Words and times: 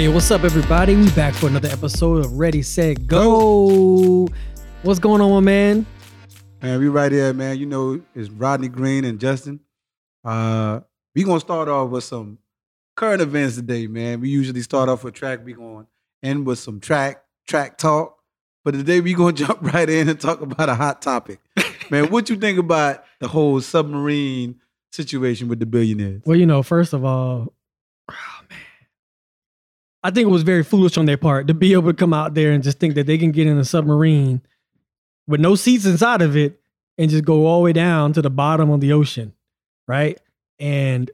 Hey, 0.00 0.08
what's 0.08 0.30
up, 0.30 0.44
everybody? 0.44 0.96
We 0.96 1.10
back 1.10 1.34
for 1.34 1.48
another 1.48 1.68
episode 1.68 2.24
of 2.24 2.32
Ready, 2.38 2.62
Set, 2.62 3.06
Go. 3.06 4.26
What's 4.80 4.98
going 4.98 5.20
on, 5.20 5.30
my 5.30 5.40
man? 5.40 5.84
Man, 6.62 6.80
we 6.80 6.88
right 6.88 7.12
here, 7.12 7.34
man. 7.34 7.58
You 7.58 7.66
know, 7.66 8.00
it's 8.14 8.30
Rodney 8.30 8.68
Green 8.68 9.04
and 9.04 9.20
Justin. 9.20 9.60
Uh, 10.24 10.80
we 11.14 11.22
gonna 11.22 11.38
start 11.38 11.68
off 11.68 11.90
with 11.90 12.04
some 12.04 12.38
current 12.96 13.20
events 13.20 13.56
today, 13.56 13.88
man. 13.88 14.22
We 14.22 14.30
usually 14.30 14.62
start 14.62 14.88
off 14.88 15.04
with 15.04 15.12
track. 15.12 15.44
We 15.44 15.52
gonna 15.52 15.86
end 16.22 16.46
with 16.46 16.58
some 16.58 16.80
track 16.80 17.22
track 17.46 17.76
talk. 17.76 18.16
But 18.64 18.72
today 18.72 19.02
we 19.02 19.12
gonna 19.12 19.32
jump 19.34 19.60
right 19.60 19.90
in 19.90 20.08
and 20.08 20.18
talk 20.18 20.40
about 20.40 20.70
a 20.70 20.74
hot 20.74 21.02
topic. 21.02 21.40
man, 21.90 22.10
what 22.10 22.30
you 22.30 22.36
think 22.36 22.58
about 22.58 23.04
the 23.18 23.28
whole 23.28 23.60
submarine 23.60 24.62
situation 24.92 25.48
with 25.48 25.60
the 25.60 25.66
billionaires? 25.66 26.22
Well, 26.24 26.38
you 26.38 26.46
know, 26.46 26.62
first 26.62 26.94
of 26.94 27.04
all, 27.04 27.52
oh, 28.10 28.40
man, 28.48 28.58
I 30.02 30.10
think 30.10 30.26
it 30.26 30.30
was 30.30 30.42
very 30.42 30.64
foolish 30.64 30.96
on 30.96 31.06
their 31.06 31.18
part 31.18 31.46
to 31.48 31.54
be 31.54 31.72
able 31.72 31.90
to 31.90 31.94
come 31.94 32.14
out 32.14 32.34
there 32.34 32.52
and 32.52 32.62
just 32.62 32.78
think 32.78 32.94
that 32.94 33.06
they 33.06 33.18
can 33.18 33.32
get 33.32 33.46
in 33.46 33.58
a 33.58 33.64
submarine 33.64 34.40
with 35.26 35.40
no 35.40 35.54
seats 35.54 35.84
inside 35.84 36.22
of 36.22 36.36
it 36.36 36.60
and 36.96 37.10
just 37.10 37.24
go 37.24 37.46
all 37.46 37.60
the 37.60 37.64
way 37.64 37.72
down 37.72 38.12
to 38.14 38.22
the 38.22 38.30
bottom 38.30 38.70
of 38.70 38.80
the 38.80 38.92
ocean, 38.92 39.32
right? 39.86 40.18
And 40.58 41.10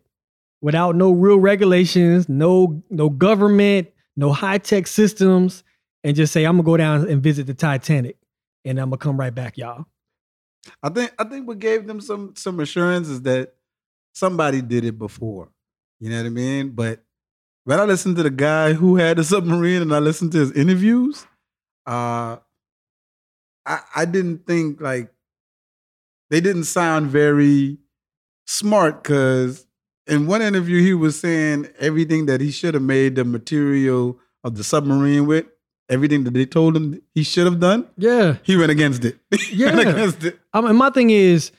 without 0.60 0.96
no 0.96 1.12
real 1.12 1.38
regulations, 1.38 2.28
no 2.28 2.82
no 2.90 3.08
government, 3.08 3.88
no 4.16 4.32
high 4.32 4.58
tech 4.58 4.86
systems, 4.86 5.62
and 6.04 6.16
just 6.16 6.32
say 6.32 6.44
I'm 6.44 6.56
gonna 6.56 6.64
go 6.64 6.76
down 6.76 7.08
and 7.08 7.22
visit 7.22 7.46
the 7.46 7.54
Titanic, 7.54 8.16
and 8.64 8.78
I'm 8.78 8.90
gonna 8.90 8.98
come 8.98 9.18
right 9.18 9.34
back, 9.34 9.56
y'all. 9.56 9.86
I 10.82 10.88
think 10.88 11.12
I 11.18 11.24
think 11.24 11.46
what 11.46 11.58
gave 11.58 11.86
them 11.86 12.00
some 12.00 12.34
some 12.36 12.60
assurance 12.60 13.08
is 13.08 13.22
that 13.22 13.54
somebody 14.12 14.62
did 14.62 14.84
it 14.84 14.98
before. 14.98 15.50
You 16.00 16.10
know 16.10 16.18
what 16.18 16.26
I 16.26 16.30
mean? 16.30 16.70
But 16.70 17.04
when 17.66 17.80
I 17.80 17.84
listened 17.84 18.14
to 18.16 18.22
the 18.22 18.30
guy 18.30 18.72
who 18.74 18.94
had 18.96 19.18
the 19.18 19.24
submarine 19.24 19.82
and 19.82 19.92
I 19.92 19.98
listened 19.98 20.30
to 20.32 20.38
his 20.38 20.52
interviews, 20.52 21.26
uh 21.84 22.36
I 23.66 23.80
I 23.94 24.04
didn't 24.04 24.46
think 24.46 24.80
like 24.80 25.10
they 26.30 26.40
didn't 26.40 26.64
sound 26.64 27.08
very 27.10 27.78
smart 28.46 29.02
because 29.02 29.66
in 30.06 30.26
one 30.28 30.42
interview 30.42 30.80
he 30.80 30.94
was 30.94 31.18
saying 31.18 31.68
everything 31.80 32.26
that 32.26 32.40
he 32.40 32.50
should 32.52 32.74
have 32.74 32.82
made 32.82 33.16
the 33.16 33.24
material 33.24 34.18
of 34.44 34.56
the 34.56 34.62
submarine 34.62 35.26
with, 35.26 35.46
everything 35.88 36.22
that 36.24 36.34
they 36.34 36.46
told 36.46 36.76
him 36.76 37.02
he 37.14 37.24
should 37.24 37.46
have 37.46 37.58
done, 37.58 37.88
Yeah, 37.96 38.36
he 38.44 38.56
went 38.56 38.70
against 38.70 39.04
it. 39.04 39.18
He 39.50 39.64
went 39.64 39.76
Yeah. 39.78 39.90
against 39.90 40.22
it. 40.22 40.38
I 40.52 40.60
mean, 40.60 40.76
my 40.76 40.90
thing 40.90 41.10
is, 41.10 41.50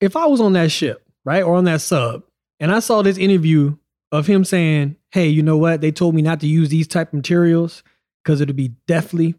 if 0.00 0.14
I 0.14 0.26
was 0.26 0.40
on 0.40 0.52
that 0.52 0.70
ship, 0.70 1.02
right, 1.24 1.42
or 1.42 1.56
on 1.56 1.64
that 1.64 1.80
sub, 1.80 2.22
and 2.60 2.70
I 2.72 2.78
saw 2.78 3.02
this 3.02 3.18
interview 3.18 3.76
of 4.12 4.26
him 4.26 4.44
saying, 4.44 4.96
"Hey, 5.10 5.28
you 5.28 5.42
know 5.42 5.56
what? 5.56 5.80
They 5.80 5.92
told 5.92 6.14
me 6.14 6.22
not 6.22 6.40
to 6.40 6.46
use 6.46 6.68
these 6.68 6.88
type 6.88 7.08
of 7.08 7.14
materials 7.14 7.82
because 8.22 8.40
it'll 8.40 8.54
be 8.54 8.74
deathly," 8.86 9.34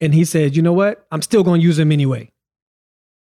and 0.00 0.14
he 0.14 0.24
said, 0.24 0.56
"You 0.56 0.62
know 0.62 0.72
what? 0.72 1.06
I'm 1.10 1.22
still 1.22 1.44
going 1.44 1.60
to 1.60 1.66
use 1.66 1.76
them 1.76 1.92
anyway." 1.92 2.30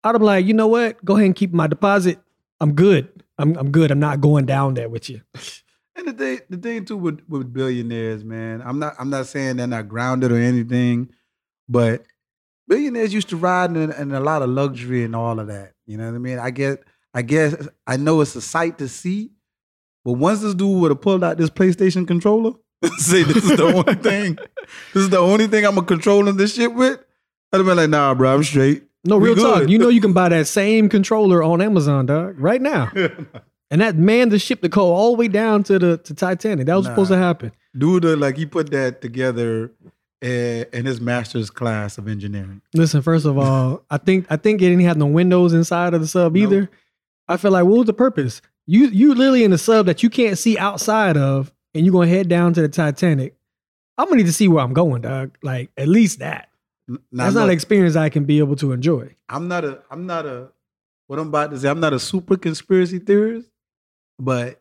I'd 0.03 0.17
be 0.17 0.23
like, 0.23 0.45
"You 0.45 0.53
know 0.53 0.67
what? 0.67 1.03
Go 1.03 1.15
ahead 1.15 1.25
and 1.25 1.35
keep 1.35 1.51
my 1.51 1.67
deposit. 1.67 2.19
I'm 2.59 2.73
good. 2.73 3.23
I'm 3.37 3.57
I'm 3.57 3.71
good. 3.71 3.91
I'm 3.91 3.99
not 3.99 4.21
going 4.21 4.45
down 4.45 4.73
there 4.73 4.89
with 4.89 5.09
you." 5.09 5.21
And 5.95 6.09
the 6.09 6.13
thing, 6.13 6.39
the 6.49 6.57
thing 6.57 6.83
too 6.83 6.97
with, 6.97 7.21
with 7.29 7.53
billionaires, 7.53 8.23
man, 8.23 8.61
I'm 8.65 8.79
not 8.79 8.95
I'm 8.99 9.09
not 9.09 9.27
saying 9.27 9.57
they're 9.57 9.67
not 9.67 9.87
grounded 9.87 10.31
or 10.31 10.37
anything, 10.37 11.09
but 11.69 12.03
billionaires 12.67 13.13
used 13.13 13.29
to 13.29 13.37
ride 13.37 13.71
in, 13.71 13.91
in 13.91 14.11
a 14.11 14.19
lot 14.19 14.41
of 14.41 14.49
luxury 14.49 15.05
and 15.05 15.15
all 15.15 15.39
of 15.39 15.47
that. 15.47 15.71
You 15.85 15.97
know 15.97 16.05
what 16.05 16.15
I 16.15 16.19
mean? 16.19 16.37
I 16.37 16.51
get 16.51 16.83
I 17.13 17.21
guess 17.21 17.55
I 17.87 17.95
know 17.95 18.19
it's 18.19 18.35
a 18.35 18.41
sight 18.41 18.77
to 18.79 18.89
see, 18.89 19.31
but 20.05 20.13
once 20.13 20.39
this 20.41 20.55
dude 20.55 20.79
would 20.79 20.91
have 20.91 21.01
pulled 21.01 21.23
out 21.23 21.37
this 21.37 21.49
PlayStation 21.49 22.07
controller 22.07 22.53
say 22.97 23.23
this 23.23 23.43
is 23.43 23.57
the 23.57 23.63
only 23.63 23.95
thing, 24.09 24.35
this 24.93 25.03
is 25.03 25.09
the 25.09 25.17
only 25.17 25.47
thing 25.47 25.65
I'm 25.65 25.83
controlling 25.85 26.37
this 26.37 26.55
shit 26.55 26.73
with, 26.73 27.03
I'd 27.51 27.57
have 27.57 27.65
been 27.65 27.77
like, 27.77 27.89
nah, 27.89 28.13
bro, 28.13 28.35
I'm 28.35 28.43
straight. 28.43 28.83
No, 29.03 29.17
We 29.17 29.33
real 29.33 29.35
talk. 29.35 29.69
You 29.69 29.77
know 29.77 29.89
you 29.89 30.01
can 30.01 30.13
buy 30.13 30.29
that 30.29 30.47
same 30.47 30.89
controller 30.89 31.43
on 31.43 31.61
Amazon, 31.61 32.05
dog, 32.05 32.39
right 32.39 32.61
now. 32.61 32.91
And 33.71 33.81
that 33.81 33.95
man 33.97 34.29
the 34.29 34.37
ship 34.37 34.61
to 34.61 34.69
go 34.69 34.93
all 34.93 35.13
the 35.15 35.17
way 35.17 35.27
down 35.27 35.63
to 35.63 35.79
the 35.79 35.97
to 35.97 36.13
Titanic. 36.13 36.67
That 36.67 36.75
was 36.75 36.85
supposed 36.85 37.09
to 37.09 37.17
happen. 37.17 37.51
Dude, 37.75 38.05
uh, 38.05 38.15
like 38.15 38.37
he 38.37 38.45
put 38.45 38.69
that 38.69 39.01
together 39.01 39.71
uh, 40.23 40.27
in 40.27 40.85
his 40.85 41.01
master's 41.01 41.49
class 41.49 41.97
of 41.97 42.07
engineering. 42.07 42.61
Listen, 42.75 43.01
first 43.01 43.25
of 43.25 43.37
all, 43.39 43.83
I 43.89 43.97
think 43.97 44.27
I 44.29 44.37
think 44.37 44.61
it 44.61 44.69
didn't 44.69 44.83
have 44.85 44.97
no 44.97 45.07
windows 45.07 45.51
inside 45.51 45.95
of 45.95 46.01
the 46.01 46.07
sub 46.07 46.35
Nope. 46.35 46.43
either. 46.43 46.69
I 47.27 47.37
feel 47.37 47.51
like 47.51 47.65
what 47.65 47.79
was 47.79 47.85
the 47.87 47.93
purpose? 47.93 48.41
You 48.67 48.87
you 48.87 49.13
literally 49.13 49.43
in 49.43 49.51
the 49.51 49.57
sub 49.57 49.85
that 49.85 50.03
you 50.03 50.09
can't 50.09 50.37
see 50.37 50.57
outside 50.57 51.17
of, 51.17 51.51
and 51.73 51.85
you're 51.85 51.93
gonna 51.93 52.07
head 52.07 52.27
down 52.27 52.53
to 52.53 52.61
the 52.61 52.69
Titanic. 52.69 53.35
I'm 53.97 54.05
gonna 54.05 54.17
need 54.17 54.25
to 54.25 54.33
see 54.33 54.47
where 54.47 54.63
I'm 54.63 54.73
going, 54.73 55.01
dog. 55.01 55.37
Like 55.43 55.71
at 55.77 55.87
least 55.87 56.19
that. 56.19 56.49
Now, 56.87 56.97
That's 57.11 57.35
not 57.35 57.45
an 57.45 57.51
experience 57.51 57.95
I 57.95 58.09
can 58.09 58.25
be 58.25 58.39
able 58.39 58.55
to 58.57 58.71
enjoy. 58.71 59.15
I'm 59.29 59.47
not 59.47 59.65
a 59.65 59.81
I'm 59.89 60.05
not 60.05 60.25
a 60.25 60.49
what 61.07 61.19
I'm 61.19 61.27
about 61.27 61.51
to 61.51 61.59
say. 61.59 61.69
I'm 61.69 61.79
not 61.79 61.93
a 61.93 61.99
super 61.99 62.37
conspiracy 62.37 62.99
theorist, 62.99 63.49
but 64.19 64.59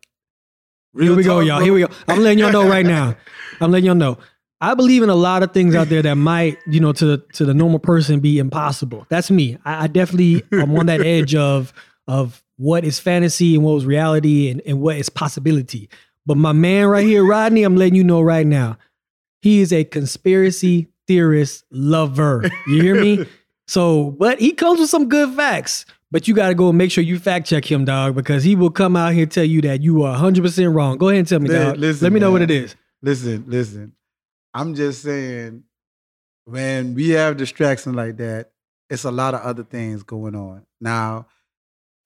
Here 0.98 1.14
we 1.14 1.22
go, 1.22 1.40
y'all. 1.40 1.60
Here 1.60 1.72
we 1.72 1.80
go. 1.80 1.88
I'm 2.06 2.20
letting 2.20 2.38
y'all 2.38 2.52
know 2.52 2.68
right 2.68 2.86
now. 2.86 3.16
I'm 3.60 3.70
letting 3.70 3.86
y'all 3.86 3.94
know. 3.94 4.18
I 4.60 4.74
believe 4.74 5.02
in 5.02 5.10
a 5.10 5.14
lot 5.14 5.42
of 5.42 5.52
things 5.52 5.74
out 5.74 5.88
there 5.88 6.00
that 6.02 6.14
might, 6.14 6.58
you 6.66 6.80
know, 6.80 6.92
to 6.92 7.18
to 7.34 7.44
the 7.44 7.54
normal 7.54 7.78
person 7.78 8.20
be 8.20 8.38
impossible. 8.38 9.06
That's 9.08 9.30
me. 9.30 9.58
I, 9.64 9.84
I 9.84 9.86
definitely 9.86 10.42
am 10.52 10.76
on 10.76 10.86
that 10.86 11.00
edge 11.00 11.34
of 11.34 11.72
of 12.06 12.43
what 12.56 12.84
is 12.84 12.98
fantasy 12.98 13.54
and 13.54 13.64
what 13.64 13.74
was 13.74 13.86
reality 13.86 14.50
and, 14.50 14.62
and 14.66 14.80
what 14.80 14.96
is 14.96 15.08
possibility. 15.08 15.88
But 16.26 16.36
my 16.36 16.52
man 16.52 16.86
right 16.86 17.06
here, 17.06 17.24
Rodney, 17.24 17.64
I'm 17.64 17.76
letting 17.76 17.94
you 17.94 18.04
know 18.04 18.20
right 18.20 18.46
now, 18.46 18.78
he 19.42 19.60
is 19.60 19.72
a 19.72 19.84
conspiracy 19.84 20.88
theorist 21.06 21.64
lover. 21.70 22.50
You 22.66 22.82
hear 22.82 23.00
me? 23.00 23.26
So, 23.66 24.10
but 24.10 24.40
he 24.40 24.52
comes 24.52 24.78
with 24.78 24.90
some 24.90 25.08
good 25.08 25.34
facts. 25.34 25.86
But 26.10 26.28
you 26.28 26.34
got 26.34 26.48
to 26.48 26.54
go 26.54 26.68
and 26.68 26.78
make 26.78 26.92
sure 26.92 27.02
you 27.02 27.18
fact 27.18 27.46
check 27.48 27.64
him, 27.64 27.84
dog, 27.84 28.14
because 28.14 28.44
he 28.44 28.54
will 28.54 28.70
come 28.70 28.94
out 28.94 29.14
here 29.14 29.22
and 29.24 29.32
tell 29.32 29.42
you 29.42 29.60
that 29.62 29.80
you 29.80 30.02
are 30.04 30.16
100% 30.16 30.72
wrong. 30.74 30.96
Go 30.96 31.08
ahead 31.08 31.20
and 31.20 31.26
tell 31.26 31.40
me, 31.40 31.48
dog. 31.48 31.76
listen, 31.76 32.04
Let 32.04 32.12
me 32.12 32.20
know 32.20 32.30
what 32.30 32.42
it 32.42 32.52
is. 32.52 32.76
Listen, 33.02 33.44
listen. 33.48 33.92
I'm 34.52 34.76
just 34.76 35.02
saying, 35.02 35.64
when 36.44 36.94
we 36.94 37.08
have 37.10 37.36
distractions 37.36 37.96
like 37.96 38.18
that, 38.18 38.50
it's 38.88 39.04
a 39.04 39.10
lot 39.10 39.34
of 39.34 39.40
other 39.40 39.64
things 39.64 40.04
going 40.04 40.36
on. 40.36 40.64
Now, 40.80 41.26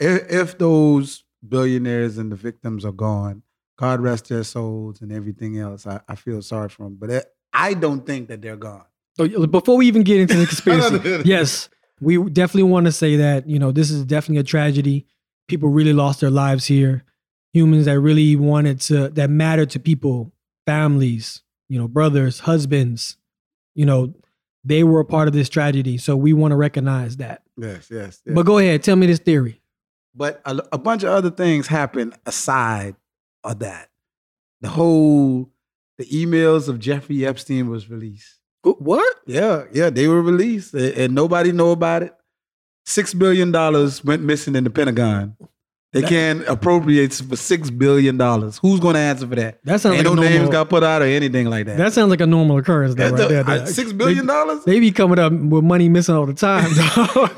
if, 0.00 0.30
if 0.30 0.58
those 0.58 1.24
billionaires 1.46 2.18
and 2.18 2.32
the 2.32 2.36
victims 2.36 2.84
are 2.84 2.92
gone, 2.92 3.42
God 3.76 4.00
rest 4.00 4.28
their 4.28 4.44
souls 4.44 5.00
and 5.00 5.12
everything 5.12 5.58
else. 5.58 5.86
I, 5.86 6.00
I 6.08 6.16
feel 6.16 6.42
sorry 6.42 6.68
for 6.68 6.84
them, 6.84 6.96
but 7.00 7.10
it, 7.10 7.26
I 7.52 7.74
don't 7.74 8.04
think 8.04 8.28
that 8.28 8.42
they're 8.42 8.56
gone. 8.56 8.84
Oh, 9.18 9.46
before 9.46 9.76
we 9.76 9.86
even 9.86 10.02
get 10.02 10.20
into 10.20 10.36
the 10.36 10.46
conspiracy, 10.46 11.22
yes, 11.24 11.68
we 12.00 12.16
definitely 12.30 12.70
want 12.70 12.86
to 12.86 12.92
say 12.92 13.16
that, 13.16 13.48
you 13.48 13.58
know, 13.58 13.72
this 13.72 13.90
is 13.90 14.04
definitely 14.04 14.40
a 14.40 14.44
tragedy. 14.44 15.06
People 15.48 15.68
really 15.68 15.92
lost 15.92 16.20
their 16.20 16.30
lives 16.30 16.66
here. 16.66 17.04
Humans 17.52 17.86
that 17.86 17.98
really 17.98 18.36
wanted 18.36 18.80
to, 18.82 19.08
that 19.10 19.30
mattered 19.30 19.70
to 19.70 19.80
people, 19.80 20.32
families, 20.66 21.42
you 21.68 21.78
know, 21.78 21.88
brothers, 21.88 22.40
husbands, 22.40 23.16
you 23.74 23.86
know, 23.86 24.12
they 24.64 24.84
were 24.84 25.00
a 25.00 25.04
part 25.04 25.28
of 25.28 25.34
this 25.34 25.48
tragedy. 25.48 25.98
So 25.98 26.16
we 26.16 26.32
want 26.32 26.52
to 26.52 26.56
recognize 26.56 27.16
that. 27.16 27.42
Yes, 27.56 27.88
yes. 27.90 28.20
yes. 28.24 28.34
But 28.34 28.44
go 28.44 28.58
ahead, 28.58 28.82
tell 28.82 28.96
me 28.96 29.06
this 29.06 29.18
theory. 29.18 29.60
But 30.18 30.42
a, 30.44 30.58
a 30.72 30.78
bunch 30.78 31.04
of 31.04 31.10
other 31.10 31.30
things 31.30 31.68
happened 31.68 32.14
aside 32.26 32.96
of 33.44 33.60
that. 33.60 33.88
The 34.60 34.68
whole 34.68 35.48
the 35.96 36.04
emails 36.06 36.68
of 36.68 36.78
Jeffrey 36.80 37.24
Epstein 37.24 37.70
was 37.70 37.88
released. 37.88 38.34
What? 38.64 39.16
Yeah, 39.26 39.64
yeah, 39.72 39.88
they 39.90 40.08
were 40.08 40.20
released, 40.20 40.74
a- 40.74 41.00
and 41.04 41.14
nobody 41.14 41.52
know 41.52 41.70
about 41.70 42.02
it. 42.02 42.14
Six 42.84 43.14
billion 43.14 43.52
dollars 43.52 44.04
went 44.04 44.22
missing 44.22 44.56
in 44.56 44.64
the 44.64 44.70
Pentagon. 44.70 45.36
They 45.92 46.00
That- 46.02 46.10
can't 46.10 46.48
appropriate 46.48 47.14
for 47.14 47.36
six 47.36 47.70
billion 47.70 48.16
dollars. 48.18 48.58
Who's 48.58 48.78
going 48.80 48.94
to 48.94 49.00
answer 49.00 49.26
for 49.26 49.36
that? 49.36 49.60
That 49.64 49.80
sounds 49.80 49.96
Ain't 49.96 50.06
like 50.06 50.16
no 50.16 50.22
a 50.22 50.28
names 50.28 50.50
got 50.50 50.68
put 50.68 50.82
out 50.84 51.00
or 51.00 51.06
anything 51.06 51.48
like 51.48 51.64
that. 51.66 51.78
that 51.78 51.92
sounds 51.94 52.10
like 52.10 52.20
a 52.20 52.26
normal 52.26 52.58
occurrence 52.58 52.94
though, 52.94 53.10
That's 53.10 53.32
right 53.32 53.46
the- 53.46 53.52
there. 53.58 53.66
Six 53.66 53.92
billion 53.92 54.26
dollars. 54.26 54.64
They, 54.64 54.72
they 54.74 54.80
be 54.80 54.90
coming 54.92 55.18
up 55.18 55.32
with 55.32 55.64
money 55.64 55.88
missing 55.88 56.14
all 56.16 56.26
the 56.26 56.34
time, 56.34 56.68
dog. 56.96 57.30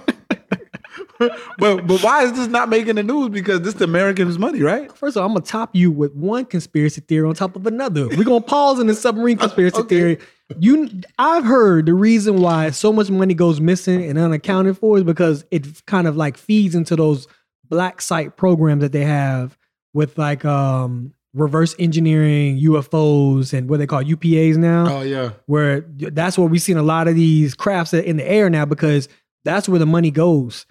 But 1.59 1.87
but 1.87 2.01
why 2.03 2.25
is 2.25 2.33
this 2.33 2.49
not 2.49 2.69
making 2.69 2.97
the 2.97 3.03
news? 3.03 3.29
Because 3.29 3.61
this 3.61 3.75
is 3.75 3.81
Americans' 3.83 4.39
money, 4.39 4.63
right? 4.63 4.91
First 4.97 5.17
of 5.17 5.21
all, 5.23 5.27
I'm 5.29 5.35
gonna 5.35 5.45
top 5.45 5.75
you 5.77 5.91
with 5.91 6.15
one 6.15 6.45
conspiracy 6.47 7.01
theory 7.03 7.29
on 7.29 7.35
top 7.35 7.55
of 7.57 7.67
another. 7.67 8.09
We're 8.09 8.25
gonna 8.25 8.41
pause 8.41 8.81
in 8.81 8.87
the 8.87 8.95
submarine 8.95 9.37
conspiracy 9.39 9.79
Okay. 9.79 9.89
theory. 9.89 10.19
You, 10.59 10.91
I've 11.19 11.45
heard 11.45 11.87
the 11.87 11.95
reason 11.95 12.41
why 12.41 12.71
so 12.71 12.93
much 12.93 13.09
money 13.11 13.35
goes 13.35 13.61
missing 13.61 14.03
and 14.05 14.19
unaccounted 14.19 14.79
for 14.79 14.99
is 14.99 15.05
because 15.05 15.45
it 15.53 15.85
kind 15.87 16.09
of 16.09 16.17
like 16.17 16.37
feeds 16.37 16.75
into 16.75 16.97
those 16.97 17.29
black 17.69 18.01
site 18.03 18.37
programs 18.37 18.81
that 18.81 18.91
they 18.91 19.05
have 19.05 19.57
with 19.95 20.19
like 20.19 20.45
um 20.45 21.13
reverse 21.35 21.77
engineering 21.79 22.59
UFOs 22.61 23.53
and 23.57 23.69
what 23.71 23.79
they 23.79 23.87
call 23.87 24.03
UPAs 24.03 24.57
now 24.57 24.99
Oh 24.99 25.03
yeah. 25.03 25.31
where 25.47 25.83
that's 25.83 26.37
where 26.37 26.49
we've 26.49 26.61
seen 26.61 26.77
a 26.77 26.83
lot 26.83 27.07
of 27.07 27.15
these 27.15 27.55
crafts 27.55 27.95
in 27.95 28.17
the 28.17 28.29
air 28.29 28.51
now 28.51 28.65
because 28.65 29.09
that's 29.45 29.69
where 29.69 29.79
the 29.79 29.87
money 29.87 30.11
goes. 30.11 30.67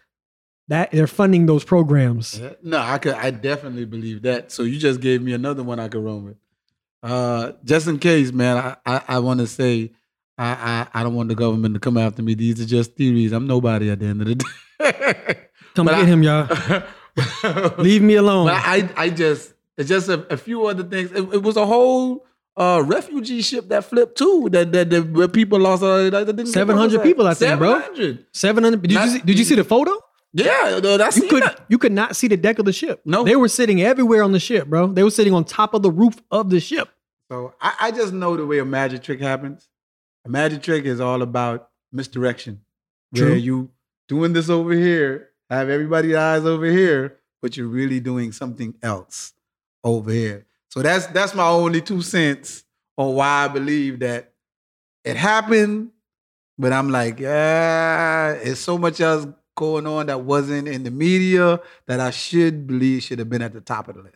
That 0.69 0.91
they're 0.91 1.07
funding 1.07 1.45
those 1.47 1.63
programs. 1.63 2.39
No, 2.63 2.77
I 2.79 2.97
could. 2.99 3.13
I 3.15 3.31
definitely 3.31 3.85
believe 3.85 4.21
that. 4.21 4.51
So 4.51 4.63
you 4.63 4.77
just 4.79 5.01
gave 5.01 5.21
me 5.21 5.33
another 5.33 5.63
one 5.63 5.79
I 5.79 5.87
could 5.89 6.03
run 6.03 6.23
with. 6.25 6.37
Uh, 7.03 7.53
just 7.63 7.87
in 7.87 7.99
case, 7.99 8.31
man, 8.31 8.57
I 8.57 8.75
I, 8.85 9.01
I 9.15 9.19
want 9.19 9.39
to 9.41 9.47
say 9.47 9.91
I, 10.37 10.87
I 10.93 10.99
I 10.99 11.03
don't 11.03 11.15
want 11.15 11.29
the 11.29 11.35
government 11.35 11.73
to 11.73 11.79
come 11.79 11.97
after 11.97 12.21
me. 12.21 12.33
These 12.35 12.61
are 12.61 12.65
just 12.65 12.95
theories. 12.95 13.31
I'm 13.31 13.47
nobody 13.47 13.89
at 13.89 13.99
the 13.99 14.05
end 14.05 14.21
of 14.21 14.27
the 14.27 14.35
day. 14.79 15.35
Come 15.75 15.85
But 15.87 15.95
get 15.95 16.03
I- 16.03 16.05
him, 16.05 16.23
y'all. 16.23 16.83
Leave 17.79 18.01
me 18.01 18.15
alone. 18.15 18.47
But 18.47 18.55
I, 18.65 18.89
I 18.95 19.09
just, 19.09 19.53
it's 19.77 19.89
just 19.89 20.07
a, 20.09 20.25
a 20.31 20.37
few 20.37 20.65
other 20.67 20.83
things. 20.83 21.11
It, 21.11 21.21
it 21.33 21.43
was 21.43 21.57
a 21.57 21.65
whole 21.65 22.25
uh, 22.55 22.83
refugee 22.85 23.41
ship 23.41 23.67
that 23.69 23.85
flipped 23.85 24.17
too. 24.17 24.49
That 24.51 24.71
that, 24.71 24.89
that 24.89 25.09
where 25.11 25.27
people 25.27 25.59
lost. 25.59 25.83
Uh, 25.83 26.09
get 26.09 26.47
700 26.47 27.01
people, 27.03 27.27
I 27.27 27.33
think, 27.33 27.57
bro. 27.59 27.79
700. 27.79 28.25
Seven 28.33 28.63
hundred. 28.63 28.81
Did 28.83 28.91
you 28.91 29.07
see, 29.07 29.19
did 29.21 29.39
you 29.39 29.45
see 29.45 29.55
the 29.55 29.63
photo? 29.63 29.93
Yeah, 30.33 30.79
no, 30.81 30.97
that's 30.97 31.17
You 31.17 31.27
could 31.27 31.43
you 31.69 31.77
could 31.77 31.91
not 31.91 32.15
see 32.15 32.27
the 32.27 32.37
deck 32.37 32.59
of 32.59 32.65
the 32.65 32.73
ship. 32.73 33.01
No. 33.05 33.23
they 33.23 33.35
were 33.35 33.47
sitting 33.47 33.81
everywhere 33.81 34.21
on 34.23 34.31
the 34.31 34.39
ship, 34.39 34.67
bro. 34.67 34.87
They 34.87 35.03
were 35.03 35.11
sitting 35.11 35.33
on 35.33 35.43
top 35.43 35.73
of 35.73 35.81
the 35.81 35.91
roof 35.91 36.21
of 36.29 36.49
the 36.49 36.59
ship. 36.59 36.89
So 37.31 37.53
I, 37.61 37.75
I 37.81 37.91
just 37.91 38.13
know 38.13 38.37
the 38.37 38.45
way 38.45 38.59
a 38.59 38.65
magic 38.65 39.03
trick 39.03 39.21
happens. 39.21 39.67
A 40.25 40.29
magic 40.29 40.61
trick 40.61 40.85
is 40.85 40.99
all 40.99 41.21
about 41.21 41.69
misdirection. 41.91 42.61
True. 43.15 43.29
Where 43.29 43.37
you 43.37 43.71
doing 44.07 44.33
this 44.33 44.49
over 44.49 44.73
here, 44.73 45.29
have 45.49 45.69
everybody's 45.69 46.15
eyes 46.15 46.45
over 46.45 46.65
here, 46.65 47.17
but 47.41 47.57
you're 47.57 47.67
really 47.67 47.99
doing 47.99 48.31
something 48.31 48.75
else 48.83 49.33
over 49.83 50.11
here. 50.11 50.45
So 50.69 50.81
that's 50.81 51.07
that's 51.07 51.33
my 51.33 51.47
only 51.47 51.81
two 51.81 52.01
cents 52.01 52.63
on 52.97 53.15
why 53.15 53.45
I 53.45 53.47
believe 53.47 53.99
that 53.99 54.33
it 55.03 55.15
happened. 55.15 55.91
But 56.57 56.73
I'm 56.73 56.89
like, 56.89 57.19
yeah, 57.19 58.33
it's 58.33 58.59
so 58.59 58.77
much 58.77 58.99
else 58.99 59.25
going 59.59 59.85
on 59.85 60.05
that 60.07 60.21
wasn't 60.21 60.67
in 60.67 60.83
the 60.83 60.91
media 60.91 61.59
that 61.85 61.99
I 61.99 62.09
should 62.11 62.65
believe 62.65 63.03
should 63.03 63.19
have 63.19 63.29
been 63.29 63.41
at 63.41 63.51
the 63.53 63.59
top 63.61 63.89
of 63.89 63.95
the 63.95 64.01
list. 64.03 64.15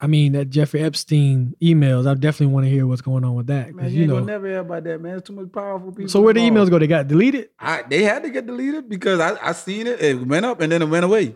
I 0.00 0.06
mean, 0.06 0.32
that 0.32 0.50
Jeffrey 0.50 0.82
Epstein 0.82 1.54
emails. 1.62 2.06
I 2.06 2.14
definitely 2.14 2.52
want 2.54 2.66
to 2.66 2.70
hear 2.70 2.86
what's 2.86 3.00
going 3.00 3.24
on 3.24 3.34
with 3.34 3.46
that 3.48 3.74
Man, 3.74 3.90
you, 3.90 4.00
you 4.02 4.06
know. 4.06 4.20
never 4.20 4.46
hear 4.46 4.58
about 4.60 4.84
that, 4.84 5.00
man. 5.00 5.16
It's 5.16 5.26
too 5.26 5.32
much 5.32 5.50
powerful 5.50 5.90
people. 5.90 6.08
So 6.10 6.20
where 6.20 6.34
the 6.34 6.40
emails 6.40 6.68
go? 6.70 6.78
They 6.78 6.86
got 6.86 7.08
deleted. 7.08 7.48
I, 7.58 7.82
they 7.88 8.02
had 8.02 8.22
to 8.22 8.30
get 8.30 8.46
deleted 8.46 8.88
because 8.88 9.20
I, 9.20 9.36
I 9.42 9.52
seen 9.52 9.86
it. 9.86 10.00
It 10.00 10.26
went 10.26 10.44
up 10.46 10.60
and 10.60 10.70
then 10.70 10.82
it 10.82 10.88
went 10.88 11.04
away. 11.06 11.34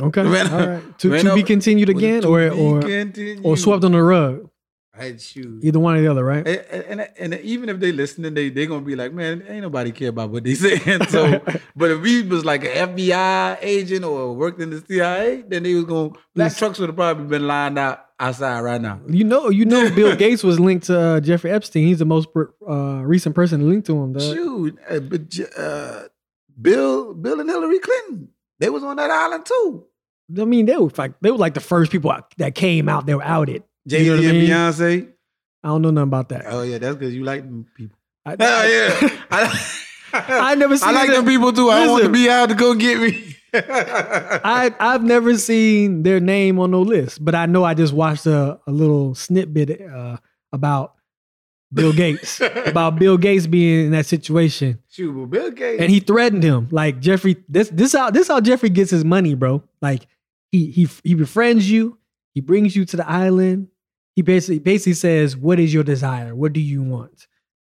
Okay, 0.00 0.22
Ran- 0.26 0.52
all 0.52 0.66
right. 0.66 0.98
To, 0.98 1.18
to 1.22 1.34
be 1.34 1.42
continued 1.42 1.88
again, 1.88 2.22
To 2.22 2.28
or 2.28 2.50
be 2.50 2.58
or 2.58 2.80
continued. 2.80 3.40
or 3.44 3.56
swept 3.56 3.84
on 3.84 3.92
the 3.92 4.02
rug. 4.02 4.50
Either 5.62 5.78
one 5.78 5.96
or 5.96 6.02
the 6.02 6.08
other, 6.08 6.24
right? 6.24 6.46
And, 6.46 7.00
and, 7.00 7.10
and 7.18 7.40
even 7.40 7.68
if 7.70 7.80
they 7.80 7.92
listening, 7.92 8.34
they 8.34 8.50
they 8.50 8.66
gonna 8.66 8.84
be 8.84 8.94
like, 8.94 9.12
man, 9.12 9.42
ain't 9.48 9.62
nobody 9.62 9.90
care 9.90 10.10
about 10.10 10.30
what 10.30 10.44
they 10.44 10.54
saying. 10.54 11.04
So, 11.06 11.40
but 11.76 11.90
if 11.90 12.00
we 12.02 12.22
was 12.22 12.44
like 12.44 12.64
an 12.64 12.94
FBI 12.94 13.58
agent 13.62 14.04
or 14.04 14.34
worked 14.34 14.60
in 14.60 14.70
the 14.70 14.84
CIA, 14.86 15.44
then 15.48 15.62
they 15.62 15.74
was 15.74 15.84
gonna 15.84 16.10
black 16.34 16.54
trucks 16.56 16.78
would 16.78 16.90
have 16.90 16.96
probably 16.96 17.24
been 17.24 17.46
lined 17.46 17.78
out 17.78 18.06
outside 18.20 18.60
right 18.60 18.80
now. 18.80 19.00
You 19.08 19.24
know, 19.24 19.48
you 19.48 19.64
know, 19.64 19.90
Bill 19.94 20.14
Gates 20.14 20.42
was 20.42 20.60
linked 20.60 20.86
to 20.86 21.00
uh, 21.00 21.20
Jeffrey 21.20 21.50
Epstein. 21.50 21.86
He's 21.86 21.98
the 21.98 22.04
most 22.04 22.28
uh, 22.36 23.02
recent 23.02 23.34
person 23.34 23.68
linked 23.68 23.86
to 23.86 23.96
him. 23.96 24.12
dog. 24.12 24.22
Shoot, 24.22 24.78
uh, 24.90 25.00
but 25.00 25.22
uh, 25.58 26.02
Bill, 26.60 27.14
Bill 27.14 27.40
and 27.40 27.48
Hillary 27.48 27.78
Clinton, 27.78 28.28
they 28.58 28.68
was 28.68 28.84
on 28.84 28.96
that 28.96 29.10
island 29.10 29.46
too. 29.46 29.86
I 30.38 30.44
mean, 30.44 30.66
they 30.66 30.76
were 30.76 30.90
like 30.96 31.18
they 31.20 31.30
were 31.30 31.38
like 31.38 31.54
the 31.54 31.60
first 31.60 31.90
people 31.90 32.14
that 32.36 32.54
came 32.54 32.88
out. 32.88 33.06
They 33.06 33.14
were 33.14 33.24
outed. 33.24 33.64
Jay 33.86 34.04
You 34.04 34.16
know 34.16 34.20
Z 34.22 34.26
I 34.26 34.30
and 34.30 34.38
mean? 34.38 34.50
Beyonce. 34.50 35.08
I 35.64 35.68
don't 35.68 35.82
know 35.82 35.90
nothing 35.90 36.08
about 36.08 36.28
that. 36.30 36.44
Oh 36.46 36.62
yeah, 36.62 36.78
that's 36.78 36.96
because 36.96 37.14
you 37.14 37.24
like 37.24 37.42
them 37.42 37.66
people. 37.76 37.98
I, 38.24 38.36
Oh 38.38 38.38
yeah, 38.40 39.20
I, 39.30 40.48
I 40.52 40.54
never 40.54 40.76
seen 40.78 40.88
I 40.88 40.92
like 40.92 41.08
them- 41.08 41.24
them 41.24 41.26
people 41.26 41.52
too. 41.52 41.68
I 41.70 41.86
want 41.88 42.04
to 42.04 42.08
Listen. 42.08 42.12
be 42.12 42.28
out 42.30 42.48
to 42.48 42.54
go 42.54 42.74
get 42.74 43.00
me. 43.00 43.36
I 43.54 44.74
I've 44.80 45.02
never 45.04 45.36
seen 45.36 46.02
their 46.02 46.20
name 46.20 46.58
on 46.58 46.70
no 46.70 46.80
list, 46.82 47.24
but 47.24 47.34
I 47.34 47.46
know 47.46 47.64
I 47.64 47.74
just 47.74 47.92
watched 47.92 48.26
a, 48.26 48.58
a 48.66 48.70
little 48.70 49.14
snippet 49.14 49.80
uh, 49.82 50.16
about 50.52 50.94
Bill 51.72 51.92
Gates, 51.92 52.40
about 52.66 52.98
Bill 52.98 53.16
Gates 53.18 53.46
being 53.46 53.86
in 53.86 53.92
that 53.92 54.06
situation, 54.06 54.78
Shoot, 54.90 55.14
well, 55.14 55.26
Bill 55.26 55.50
Gates. 55.50 55.82
and 55.82 55.90
he 55.90 56.00
threatened 56.00 56.42
him. 56.42 56.68
Like 56.70 57.00
Jeffrey, 57.00 57.36
this 57.48 57.68
this 57.70 57.92
how 57.92 58.10
this 58.10 58.28
how 58.28 58.40
Jeffrey 58.40 58.68
gets 58.70 58.90
his 58.90 59.04
money, 59.04 59.34
bro. 59.34 59.62
Like 59.80 60.06
he 60.50 60.70
he 60.70 60.88
he 61.04 61.14
befriends 61.14 61.70
you, 61.70 61.98
he 62.34 62.40
brings 62.40 62.74
you 62.76 62.84
to 62.86 62.96
the 62.96 63.08
island. 63.08 63.68
He 64.14 64.22
basically 64.22 64.58
basically 64.58 64.94
says, 64.94 65.36
"What 65.36 65.58
is 65.58 65.72
your 65.72 65.84
desire? 65.84 66.34
What 66.34 66.52
do 66.52 66.60
you 66.60 66.82
want?" 66.82 67.26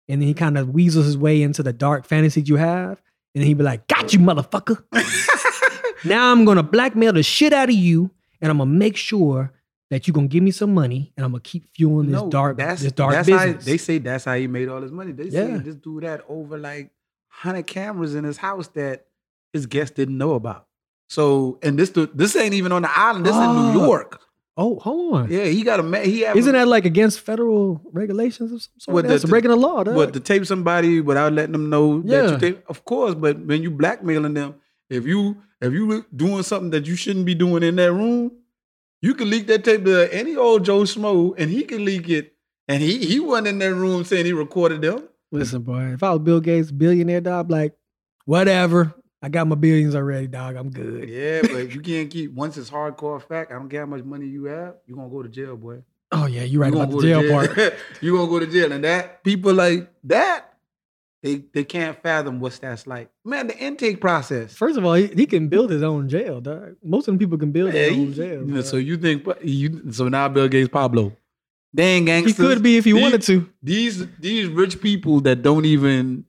And 0.09 0.21
then 0.21 0.27
he 0.29 0.35
kind 0.35 0.59
of 0.59 0.71
weasels 0.71 1.07
his 1.07 1.17
way 1.17 1.43
into 1.43 1.63
the 1.63 1.73
dark 1.73 2.05
fantasies 2.07 2.49
you 2.49 2.57
have, 2.57 3.01
and 3.35 3.45
he 3.45 3.55
be 3.55 3.63
like, 3.63 3.87
"Got 3.89 4.13
you, 4.13 4.19
motherfucker." 4.19 4.83
Now 6.05 6.33
I'm 6.33 6.45
gonna 6.45 6.65
blackmail 6.65 7.13
the 7.13 7.23
shit 7.23 7.53
out 7.53 7.69
of 7.69 7.75
you, 7.77 8.11
and 8.41 8.51
I'm 8.51 8.59
gonna 8.59 8.71
make 8.71 8.97
sure 8.97 9.53
that 9.91 10.09
you're 10.09 10.13
gonna 10.15 10.27
give 10.27 10.43
me 10.43 10.51
some 10.51 10.75
money, 10.75 11.13
and 11.17 11.25
I'm 11.25 11.31
gonna 11.31 11.43
keep 11.43 11.65
fueling 11.77 12.11
this 12.11 12.21
No, 12.21 12.29
dark, 12.29 12.57
this 12.59 12.91
dark 12.91 13.13
that's 13.13 13.29
how- 13.29 13.45
business. 13.45 13.65
they 13.65 13.77
say 13.77 13.99
that's 13.99 14.25
how 14.25 14.35
he 14.35 14.49
made 14.49 14.69
all 14.69 14.83
his 14.83 14.91
money. 14.91 15.13
They 15.13 15.31
say 15.31 15.49
Yeah. 15.51 15.59
this 15.59 15.77
dude 15.77 16.03
had 16.03 16.23
over 16.29 16.59
like 16.59 16.91
hundred 17.29 17.69
cameras 17.69 18.17
in 18.17 18.25
his 18.25 18.39
house 18.39 18.67
that 18.69 19.07
his 19.53 19.67
guests 19.67 19.95
didn't 19.95 20.19
know 20.19 20.35
about. 20.35 20.67
So, 21.09 21.59
and 21.63 21.79
this 21.79 21.91
this 21.91 22.35
ain't 22.35 22.55
even 22.55 22.73
on 22.73 22.83
the 22.83 22.99
island. 22.99 23.25
This 23.25 23.37
in 23.37 23.41
Oh. 23.41 23.73
New 23.73 23.81
York. 23.81 24.21
Oh, 24.57 24.79
hold 24.79 25.15
on, 25.15 25.31
Yeah, 25.31 25.45
he 25.45 25.63
got 25.63 25.81
a 25.81 25.83
man. 25.83 26.05
He 26.05 26.21
had 26.21 26.37
isn't 26.37 26.53
that 26.53 26.69
like 26.69 26.85
against 26.85 27.21
federal 27.21 27.81
regulations 27.93 28.53
or 28.53 28.59
some 28.59 28.73
sort? 28.79 28.95
What, 28.95 29.09
That's 29.09 29.23
the- 29.23 29.29
breaking 29.29 29.51
the 29.51 29.57
law. 29.57 29.83
dog. 29.85 29.95
But 29.95 30.13
to 30.15 30.21
tape 30.21 30.45
somebody 30.47 31.01
without 31.01 31.33
letting 31.33 31.53
them 31.53 31.71
know 31.71 32.01
that 32.03 32.09
Yeah. 32.25 32.31
you 32.33 32.39
tape, 32.39 32.65
of 32.69 32.85
course. 32.85 33.15
But 33.15 33.39
when 33.45 33.63
you 33.63 33.71
blackmailing 33.71 34.35
them, 34.35 34.55
if 34.91 35.07
you 35.07 35.37
if 35.61 35.73
you 35.73 36.05
doing 36.15 36.43
something 36.43 36.71
that 36.71 36.87
you 36.87 36.97
shouldn't 36.97 37.25
be 37.25 37.35
doing 37.35 37.63
in 37.63 37.77
that 37.77 37.93
room, 37.93 38.33
you 39.01 39.15
can 39.15 39.31
leak 39.31 39.47
that 39.47 39.65
tape 39.65 39.85
to 39.85 40.13
any 40.13 40.37
old 40.37 40.65
Joe 40.65 40.83
Schmo, 40.83 41.35
and 41.39 41.51
he 41.51 41.63
can 41.65 41.85
leak 41.85 42.09
it. 42.09 42.35
And 42.69 42.83
he 42.83 42.99
he 42.99 43.21
wasn't 43.21 43.49
in 43.49 43.59
that 43.61 43.75
room 43.75 44.05
saying 44.05 44.27
he 44.27 44.33
recorded 44.33 44.83
them. 44.83 45.09
Listen, 45.31 45.63
boy, 45.63 45.93
if 45.95 46.03
I 46.03 46.11
was 46.11 46.21
Bill 46.21 46.41
Gates, 46.41 46.71
billionaire, 46.71 47.21
dog, 47.23 47.51
like, 47.51 47.75
whatever. 48.27 48.95
I 49.25 49.29
got 49.29 49.47
my 49.47 49.55
billions 49.55 49.95
already, 49.95 50.27
dog. 50.27 50.57
I'm 50.57 50.71
good. 50.71 51.09
Yeah, 51.09 51.43
but 51.43 51.73
you 51.75 51.81
can't 51.91 52.11
keep 52.11 52.33
once 52.33 52.57
it's 52.57 52.69
hardcore 52.71 53.23
fact. 53.23 53.53
I 53.53 53.55
don't 53.55 53.69
care 53.69 53.81
how 53.81 53.87
much 53.87 54.03
money 54.05 54.27
you 54.27 54.45
have, 54.45 54.75
you're 54.87 54.97
gonna 54.97 55.09
go 55.11 55.23
to 55.23 55.29
jail, 55.29 55.57
boy. 55.57 55.83
Oh 56.11 56.27
yeah, 56.27 56.43
you're 56.43 56.61
right 56.61 56.73
You 56.73 56.81
about 56.81 56.91
the 56.91 57.01
to 57.01 57.03
jail 57.03 57.31
part. 57.31 57.75
you 58.01 58.17
gonna 58.17 58.29
go 58.31 58.39
to 58.41 58.47
jail, 58.47 58.73
and 58.73 58.83
that 58.85 59.23
people 59.25 59.55
like 59.55 59.91
that, 60.05 60.55
they 61.23 61.45
they 61.55 61.63
can't 61.65 62.03
fathom 62.03 62.41
what's 62.41 62.59
that's 62.59 62.87
like. 62.87 63.11
Man, 63.25 63.47
the 63.47 63.57
intake 63.57 64.01
process. 64.01 64.53
First 64.55 64.77
of 64.77 64.85
all, 64.85 64.95
he, 64.95 65.07
he 65.07 65.27
can 65.27 65.49
build 65.49 65.71
his 65.71 65.83
own 65.83 66.09
jail, 66.09 66.41
dog. 66.41 66.75
Most 66.83 67.07
of 67.09 67.15
the 67.15 67.19
people 67.19 67.39
can 67.39 67.53
build 67.53 67.73
their 67.73 67.93
own 67.93 68.13
jail. 68.13 68.63
so 68.65 68.77
you 68.77 68.97
think 68.97 69.27
you 69.43 69.93
so 69.93 70.09
now 70.09 70.29
Bill 70.29 70.49
Gates 70.49 70.69
Pablo. 70.69 71.13
They 71.75 71.85
ain't 71.95 72.27
he 72.27 72.35
could 72.35 72.63
be 72.63 72.77
if 72.77 72.85
he 72.85 72.93
These- 72.93 73.03
wanted 73.03 73.23
to. 73.23 73.49
These 73.63 74.07
these 74.19 74.49
rich 74.49 74.81
people 74.83 75.21
that 75.23 75.43
don't 75.43 75.65
even 75.65 76.25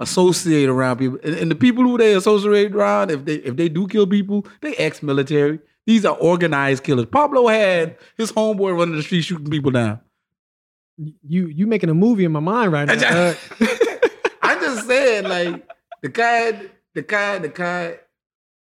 associate 0.00 0.68
around 0.68 0.98
people, 0.98 1.18
and, 1.22 1.34
and 1.34 1.50
the 1.50 1.54
people 1.54 1.84
who 1.84 1.98
they 1.98 2.14
associate 2.14 2.74
around, 2.74 3.10
if 3.10 3.24
they 3.24 3.36
if 3.36 3.56
they 3.56 3.68
do 3.68 3.86
kill 3.86 4.06
people, 4.06 4.46
they 4.60 4.74
ex-military. 4.76 5.60
These 5.86 6.04
are 6.04 6.16
organized 6.16 6.82
killers. 6.82 7.06
Pablo 7.06 7.46
had 7.46 7.96
his 8.16 8.32
homeboy 8.32 8.76
running 8.76 8.96
the 8.96 9.02
street 9.02 9.22
shooting 9.22 9.50
people 9.50 9.70
down. 9.70 10.00
You 10.96 11.46
you 11.46 11.66
making 11.66 11.90
a 11.90 11.94
movie 11.94 12.24
in 12.24 12.32
my 12.32 12.40
mind 12.40 12.72
right 12.72 12.86
now. 12.86 12.94
I 12.94 12.98
dog. 12.98 13.36
just, 13.58 14.10
I 14.42 14.54
just 14.60 14.86
said 14.86 15.28
like 15.28 15.68
the 16.02 16.08
guy, 16.08 16.62
the 16.94 17.02
guy, 17.02 17.38
the 17.38 17.48
guy, 17.48 17.98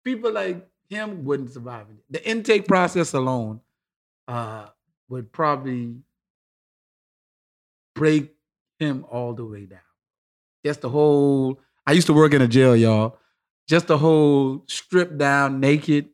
People 0.04 0.32
like 0.32 0.66
him 0.88 1.24
wouldn't 1.24 1.52
survive 1.52 1.86
it. 1.90 1.96
The 2.10 2.28
intake 2.28 2.66
process 2.66 3.12
alone 3.12 3.60
uh, 4.26 4.66
would 5.08 5.30
probably 5.30 5.96
break 7.94 8.34
him 8.78 9.04
all 9.10 9.34
the 9.34 9.44
way 9.44 9.66
down. 9.66 9.80
Just 10.64 10.80
the 10.82 10.88
whole. 10.88 11.60
I 11.86 11.92
used 11.92 12.06
to 12.08 12.12
work 12.12 12.34
in 12.34 12.42
a 12.42 12.48
jail, 12.48 12.76
y'all. 12.76 13.18
Just 13.68 13.86
the 13.86 13.98
whole 13.98 14.64
strip 14.68 15.16
down, 15.16 15.60
naked, 15.60 16.08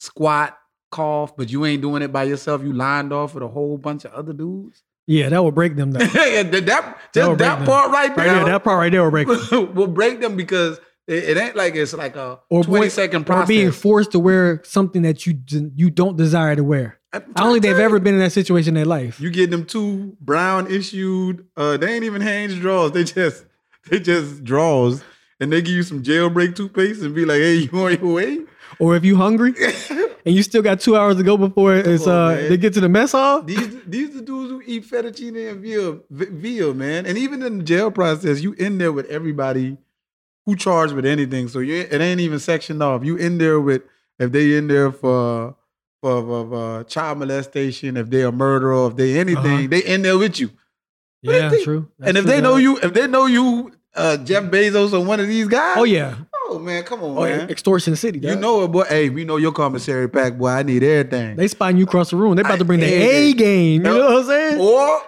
squat, 0.00 0.56
cough, 0.90 1.36
but 1.36 1.50
you 1.50 1.64
ain't 1.64 1.82
doing 1.82 2.02
it 2.02 2.12
by 2.12 2.24
yourself. 2.24 2.62
You 2.62 2.72
lined 2.72 3.12
off 3.12 3.34
with 3.34 3.42
a 3.42 3.48
whole 3.48 3.78
bunch 3.78 4.04
of 4.04 4.12
other 4.12 4.32
dudes. 4.32 4.82
yeah, 5.06 5.28
that 5.28 5.42
would 5.42 5.54
break 5.54 5.76
them. 5.76 5.92
Though. 5.92 6.00
yeah, 6.14 6.42
that, 6.42 6.66
that 6.66 6.98
That'll 7.14 7.36
just 7.36 7.38
break 7.38 7.38
that 7.38 7.56
them. 7.58 7.66
part 7.66 7.90
right 7.90 8.08
Right 8.10 8.16
there 8.16 8.34
there, 8.36 8.44
that 8.46 8.64
part 8.64 8.78
right 8.78 8.90
there 8.92 9.04
will 9.04 9.10
break 9.10 9.28
them. 9.28 9.74
will 9.74 9.86
break 9.86 10.20
them 10.20 10.36
because 10.36 10.78
it, 11.06 11.24
it 11.24 11.36
ain't 11.36 11.54
like 11.56 11.74
it's 11.76 11.94
like 11.94 12.16
a 12.16 12.40
Or 12.50 12.64
twenty 12.64 12.88
second 12.90 13.22
Or 13.22 13.24
process. 13.26 13.48
being 13.48 13.70
forced 13.72 14.12
to 14.12 14.18
wear 14.18 14.60
something 14.64 15.02
that 15.02 15.26
you 15.26 15.38
you 15.76 15.90
don't 15.90 16.16
desire 16.16 16.56
to 16.56 16.64
wear. 16.64 16.98
I 17.12 17.20
don't 17.20 17.52
think 17.52 17.62
they've 17.62 17.78
ever 17.78 17.98
been 18.00 18.14
in 18.14 18.20
that 18.20 18.32
situation 18.32 18.70
in 18.70 18.74
their 18.74 18.84
life. 18.84 19.18
You 19.20 19.30
get 19.30 19.50
them 19.50 19.64
two 19.64 20.16
brown 20.20 20.70
issued. 20.70 21.46
Uh, 21.56 21.76
they 21.78 21.94
ain't 21.94 22.04
even 22.04 22.20
Hanes 22.20 22.56
draws. 22.58 22.92
They 22.92 23.04
just 23.04 23.45
they 23.90 24.00
just 24.00 24.44
draws, 24.44 25.02
and 25.40 25.52
they 25.52 25.62
give 25.62 25.74
you 25.74 25.82
some 25.82 26.02
jailbreak 26.02 26.54
toothpaste 26.56 27.02
and 27.02 27.14
be 27.14 27.24
like, 27.24 27.40
"Hey, 27.40 27.54
you 27.56 27.70
on 27.84 27.92
your 28.00 28.14
way?" 28.14 28.40
Or 28.78 28.96
if 28.96 29.04
you 29.04 29.16
hungry 29.16 29.54
and 30.26 30.34
you 30.34 30.42
still 30.42 30.60
got 30.60 30.80
two 30.80 30.96
hours 30.96 31.16
to 31.16 31.22
go 31.22 31.36
before 31.36 31.74
it's 31.76 32.06
on, 32.06 32.12
uh 32.12 32.34
man. 32.34 32.48
they 32.50 32.56
get 32.56 32.74
to 32.74 32.80
the 32.80 32.88
mess 32.88 33.12
hall. 33.12 33.42
These 33.42 33.84
these 33.86 34.12
the 34.14 34.20
dudes 34.22 34.50
who 34.50 34.60
eat 34.66 34.84
fettuccine 34.84 35.50
and 35.50 35.60
veal, 35.60 36.02
veal, 36.10 36.74
man. 36.74 37.06
And 37.06 37.16
even 37.16 37.42
in 37.42 37.58
the 37.58 37.64
jail 37.64 37.90
process, 37.90 38.42
you 38.42 38.52
in 38.54 38.78
there 38.78 38.92
with 38.92 39.06
everybody 39.06 39.78
who 40.44 40.56
charged 40.56 40.94
with 40.94 41.06
anything. 41.06 41.48
So 41.48 41.60
you 41.60 41.86
it 41.90 42.00
ain't 42.00 42.20
even 42.20 42.38
sectioned 42.40 42.82
off. 42.82 43.04
You 43.04 43.16
in 43.16 43.38
there 43.38 43.60
with 43.60 43.82
if 44.18 44.32
they 44.32 44.56
in 44.56 44.66
there 44.68 44.90
for 44.92 45.54
for, 46.02 46.22
for, 46.22 46.48
for 46.48 46.84
child 46.84 47.18
molestation, 47.18 47.96
if 47.96 48.10
they're 48.10 48.28
a 48.28 48.32
murderer, 48.32 48.88
if 48.88 48.96
they 48.96 49.18
anything, 49.18 49.46
Uh-huh. 49.58 49.66
they 49.70 49.80
in 49.84 50.02
there 50.02 50.18
with 50.18 50.38
you. 50.40 50.50
Yeah, 51.22 51.50
think? 51.50 51.64
true. 51.64 51.88
That's 51.98 52.08
and 52.10 52.18
if 52.18 52.24
true, 52.24 52.32
they 52.32 52.40
know 52.40 52.56
you, 52.56 52.78
if 52.78 52.92
they 52.92 53.06
know 53.06 53.26
you, 53.26 53.72
uh, 53.96 54.16
Jeff 54.18 54.44
Bezos 54.44 54.92
or 54.92 55.04
one 55.04 55.20
of 55.20 55.26
these 55.26 55.48
guys, 55.48 55.76
oh 55.78 55.84
yeah, 55.84 56.16
oh 56.48 56.58
man, 56.58 56.82
come 56.84 57.02
on, 57.02 57.18
oh 57.18 57.24
yeah, 57.24 57.38
man. 57.38 57.50
extortion 57.50 57.96
city. 57.96 58.18
You 58.18 58.36
know 58.36 58.64
it, 58.64 58.68
boy. 58.68 58.84
Hey, 58.84 59.08
we 59.08 59.24
know 59.24 59.36
your 59.36 59.52
commissary 59.52 60.08
pack, 60.08 60.36
boy. 60.38 60.48
I 60.48 60.62
need 60.62 60.82
everything. 60.82 61.36
they 61.36 61.48
spotting 61.48 61.76
you 61.78 61.84
across 61.84 62.10
the 62.10 62.16
room. 62.16 62.36
They 62.36 62.42
about 62.42 62.58
to 62.58 62.64
bring 62.64 62.80
the 62.80 62.86
A 62.86 63.32
game. 63.32 63.72
You 63.72 63.78
know 63.80 63.98
what 63.98 64.18
I'm 64.18 64.24
saying? 64.24 64.60
or 64.60 65.02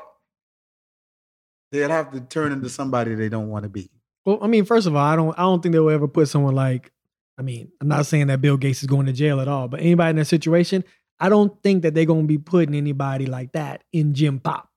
they'll 1.71 1.91
have 1.91 2.11
to 2.13 2.21
turn 2.21 2.53
into 2.53 2.69
somebody 2.69 3.15
they 3.15 3.29
don't 3.29 3.49
want 3.49 3.65
to 3.65 3.69
be. 3.69 3.91
Well, 4.25 4.39
I 4.43 4.47
mean, 4.47 4.65
first 4.65 4.87
of 4.87 4.97
all, 4.97 5.05
I 5.05 5.17
don't 5.17 5.39
I 5.39 5.43
don't 5.43 5.63
think 5.63 5.73
they'll 5.73 5.91
ever 5.91 6.09
put 6.09 6.29
someone 6.29 6.55
like 6.55 6.91
I 7.39 7.43
mean, 7.43 7.71
I'm 7.81 7.89
not 7.89 8.07
saying 8.07 8.27
that 8.29 8.41
Bill 8.41 8.57
Gates 8.57 8.83
is 8.83 8.89
going 8.89 9.07
to 9.07 9.13
jail 9.13 9.41
at 9.41 9.49
all, 9.49 9.69
but 9.69 9.81
anybody 9.81 10.11
in 10.11 10.17
that 10.17 10.25
situation, 10.25 10.83
I 11.21 11.29
don't 11.29 11.63
think 11.63 11.83
that 11.83 11.95
they're 11.95 12.05
gonna 12.05 12.25
be 12.25 12.39
putting 12.39 12.75
anybody 12.75 13.27
like 13.27 13.53
that 13.53 13.85
in 13.93 14.15
gen 14.15 14.41
pop. 14.41 14.69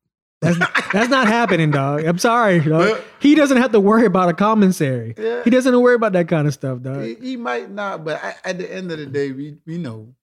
That's 0.41 0.57
that's 0.91 1.09
not 1.09 1.27
happening, 1.27 1.69
dog. 1.71 2.03
I'm 2.03 2.17
sorry, 2.17 2.59
dog. 2.61 2.99
He 3.19 3.35
doesn't 3.35 3.57
have 3.57 3.71
to 3.73 3.79
worry 3.79 4.05
about 4.05 4.29
a 4.29 4.33
commissary. 4.33 5.13
yeah, 5.17 5.43
He 5.43 5.49
doesn't 5.51 5.79
worry 5.79 5.95
about 5.95 6.13
that 6.13 6.27
kind 6.27 6.47
of 6.47 6.53
stuff, 6.53 6.81
dog. 6.81 7.03
he, 7.03 7.13
he 7.15 7.37
might 7.37 7.69
not, 7.69 8.03
but 8.03 8.21
at, 8.23 8.37
at 8.43 8.57
the 8.57 8.73
end 8.73 8.91
of 8.91 8.97
the 8.97 9.05
day, 9.05 9.31
we 9.31 9.57
we 9.67 9.77
know 9.77 10.15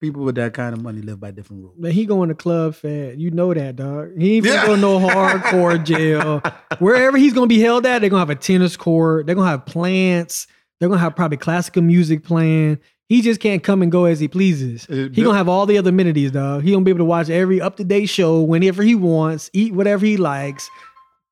people 0.00 0.22
with 0.24 0.34
that 0.34 0.54
kind 0.54 0.74
of 0.74 0.82
money 0.82 1.00
live 1.02 1.20
by 1.20 1.30
different 1.30 1.62
rules. 1.62 1.76
But 1.78 1.92
he 1.92 2.06
going 2.06 2.30
to 2.30 2.34
club 2.34 2.74
fed. 2.74 3.20
You 3.20 3.30
know 3.30 3.52
that, 3.54 3.76
dog. 3.76 4.18
He 4.18 4.36
ain't 4.38 4.46
Yeah. 4.46 4.64
going 4.66 4.80
to 4.80 4.82
no 4.82 4.98
hardcore 4.98 5.84
jail. 5.84 6.42
Wherever 6.78 7.16
he's 7.18 7.32
gonna 7.34 7.46
be 7.46 7.60
held 7.60 7.84
at, 7.86 8.00
they're 8.00 8.08
gonna 8.10 8.20
have 8.20 8.30
a 8.30 8.34
tennis 8.34 8.76
court. 8.76 9.26
They're 9.26 9.34
gonna 9.34 9.50
have 9.50 9.66
plants. 9.66 10.46
They're 10.80 10.88
gonna 10.88 11.00
have 11.00 11.14
probably 11.14 11.36
classical 11.36 11.82
music 11.82 12.24
playing. 12.24 12.78
He 13.10 13.22
just 13.22 13.40
can't 13.40 13.60
come 13.60 13.82
and 13.82 13.90
go 13.90 14.04
as 14.04 14.20
he 14.20 14.28
pleases. 14.28 14.86
Uh, 14.88 15.08
He 15.12 15.24
gonna 15.24 15.36
have 15.36 15.48
all 15.48 15.66
the 15.66 15.76
other 15.76 15.90
amenities, 15.90 16.30
dog. 16.30 16.62
He 16.62 16.70
gonna 16.70 16.84
be 16.84 16.92
able 16.92 17.00
to 17.00 17.04
watch 17.04 17.28
every 17.28 17.60
up 17.60 17.76
to 17.78 17.84
date 17.84 18.06
show 18.06 18.40
whenever 18.40 18.84
he 18.84 18.94
wants, 18.94 19.50
eat 19.52 19.74
whatever 19.74 20.06
he 20.06 20.16
likes. 20.16 20.70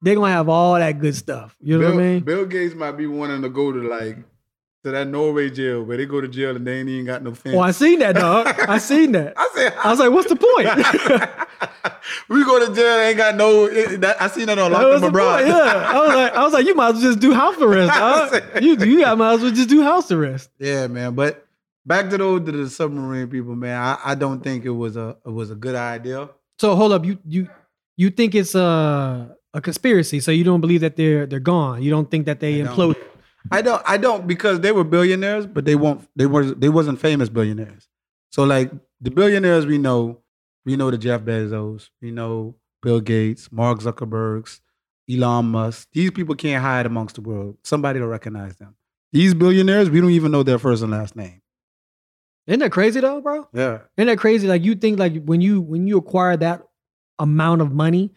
They're 0.02 0.16
gonna 0.16 0.32
have 0.32 0.48
all 0.48 0.74
that 0.74 0.98
good 0.98 1.14
stuff. 1.14 1.56
You 1.60 1.78
know 1.78 1.86
Bill, 1.86 1.94
what 1.94 2.02
I 2.02 2.06
mean? 2.06 2.20
Bill 2.24 2.46
Gates 2.46 2.74
might 2.74 2.96
be 2.96 3.06
wanting 3.06 3.42
to 3.42 3.48
go 3.48 3.70
to 3.70 3.78
like 3.78 4.16
to 4.82 4.90
that 4.90 5.06
Norway 5.06 5.50
jail 5.50 5.84
where 5.84 5.96
they 5.96 6.04
go 6.06 6.20
to 6.20 6.26
jail 6.26 6.56
and 6.56 6.66
they 6.66 6.80
ain't 6.80 6.88
even 6.88 7.06
got 7.06 7.22
no 7.22 7.32
fence. 7.32 7.54
Oh, 7.56 7.60
I 7.60 7.70
seen 7.70 8.00
that, 8.00 8.16
dog. 8.16 8.48
I 8.68 8.78
seen 8.78 9.12
that. 9.12 9.34
I 9.36 9.48
said, 9.54 9.74
I 9.74 9.90
was 9.90 10.00
like, 10.00 10.10
what's 10.10 10.28
the 10.28 10.34
point? 10.34 10.66
we 12.28 12.44
go 12.44 12.66
to 12.66 12.74
jail, 12.74 12.98
ain't 13.06 13.16
got 13.18 13.36
no. 13.36 13.66
It, 13.66 14.00
that, 14.00 14.20
I 14.20 14.26
seen 14.26 14.46
that 14.46 14.58
on 14.58 14.72
Locked 14.72 15.00
the 15.00 15.06
Abroad. 15.06 15.46
Yeah, 15.46 15.54
I 15.54 16.00
was 16.00 16.08
like, 16.08 16.32
I 16.32 16.42
was 16.42 16.52
like, 16.52 16.66
you 16.66 16.74
might 16.74 16.88
as 16.88 16.94
well 16.94 17.02
just 17.02 17.20
do 17.20 17.32
house 17.34 17.56
arrest, 17.60 17.94
dog. 17.96 18.62
You, 18.64 18.76
you 18.78 19.00
got 19.00 19.16
might 19.16 19.34
as 19.34 19.42
well 19.42 19.52
just 19.52 19.68
do 19.68 19.84
house 19.84 20.10
arrest. 20.10 20.50
Yeah, 20.58 20.88
man. 20.88 21.14
But 21.14 21.47
back 21.84 22.10
to 22.10 22.18
those 22.18 22.44
to 22.46 22.52
the 22.52 22.68
submarine 22.70 23.28
people, 23.28 23.54
man. 23.54 23.80
I, 23.80 23.98
I 24.04 24.14
don't 24.14 24.42
think 24.42 24.64
it 24.64 24.70
was 24.70 24.96
a 24.96 25.16
it 25.24 25.30
was 25.30 25.50
a 25.50 25.54
good 25.54 25.74
idea. 25.74 26.28
So 26.58 26.74
hold 26.76 26.92
up, 26.92 27.04
you 27.04 27.18
you 27.26 27.48
you 27.96 28.10
think 28.10 28.34
it's 28.34 28.54
a 28.54 29.36
a 29.54 29.60
conspiracy? 29.60 30.20
So 30.20 30.30
you 30.30 30.44
don't 30.44 30.60
believe 30.60 30.80
that 30.80 30.96
they're 30.96 31.26
they're 31.26 31.40
gone? 31.40 31.82
You 31.82 31.90
don't 31.90 32.10
think 32.10 32.26
that 32.26 32.40
they 32.40 32.60
I 32.60 32.64
don't. 32.64 32.76
imploded? 32.76 33.04
I 33.50 33.62
don't 33.62 33.82
I 33.86 33.96
don't 33.96 34.26
because 34.26 34.60
they 34.60 34.72
were 34.72 34.84
billionaires, 34.84 35.46
but 35.46 35.64
they 35.64 35.74
won't 35.74 36.08
they 36.16 36.26
were 36.26 36.44
they 36.44 36.68
wasn't 36.68 37.00
famous 37.00 37.28
billionaires. 37.28 37.88
So 38.30 38.44
like 38.44 38.70
the 39.00 39.10
billionaires 39.10 39.64
we 39.66 39.78
know, 39.78 40.22
we 40.64 40.76
know 40.76 40.90
the 40.90 40.98
Jeff 40.98 41.22
Bezos, 41.22 41.88
we 42.02 42.10
know 42.10 42.56
Bill 42.82 43.00
Gates, 43.00 43.50
Mark 43.50 43.80
Zuckerbergs, 43.80 44.60
Elon 45.10 45.46
Musk. 45.46 45.88
These 45.92 46.10
people 46.10 46.34
can't 46.34 46.62
hide 46.62 46.86
amongst 46.86 47.14
the 47.14 47.22
world. 47.22 47.56
Somebody 47.64 48.00
will 48.00 48.08
recognize 48.08 48.56
them. 48.56 48.74
These 49.12 49.34
billionaires, 49.34 49.88
we 49.88 50.00
don't 50.00 50.10
even 50.10 50.32
know 50.32 50.42
their 50.42 50.58
first 50.58 50.82
and 50.82 50.92
last 50.92 51.16
name. 51.16 51.40
Isn't 52.48 52.60
that 52.60 52.72
crazy 52.72 53.00
though, 53.00 53.20
bro? 53.20 53.46
Yeah. 53.52 53.80
Isn't 53.96 54.08
that 54.08 54.18
crazy? 54.18 54.48
Like 54.48 54.64
you 54.64 54.74
think 54.74 54.98
like 54.98 55.22
when 55.24 55.40
you 55.40 55.60
when 55.60 55.86
you 55.86 55.98
acquire 55.98 56.36
that 56.38 56.62
amount 57.18 57.60
of 57.60 57.72
money, 57.72 58.12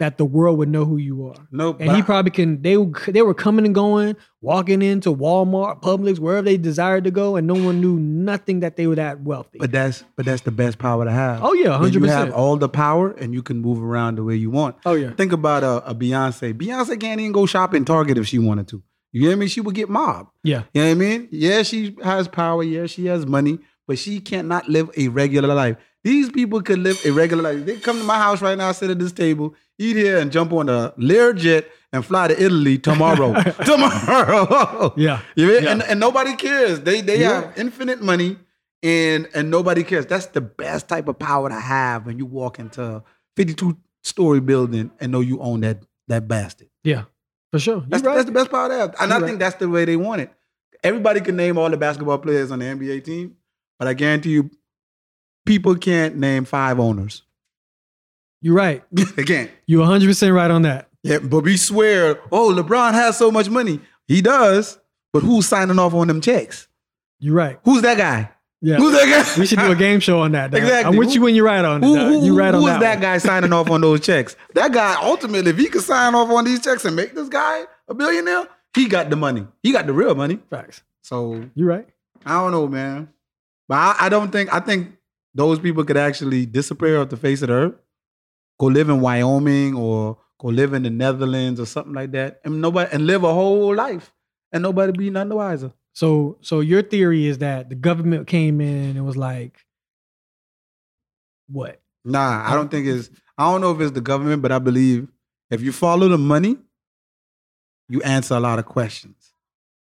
that 0.00 0.16
the 0.16 0.24
world 0.24 0.58
would 0.58 0.68
know 0.68 0.84
who 0.84 0.96
you 0.96 1.26
are. 1.26 1.46
No, 1.50 1.76
And 1.78 1.92
he 1.92 2.02
probably 2.02 2.30
can. 2.30 2.62
They 2.62 2.76
they 3.08 3.22
were 3.22 3.34
coming 3.34 3.64
and 3.64 3.74
going, 3.74 4.16
walking 4.40 4.82
into 4.82 5.14
Walmart, 5.14 5.82
Publix, 5.82 6.18
wherever 6.18 6.44
they 6.44 6.56
desired 6.56 7.04
to 7.04 7.10
go, 7.10 7.36
and 7.36 7.46
no 7.46 7.54
one 7.54 7.80
knew 7.80 7.98
nothing 7.98 8.60
that 8.60 8.76
they 8.76 8.86
were 8.86 8.96
that 8.96 9.20
wealthy. 9.22 9.58
But 9.58 9.72
that's 9.72 10.04
but 10.16 10.24
that's 10.24 10.42
the 10.42 10.50
best 10.50 10.78
power 10.78 11.04
to 11.04 11.10
have. 11.10 11.42
oh 11.44 11.52
yeah, 11.52 11.76
hundred 11.76 11.94
you 11.94 12.04
have 12.04 12.32
all 12.32 12.56
the 12.56 12.68
power 12.68 13.10
and 13.12 13.32
you 13.32 13.42
can 13.42 13.58
move 13.60 13.82
around 13.82 14.16
the 14.18 14.24
way 14.24 14.36
you 14.36 14.50
want. 14.50 14.76
Oh 14.84 14.94
yeah. 14.94 15.12
Think 15.12 15.32
about 15.32 15.62
a, 15.62 15.90
a 15.90 15.94
Beyonce. 15.94 16.52
Beyonce 16.54 16.98
can't 17.00 17.20
even 17.20 17.32
go 17.32 17.46
shop 17.46 17.74
in 17.74 17.84
Target 17.84 18.18
if 18.18 18.26
she 18.26 18.38
wanted 18.38 18.68
to. 18.68 18.82
You 19.12 19.28
hear 19.28 19.36
me? 19.36 19.48
She 19.48 19.60
would 19.60 19.74
get 19.74 19.88
mobbed. 19.88 20.30
Yeah. 20.44 20.64
You 20.74 20.82
know 20.82 20.86
what 20.88 20.92
I 20.92 20.94
mean? 20.94 21.28
Yeah, 21.30 21.62
she 21.62 21.96
has 22.02 22.28
power. 22.28 22.62
Yeah, 22.62 22.86
she 22.86 23.06
has 23.06 23.26
money, 23.26 23.58
but 23.86 23.98
she 23.98 24.20
cannot 24.20 24.68
live 24.68 24.90
a 24.96 25.08
regular 25.08 25.54
life. 25.54 25.76
These 26.04 26.30
people 26.30 26.62
could 26.62 26.78
live 26.78 26.98
a 27.04 27.10
regular 27.10 27.42
life. 27.42 27.66
They 27.66 27.76
come 27.78 27.98
to 27.98 28.04
my 28.04 28.18
house 28.18 28.40
right 28.40 28.56
now, 28.56 28.70
sit 28.72 28.90
at 28.90 28.98
this 28.98 29.12
table, 29.12 29.54
eat 29.78 29.96
here, 29.96 30.18
and 30.18 30.30
jump 30.30 30.52
on 30.52 30.68
a 30.68 30.92
Learjet 30.98 31.64
and 31.92 32.04
fly 32.04 32.28
to 32.28 32.34
Italy 32.42 32.78
tomorrow. 32.78 33.32
tomorrow. 33.64 34.94
Yeah. 34.96 35.20
You 35.34 35.46
mean? 35.48 35.64
Yeah. 35.64 35.72
And, 35.72 35.82
and 35.82 36.00
nobody 36.00 36.36
cares. 36.36 36.80
They 36.80 37.00
they 37.00 37.20
Yeah. 37.20 37.42
have 37.42 37.58
infinite 37.58 38.00
money 38.02 38.36
and 38.82 39.28
and 39.34 39.50
nobody 39.50 39.82
cares. 39.84 40.06
That's 40.06 40.26
the 40.26 40.40
best 40.40 40.88
type 40.88 41.08
of 41.08 41.18
power 41.18 41.48
to 41.48 41.58
have 41.58 42.06
when 42.06 42.18
you 42.18 42.26
walk 42.26 42.58
into 42.58 42.82
a 42.82 43.04
52 43.36 43.76
story 44.02 44.40
building 44.40 44.90
and 45.00 45.10
know 45.12 45.20
you 45.20 45.40
own 45.40 45.60
that 45.60 45.82
that 46.08 46.28
bastard. 46.28 46.68
Yeah. 46.84 47.04
For 47.52 47.58
sure. 47.58 47.82
That's, 47.88 48.02
right. 48.02 48.14
that's 48.14 48.26
the 48.26 48.32
best 48.32 48.50
part 48.50 48.70
to 48.70 48.76
have. 48.76 48.94
And 49.00 49.08
You're 49.08 49.18
I 49.18 49.20
right. 49.20 49.26
think 49.26 49.38
that's 49.38 49.56
the 49.56 49.68
way 49.68 49.84
they 49.84 49.96
want 49.96 50.20
it. 50.20 50.30
Everybody 50.82 51.20
can 51.20 51.36
name 51.36 51.58
all 51.58 51.70
the 51.70 51.76
basketball 51.76 52.18
players 52.18 52.50
on 52.50 52.58
the 52.60 52.66
NBA 52.66 53.04
team, 53.04 53.36
but 53.78 53.88
I 53.88 53.94
guarantee 53.94 54.30
you, 54.30 54.50
people 55.46 55.74
can't 55.76 56.16
name 56.16 56.44
five 56.44 56.78
owners. 56.78 57.22
You're 58.40 58.54
right. 58.54 58.84
they 58.92 59.24
can't. 59.24 59.50
You're 59.66 59.80
100 59.80 60.06
percent 60.06 60.32
right 60.34 60.50
on 60.50 60.62
that. 60.62 60.88
Yeah, 61.02 61.18
but 61.18 61.44
we 61.44 61.56
swear, 61.56 62.20
oh, 62.30 62.52
LeBron 62.54 62.92
has 62.92 63.16
so 63.16 63.30
much 63.30 63.48
money. 63.48 63.80
He 64.06 64.20
does, 64.20 64.78
but 65.12 65.22
who's 65.22 65.46
signing 65.48 65.78
off 65.78 65.94
on 65.94 66.08
them 66.08 66.20
checks? 66.20 66.68
You're 67.18 67.34
right. 67.34 67.58
Who's 67.64 67.82
that 67.82 67.98
guy? 67.98 68.30
Yeah. 68.60 68.76
Who's 68.76 68.92
that 68.92 69.26
guy? 69.36 69.40
We 69.40 69.46
should 69.46 69.60
do 69.60 69.70
a 69.70 69.76
game 69.76 70.00
show 70.00 70.20
on 70.20 70.32
that. 70.32 70.50
dog. 70.50 70.60
Exactly. 70.60 70.90
I'm 70.90 70.96
with 70.96 71.14
you 71.14 71.20
when 71.22 71.34
you're 71.34 71.44
right 71.44 71.64
on 71.64 71.82
it. 71.82 71.86
Who, 71.86 71.96
who, 71.96 72.26
you 72.26 72.36
right 72.36 72.52
on 72.52 72.60
who 72.60 72.66
that. 72.66 72.76
is 72.76 72.80
that 72.80 72.94
one. 72.94 73.02
guy 73.02 73.18
signing 73.18 73.52
off 73.52 73.70
on 73.70 73.80
those 73.80 74.00
checks? 74.00 74.36
That 74.54 74.72
guy, 74.72 74.96
ultimately, 75.00 75.50
if 75.50 75.58
he 75.58 75.68
could 75.68 75.82
sign 75.82 76.14
off 76.14 76.28
on 76.30 76.44
these 76.44 76.62
checks 76.62 76.84
and 76.84 76.96
make 76.96 77.14
this 77.14 77.28
guy 77.28 77.64
a 77.86 77.94
billionaire, 77.94 78.48
he 78.74 78.88
got 78.88 79.10
the 79.10 79.16
money. 79.16 79.46
He 79.62 79.72
got 79.72 79.86
the 79.86 79.92
real 79.92 80.14
money. 80.14 80.40
Facts. 80.50 80.82
So 81.02 81.48
You're 81.54 81.68
right. 81.68 81.88
I 82.26 82.32
don't 82.32 82.50
know, 82.50 82.66
man. 82.66 83.08
But 83.68 83.76
I, 83.76 83.96
I 84.00 84.08
don't 84.08 84.32
think 84.32 84.52
I 84.52 84.60
think 84.60 84.92
those 85.34 85.58
people 85.58 85.84
could 85.84 85.96
actually 85.96 86.46
disappear 86.46 87.00
off 87.00 87.10
the 87.10 87.16
face 87.16 87.42
of 87.42 87.48
the 87.48 87.54
earth, 87.54 87.74
go 88.58 88.66
live 88.66 88.88
in 88.88 89.00
Wyoming 89.00 89.74
or 89.74 90.18
go 90.40 90.48
live 90.48 90.72
in 90.72 90.82
the 90.82 90.90
Netherlands 90.90 91.60
or 91.60 91.66
something 91.66 91.92
like 91.92 92.10
that, 92.12 92.40
and 92.44 92.60
nobody 92.60 92.90
and 92.92 93.06
live 93.06 93.24
a 93.24 93.32
whole 93.32 93.74
life 93.74 94.12
and 94.52 94.62
nobody 94.62 94.92
be 94.92 95.10
none 95.10 95.28
the 95.28 95.36
wiser. 95.36 95.72
So, 95.98 96.38
so 96.42 96.60
your 96.60 96.82
theory 96.82 97.26
is 97.26 97.38
that 97.38 97.70
the 97.70 97.74
government 97.74 98.28
came 98.28 98.60
in 98.60 98.96
and 98.96 99.04
was 99.04 99.16
like, 99.16 99.58
what? 101.48 101.80
Nah, 102.04 102.48
I 102.48 102.54
don't 102.54 102.70
think 102.70 102.86
it's. 102.86 103.10
I 103.38 103.50
don't 103.50 103.60
know 103.60 103.72
if 103.72 103.80
it's 103.80 103.90
the 103.90 104.00
government, 104.00 104.40
but 104.40 104.52
I 104.52 104.60
believe 104.60 105.08
if 105.50 105.60
you 105.60 105.72
follow 105.72 106.06
the 106.06 106.16
money, 106.16 106.56
you 107.88 108.00
answer 108.02 108.36
a 108.36 108.40
lot 108.40 108.60
of 108.60 108.66
questions. 108.66 109.32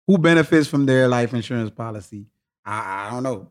Who 0.07 0.17
benefits 0.17 0.69
from 0.69 0.85
their 0.85 1.09
life 1.09 1.33
insurance 1.33 1.69
policy? 1.69 2.27
I, 2.65 3.07
I 3.07 3.11
don't 3.11 3.23
know. 3.23 3.49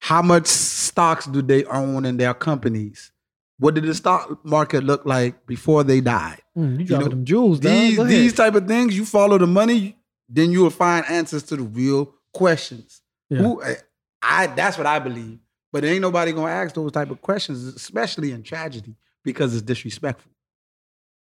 How 0.00 0.20
much 0.20 0.48
stocks 0.48 1.26
do 1.26 1.42
they 1.42 1.64
own 1.64 2.06
in 2.06 2.16
their 2.16 2.34
companies? 2.34 3.12
What 3.58 3.74
did 3.74 3.84
the 3.84 3.94
stock 3.94 4.44
market 4.44 4.82
look 4.82 5.06
like 5.06 5.46
before 5.46 5.84
they 5.84 6.00
died? 6.00 6.42
Mm, 6.58 6.80
you 6.80 6.86
dropping 6.86 7.04
know, 7.04 7.10
them 7.10 7.24
jewels. 7.24 7.60
These 7.60 8.04
these 8.04 8.32
type 8.32 8.56
of 8.56 8.66
things, 8.66 8.96
you 8.96 9.04
follow 9.04 9.38
the 9.38 9.46
money, 9.46 9.96
then 10.28 10.50
you 10.50 10.62
will 10.62 10.70
find 10.70 11.04
answers 11.08 11.42
to 11.44 11.56
the 11.56 11.62
real 11.62 12.14
questions. 12.32 13.02
Yeah. 13.30 13.38
Who, 13.38 13.62
I, 13.62 13.76
I 14.22 14.46
that's 14.48 14.78
what 14.78 14.86
I 14.86 14.98
believe. 14.98 15.38
But 15.72 15.84
ain't 15.84 16.02
nobody 16.02 16.32
gonna 16.32 16.52
ask 16.52 16.74
those 16.74 16.92
type 16.92 17.10
of 17.10 17.20
questions, 17.20 17.64
especially 17.64 18.30
in 18.30 18.42
tragedy, 18.42 18.94
because 19.24 19.54
it's 19.54 19.62
disrespectful. 19.62 20.30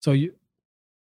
So 0.02 0.12
you, 0.12 0.34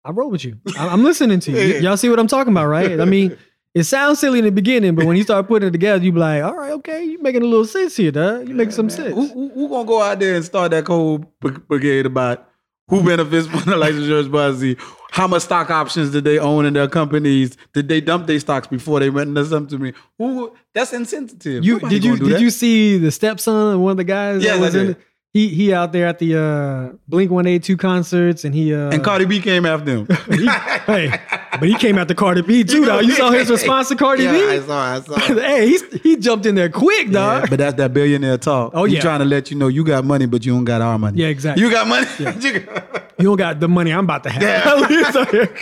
I 0.04 0.10
roll 0.10 0.30
with 0.30 0.44
you. 0.44 0.58
I'm 0.78 1.02
listening 1.02 1.40
to 1.40 1.50
you. 1.50 1.58
Yeah. 1.58 1.78
Y'all 1.80 1.96
see 1.96 2.08
what 2.08 2.20
I'm 2.20 2.28
talking 2.28 2.52
about, 2.52 2.66
right? 2.66 3.00
I 3.00 3.04
mean, 3.04 3.36
it 3.74 3.84
sounds 3.84 4.20
silly 4.20 4.38
in 4.38 4.44
the 4.44 4.52
beginning, 4.52 4.94
but 4.94 5.04
when 5.04 5.16
you 5.16 5.24
start 5.24 5.48
putting 5.48 5.68
it 5.68 5.72
together, 5.72 6.04
you 6.04 6.12
be 6.12 6.18
like, 6.20 6.44
all 6.44 6.54
right, 6.54 6.70
okay, 6.72 7.02
you 7.02 7.20
making 7.20 7.42
a 7.42 7.46
little 7.46 7.64
sense 7.64 7.96
here, 7.96 8.12
dog. 8.12 8.48
You 8.48 8.54
making 8.54 8.72
some 8.72 8.86
Man, 8.86 8.96
sense. 8.96 9.14
Who, 9.14 9.26
who, 9.26 9.48
who 9.48 9.68
gonna 9.68 9.84
go 9.84 10.00
out 10.00 10.20
there 10.20 10.36
and 10.36 10.44
start 10.44 10.70
that 10.70 10.84
cold 10.84 11.26
brigade 11.40 12.06
about 12.06 12.48
who 12.88 13.02
benefits 13.02 13.48
from 13.48 13.62
the 13.68 13.76
life 13.76 13.94
insurance 13.94 14.28
policy? 14.28 14.76
How 15.14 15.28
much 15.28 15.42
stock 15.42 15.70
options 15.70 16.10
did 16.10 16.24
they 16.24 16.40
own 16.40 16.66
in 16.66 16.72
their 16.74 16.88
companies? 16.88 17.56
Did 17.72 17.86
they 17.86 18.00
dump 18.00 18.26
their 18.26 18.40
stocks 18.40 18.66
before 18.66 18.98
they 18.98 19.10
went 19.10 19.28
into 19.28 19.44
something 19.44 19.78
to 19.78 19.84
me? 19.84 19.92
Who? 20.18 20.52
That's 20.72 20.92
insensitive. 20.92 21.64
You 21.64 21.74
Nobody 21.74 22.00
did 22.00 22.04
you 22.04 22.16
did 22.16 22.28
that. 22.30 22.40
you 22.40 22.50
see 22.50 22.98
the 22.98 23.12
stepson 23.12 23.74
of 23.74 23.78
one 23.78 23.92
of 23.92 23.96
the 23.98 24.02
guys? 24.02 24.42
Yes, 24.42 24.54
that 24.54 24.58
I 24.58 24.60
was 24.60 24.74
in 24.74 24.90
it? 24.90 24.98
He 25.34 25.48
he 25.48 25.72
out 25.74 25.90
there 25.90 26.06
at 26.06 26.20
the 26.20 26.36
uh, 26.40 26.96
Blink 27.08 27.28
One 27.32 27.44
Eight 27.48 27.64
Two 27.64 27.76
concerts, 27.76 28.44
and 28.44 28.54
he 28.54 28.72
uh, 28.72 28.90
And 28.92 29.02
Cardi 29.02 29.24
B 29.24 29.40
came 29.40 29.66
after 29.66 29.90
him. 29.90 30.06
he- 30.30 30.46
hey, 30.86 31.12
but 31.58 31.68
he 31.68 31.74
came 31.74 31.98
after 31.98 32.14
Cardi 32.14 32.42
B 32.42 32.62
too, 32.62 32.84
though. 32.84 33.00
You 33.00 33.14
saw 33.14 33.32
his 33.32 33.50
response 33.58 33.88
to 33.88 33.96
Cardi 33.96 34.22
yeah, 34.22 34.30
B. 34.32 34.38
I 34.48 34.60
saw, 34.60 34.94
I 34.94 35.00
saw. 35.00 35.16
hey, 35.34 35.68
he 35.70 35.78
he 36.04 36.16
jumped 36.18 36.46
in 36.46 36.54
there 36.54 36.68
quick, 36.70 37.08
Yeah, 37.08 37.40
dog. 37.40 37.50
but 37.50 37.58
that's 37.58 37.74
that 37.78 37.92
billionaire 37.92 38.38
talk. 38.38 38.70
Oh, 38.74 38.84
He 38.84 38.94
yeah. 38.94 39.00
trying 39.00 39.18
to 39.18 39.24
let 39.24 39.50
you 39.50 39.58
know 39.58 39.66
you 39.66 39.82
got 39.82 40.04
money, 40.04 40.26
but 40.26 40.46
you 40.46 40.52
don't 40.54 40.64
got 40.64 40.80
our 40.80 40.96
money. 41.00 41.20
Yeah, 41.20 41.26
exactly. 41.28 41.64
You 41.64 41.70
got 41.70 41.88
money. 41.88 42.06
You 42.20 42.60
got- 42.60 43.02
You 43.18 43.24
don't 43.24 43.36
got 43.36 43.58
the 43.58 43.68
money 43.68 43.92
I'm 43.92 44.04
about 44.04 44.22
to 44.24 44.30
have. 44.30 44.40
Yeah. 44.42 44.62
That's 44.64 44.80
what 44.80 44.90
he 44.90 45.04
said. 45.04 45.56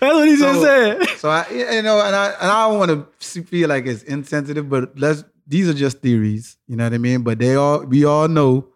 That's 0.00 0.14
what 0.14 0.28
he 0.28 0.36
just 0.36 0.54
So- 0.60 0.64
said. 0.64 1.08
so 1.18 1.28
I, 1.28 1.46
you 1.50 1.82
know, 1.82 2.00
and 2.00 2.16
I 2.16 2.26
and 2.40 2.50
I 2.50 2.68
don't 2.68 2.78
want 2.78 2.90
to 3.20 3.42
feel 3.44 3.68
like 3.68 3.84
it's 3.86 4.02
insensitive, 4.04 4.70
but 4.70 4.98
let's. 4.98 5.22
These 5.48 5.68
are 5.68 5.74
just 5.74 6.00
theories. 6.00 6.56
You 6.66 6.76
know 6.76 6.84
what 6.84 6.92
I 6.94 6.98
mean? 6.98 7.22
But 7.22 7.38
they 7.38 7.54
all 7.56 7.84
we 7.84 8.04
all 8.06 8.26
know 8.26 8.66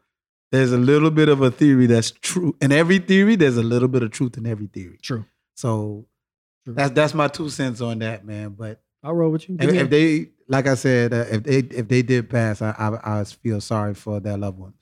there's 0.53 0.73
a 0.73 0.79
little 0.79 1.11
bit 1.11 1.29
of 1.29 1.43
a 1.43 1.51
theory 1.51 1.87
that's 1.87 2.11
true 2.11 2.57
in 2.61 2.73
every 2.73 2.99
theory. 2.99 3.37
There's 3.37 3.57
a 3.57 3.63
little 3.63 3.89
bit 3.89 4.03
of 4.03 4.11
truth 4.11 4.37
in 4.37 4.47
every 4.47 4.67
theory. 4.67 4.99
True. 5.03 5.25
So 5.55 6.07
True. 6.65 6.75
that's 6.75 6.93
that's 6.93 7.15
my 7.15 7.29
two 7.29 7.49
cents 7.49 7.81
on 7.81 8.01
that, 8.01 8.25
man. 8.25 8.51
But 8.51 8.81
I'll 9.03 9.15
roll 9.15 9.31
with 9.31 9.49
you. 9.49 9.57
If, 9.61 9.73
if 9.73 9.91
they, 9.91 10.29
like 10.49 10.67
I 10.67 10.75
said, 10.75 11.13
uh, 11.13 11.25
if 11.31 11.43
they 11.45 11.59
if 11.59 11.89
they 11.89 12.03
did 12.03 12.29
pass, 12.29 12.63
I, 12.63 12.75
I 12.79 13.21
I 13.21 13.25
feel 13.25 13.61
sorry 13.61 13.95
for 13.95 14.21
their 14.21 14.37
loved 14.37 14.59
ones. 14.59 14.75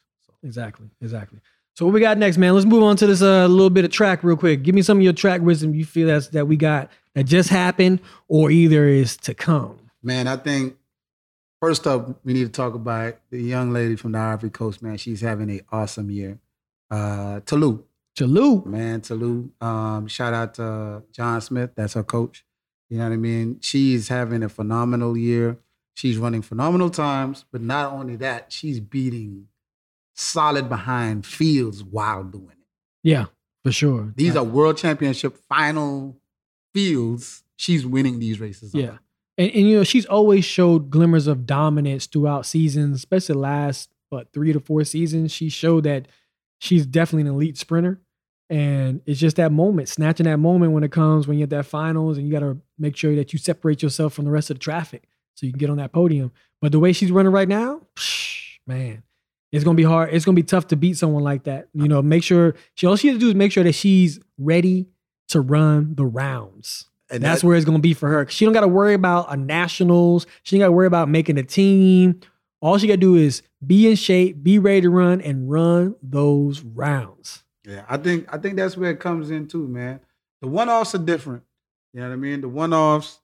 Exactly, 0.43 0.89
exactly. 1.01 1.41
So 1.75 1.85
what 1.85 1.95
we 1.95 2.01
got 2.01 2.19
next, 2.19 2.39
man? 2.39 2.55
Let's 2.55 2.67
move 2.67 2.83
on 2.83 2.97
to 2.97 3.07
this 3.07 3.23
uh, 3.23 3.47
little 3.47 3.71
bit 3.71 3.85
of 3.85 3.93
track 3.93 4.25
real 4.25 4.37
quick. 4.37 4.65
Give 4.65 4.75
me 4.75 4.83
some 4.83 4.99
of 4.99 5.05
your 5.05 5.13
track 5.13 5.41
wisdom 5.43 5.75
you 5.75 5.85
feel 5.85 6.09
that's 6.09 6.29
that 6.29 6.47
we 6.49 6.57
got 6.57 6.91
that 7.15 7.25
just 7.25 7.51
happened 7.51 8.01
or 8.27 8.51
either 8.51 8.87
is 8.87 9.17
to 9.19 9.35
come. 9.35 9.79
Man, 10.03 10.27
I 10.27 10.37
think 10.37 10.77
first 11.61 11.87
up 11.87 12.21
we 12.25 12.33
need 12.35 12.45
to 12.45 12.51
talk 12.53 12.75
about 12.75 13.19
the 13.31 13.41
young 13.41 13.73
lady 13.73 13.97
from 13.97 14.13
the 14.13 14.19
Ivory 14.19 14.51
Coast. 14.51 14.83
Man, 14.83 14.97
she's 14.97 15.21
having 15.21 15.51
an 15.51 15.61
awesome 15.71 16.11
year. 16.11 16.39
Uh, 16.91 17.41
Ta 17.41 17.57
Lou, 17.57 17.85
Salute. 18.17 18.67
man, 18.67 19.01
Ta 19.01 19.15
Lou. 19.15 19.51
Um, 19.61 20.07
shout 20.09 20.33
out 20.35 20.55
to 20.55 21.03
John 21.13 21.41
Smith, 21.41 21.71
that's 21.75 21.95
her 21.95 22.03
coach. 22.05 22.45
You 22.89 22.99
know 22.99 23.05
what 23.05 23.13
I 23.13 23.17
mean? 23.17 23.59
She's 23.61 24.09
having 24.09 24.43
a 24.43 24.49
phenomenal 24.49 25.17
year. 25.17 25.59
She's 25.95 26.17
running 26.17 26.43
phenomenal 26.43 26.89
times, 26.91 27.45
but 27.53 27.61
not 27.61 27.93
only 27.93 28.17
that, 28.17 28.53
she's 28.53 28.81
beating 28.81 29.49
solid 30.15 30.69
behind 30.69 31.27
fields 31.27 31.83
while 31.85 32.23
doing 32.25 32.51
it. 32.53 32.67
Yeah, 33.03 33.27
for 33.65 33.73
sure. 33.73 34.13
These 34.17 34.37
are 34.37 34.45
world 34.45 34.77
championship 34.79 35.37
final 35.49 36.17
fields. 36.73 37.43
She's 37.57 37.85
winning 37.85 38.19
these 38.21 38.41
races. 38.41 38.75
on. 38.75 38.81
And, 39.39 39.51
and 39.53 39.69
you 39.69 39.77
know, 39.77 39.85
she's 39.85 40.05
always 40.05 40.45
showed 40.45 40.91
glimmers 40.91 41.27
of 41.27 41.47
dominance 41.47 42.07
throughout 42.07 42.45
seasons, 42.45 42.97
especially 42.97 43.37
last 43.37 43.89
but 44.11 44.33
three 44.33 44.53
to 44.53 44.61
four 44.61 44.85
seasons. 44.85 45.33
She 45.33 45.49
showed 45.49 45.85
that 45.85 46.09
she's 46.59 46.85
definitely 46.85 47.29
an 47.29 47.35
elite 47.35 47.57
sprinter. 47.57 48.01
And 48.51 49.03
it's 49.07 49.21
just 49.21 49.37
that 49.37 49.53
moment, 49.53 49.89
snatching 49.89 50.25
that 50.25 50.39
moment 50.39 50.73
when 50.73 50.83
it 50.83 50.91
comes 50.91 51.29
when 51.29 51.39
you 51.39 51.47
get 51.47 51.57
that 51.57 51.67
finals 51.67 52.17
and 52.17 52.27
you 52.27 52.33
got 52.33 52.41
to 52.41 52.59
make 52.79 52.97
sure 52.97 53.15
that 53.15 53.33
you 53.33 53.39
separate 53.39 53.83
yourself 53.83 54.15
from 54.15 54.25
the 54.25 54.31
rest 54.31 54.51
of 54.51 54.57
the 54.57 54.61
traffic 54.61 55.07
so 55.35 55.47
you 55.47 55.53
can 55.53 55.59
get 55.59 55.71
on 55.71 55.77
that 55.77 55.93
podium. 55.93 56.33
But 56.61 56.73
the 56.73 56.79
way 56.79 56.93
she's 56.93 57.13
running 57.13 57.31
right 57.31 57.49
now, 57.49 57.83
man, 58.67 59.03
it's 59.53 59.65
gonna 59.65 59.77
be 59.77 59.85
hard. 59.85 60.13
It's 60.13 60.25
gonna 60.25 60.35
be 60.35 60.43
tough 60.43 60.69
to 60.69 60.77
beat 60.77 60.97
someone 60.97 61.23
like 61.23 61.45
that. 61.45 61.69
You 61.75 61.89
know, 61.89 62.03
make 62.03 62.23
sure 62.23 62.55
she 62.75 62.87
all 62.87 62.97
she 62.97 63.09
has 63.09 63.17
to 63.17 63.21
do 63.21 63.29
is 63.29 63.35
make 63.35 63.53
sure 63.53 63.65
that 63.65 63.75
she's 63.75 64.19
ready 64.37 64.89
to 65.29 65.41
run 65.41 65.95
the 65.95 66.05
rounds. 66.05 66.87
And 67.11 67.23
That's 67.23 67.41
that- 67.41 67.47
where 67.47 67.57
it's 67.57 67.65
gonna 67.65 67.79
be 67.79 67.95
for 67.95 68.09
her. 68.09 68.27
She 68.29 68.45
don't 68.45 68.53
got 68.55 68.61
to 68.61 68.69
worry 68.69 68.95
about 68.95 69.33
a 69.33 69.37
nationals. 69.37 70.27
She 70.43 70.57
ain't 70.57 70.63
got 70.63 70.67
to 70.67 70.73
worry 70.73 70.87
about 70.87 71.09
making 71.09 71.39
a 71.39 71.43
team. 71.43 72.21
All 72.61 72.77
she 72.77 72.87
got 72.87 72.95
to 72.95 72.99
do 72.99 73.15
is 73.15 73.43
be 73.65 73.89
in 73.89 73.97
shape, 73.97 74.43
be 74.43 74.59
ready 74.59 74.83
to 74.83 74.91
run, 74.91 75.21
and 75.21 75.51
run 75.51 75.95
those 76.03 76.61
rounds. 76.63 77.45
Yeah, 77.65 77.85
I 77.89 77.97
think 77.99 78.27
I 78.33 78.39
think 78.39 78.57
that's 78.57 78.77
where 78.77 78.91
it 78.91 79.01
comes 79.01 79.31
in 79.31 79.47
too, 79.47 79.67
man. 79.69 80.01
The 80.43 80.49
one 80.49 80.69
offs 80.69 80.95
are 80.95 80.99
different. 80.99 81.43
You 81.95 82.01
know 82.01 82.09
what 82.09 82.13
I 82.15 82.17
mean? 82.17 82.41
The 82.43 82.49
one 82.49 82.73
offs, 82.75 83.21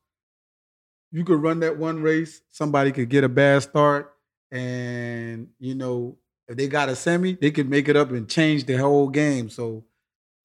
you 1.12 1.24
could 1.24 1.42
run 1.42 1.60
that 1.60 1.76
one 1.76 2.00
race, 2.02 2.42
somebody 2.50 2.90
could 2.92 3.08
get 3.08 3.24
a 3.24 3.28
bad 3.28 3.62
start, 3.62 4.14
and 4.50 5.48
you 5.58 5.74
know, 5.74 6.16
if 6.48 6.56
they 6.56 6.68
got 6.68 6.88
a 6.88 6.96
semi, 6.96 7.34
they 7.34 7.50
could 7.50 7.68
make 7.68 7.88
it 7.88 7.96
up 7.96 8.10
and 8.10 8.28
change 8.28 8.64
the 8.64 8.76
whole 8.76 9.08
game. 9.08 9.48
So 9.50 9.84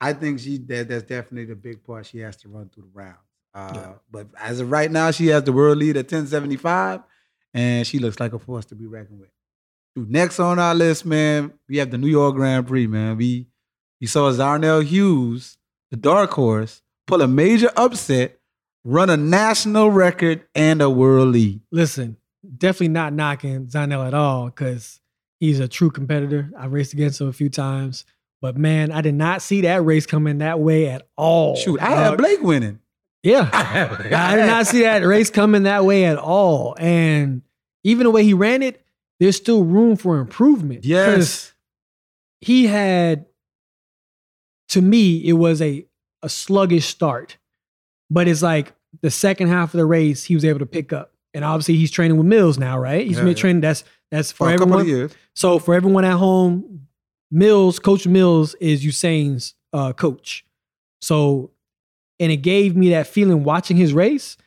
I 0.01 0.13
think 0.13 0.39
she 0.39 0.57
that 0.57 0.87
that's 0.89 1.03
definitely 1.03 1.45
the 1.45 1.55
big 1.55 1.83
part 1.83 2.05
she 2.05 2.19
has 2.19 2.35
to 2.37 2.49
run 2.49 2.69
through 2.69 2.83
the 2.83 2.99
rounds. 2.99 3.17
Uh, 3.53 3.71
Yeah. 3.75 3.93
But 4.11 4.27
as 4.39 4.59
of 4.59 4.71
right 4.71 4.91
now, 4.91 5.11
she 5.11 5.27
has 5.27 5.43
the 5.43 5.51
world 5.53 5.77
lead 5.77 5.97
at 5.97 6.05
1075, 6.05 7.01
and 7.53 7.85
she 7.85 7.99
looks 7.99 8.19
like 8.19 8.33
a 8.33 8.39
force 8.39 8.65
to 8.65 8.75
be 8.75 8.85
reckoned 8.85 9.19
with. 9.19 9.29
Next 9.95 10.39
on 10.39 10.59
our 10.59 10.75
list, 10.75 11.05
man, 11.05 11.51
we 11.67 11.77
have 11.77 11.91
the 11.91 11.97
New 11.97 12.07
York 12.07 12.35
Grand 12.35 12.67
Prix, 12.67 12.87
man. 12.87 13.17
We 13.17 13.47
we 13.99 14.07
saw 14.07 14.31
Zharnel 14.31 14.83
Hughes, 14.83 15.57
the 15.91 15.97
dark 15.97 16.31
horse, 16.31 16.81
pull 17.05 17.21
a 17.21 17.27
major 17.27 17.69
upset, 17.75 18.39
run 18.85 19.09
a 19.09 19.17
national 19.17 19.91
record 19.91 20.43
and 20.55 20.81
a 20.81 20.89
world 20.89 21.29
lead. 21.29 21.59
Listen, 21.71 22.15
definitely 22.57 22.89
not 22.89 23.11
knocking 23.13 23.65
Zharnel 23.67 24.07
at 24.07 24.13
all 24.13 24.45
because 24.45 25.01
he's 25.39 25.59
a 25.59 25.67
true 25.67 25.89
competitor. 25.91 26.49
I 26.57 26.67
raced 26.67 26.93
against 26.93 27.19
him 27.19 27.27
a 27.27 27.33
few 27.33 27.49
times, 27.49 28.05
but 28.41 28.55
man, 28.55 28.91
I 28.93 29.01
did 29.01 29.15
not 29.15 29.41
see 29.41 29.61
that 29.61 29.83
race 29.83 30.05
coming 30.05 30.37
that 30.37 30.59
way 30.61 30.87
at 30.87 31.09
all. 31.17 31.55
Shoot, 31.57 31.81
I 31.81 31.89
had. 31.89 32.17
Blake 32.17 32.41
winning. 32.41 32.79
Yeah, 33.23 33.49
I 33.53 34.35
did 34.37 34.45
not 34.45 34.65
see 34.67 34.81
that 34.83 35.03
race 35.03 35.29
coming 35.29 35.63
that 35.63 35.83
way 35.85 36.05
at 36.05 36.17
all. 36.17 36.75
And 36.79 37.41
even 37.83 38.05
the 38.05 38.11
way 38.11 38.23
he 38.23 38.33
ran 38.33 38.63
it, 38.63 38.81
there's 39.19 39.35
still 39.35 39.63
room 39.65 39.95
for 39.97 40.19
improvement. 40.19 40.85
Yes. 40.85 41.53
he 42.41 42.67
had 42.67 43.25
to 44.69 44.81
me 44.81 45.17
it 45.27 45.33
was 45.33 45.61
a 45.61 45.85
a 46.21 46.29
sluggish 46.29 46.85
start 46.85 47.37
but 48.09 48.27
it's 48.27 48.41
like 48.41 48.73
the 49.01 49.09
second 49.11 49.47
half 49.47 49.73
of 49.73 49.77
the 49.77 49.85
race 49.85 50.23
he 50.25 50.35
was 50.35 50.45
able 50.45 50.59
to 50.59 50.65
pick 50.65 50.93
up 50.93 51.13
and 51.33 51.43
obviously 51.43 51.75
he's 51.75 51.89
training 51.91 52.17
with 52.17 52.25
mills 52.27 52.57
now 52.59 52.77
right 52.77 53.05
he's 53.07 53.17
Yeah, 53.17 53.23
been 53.23 53.29
yeah. 53.29 53.33
training 53.35 53.61
that's 53.61 53.83
that's 54.11 54.31
for, 54.31 54.45
For 54.45 54.49
a 54.49 54.57
couple 54.57 54.63
everyone 54.65 54.81
of 54.81 54.87
years. 54.87 55.11
so 55.33 55.59
for 55.59 55.73
everyone 55.73 56.05
at 56.05 56.17
home 56.17 56.87
mills 57.31 57.79
coach 57.79 58.05
mills 58.07 58.53
is 58.55 58.85
usain's 58.85 59.55
uh, 59.73 59.91
coach 59.93 60.45
so 61.01 61.51
and 62.19 62.31
it 62.31 62.37
gave 62.37 62.75
me 62.75 62.89
that 62.89 63.07
feeling 63.07 63.43
watching 63.43 63.77
his 63.77 63.93
race 63.93 64.37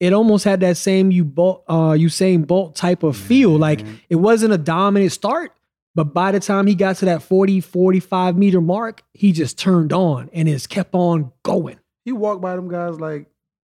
it 0.00 0.12
almost 0.12 0.44
had 0.44 0.60
that 0.60 0.76
same 0.76 1.10
you 1.10 1.24
Bolt, 1.24 1.64
uh, 1.68 1.92
Usain 1.92 2.46
Bolt 2.46 2.76
type 2.76 3.02
of 3.02 3.16
feel. 3.16 3.56
Like 3.56 3.80
it 4.08 4.16
wasn't 4.16 4.52
a 4.52 4.58
dominant 4.58 5.12
start, 5.12 5.52
but 5.94 6.12
by 6.12 6.32
the 6.32 6.40
time 6.40 6.66
he 6.66 6.74
got 6.74 6.96
to 6.96 7.06
that 7.06 7.22
40, 7.22 7.60
45 7.60 8.36
meter 8.36 8.60
mark, 8.60 9.02
he 9.14 9.32
just 9.32 9.58
turned 9.58 9.92
on 9.92 10.28
and 10.32 10.48
it's 10.48 10.66
kept 10.66 10.94
on 10.94 11.32
going. 11.42 11.78
he 12.04 12.12
walked 12.12 12.42
by 12.42 12.56
them 12.56 12.68
guys 12.68 13.00
like 13.00 13.26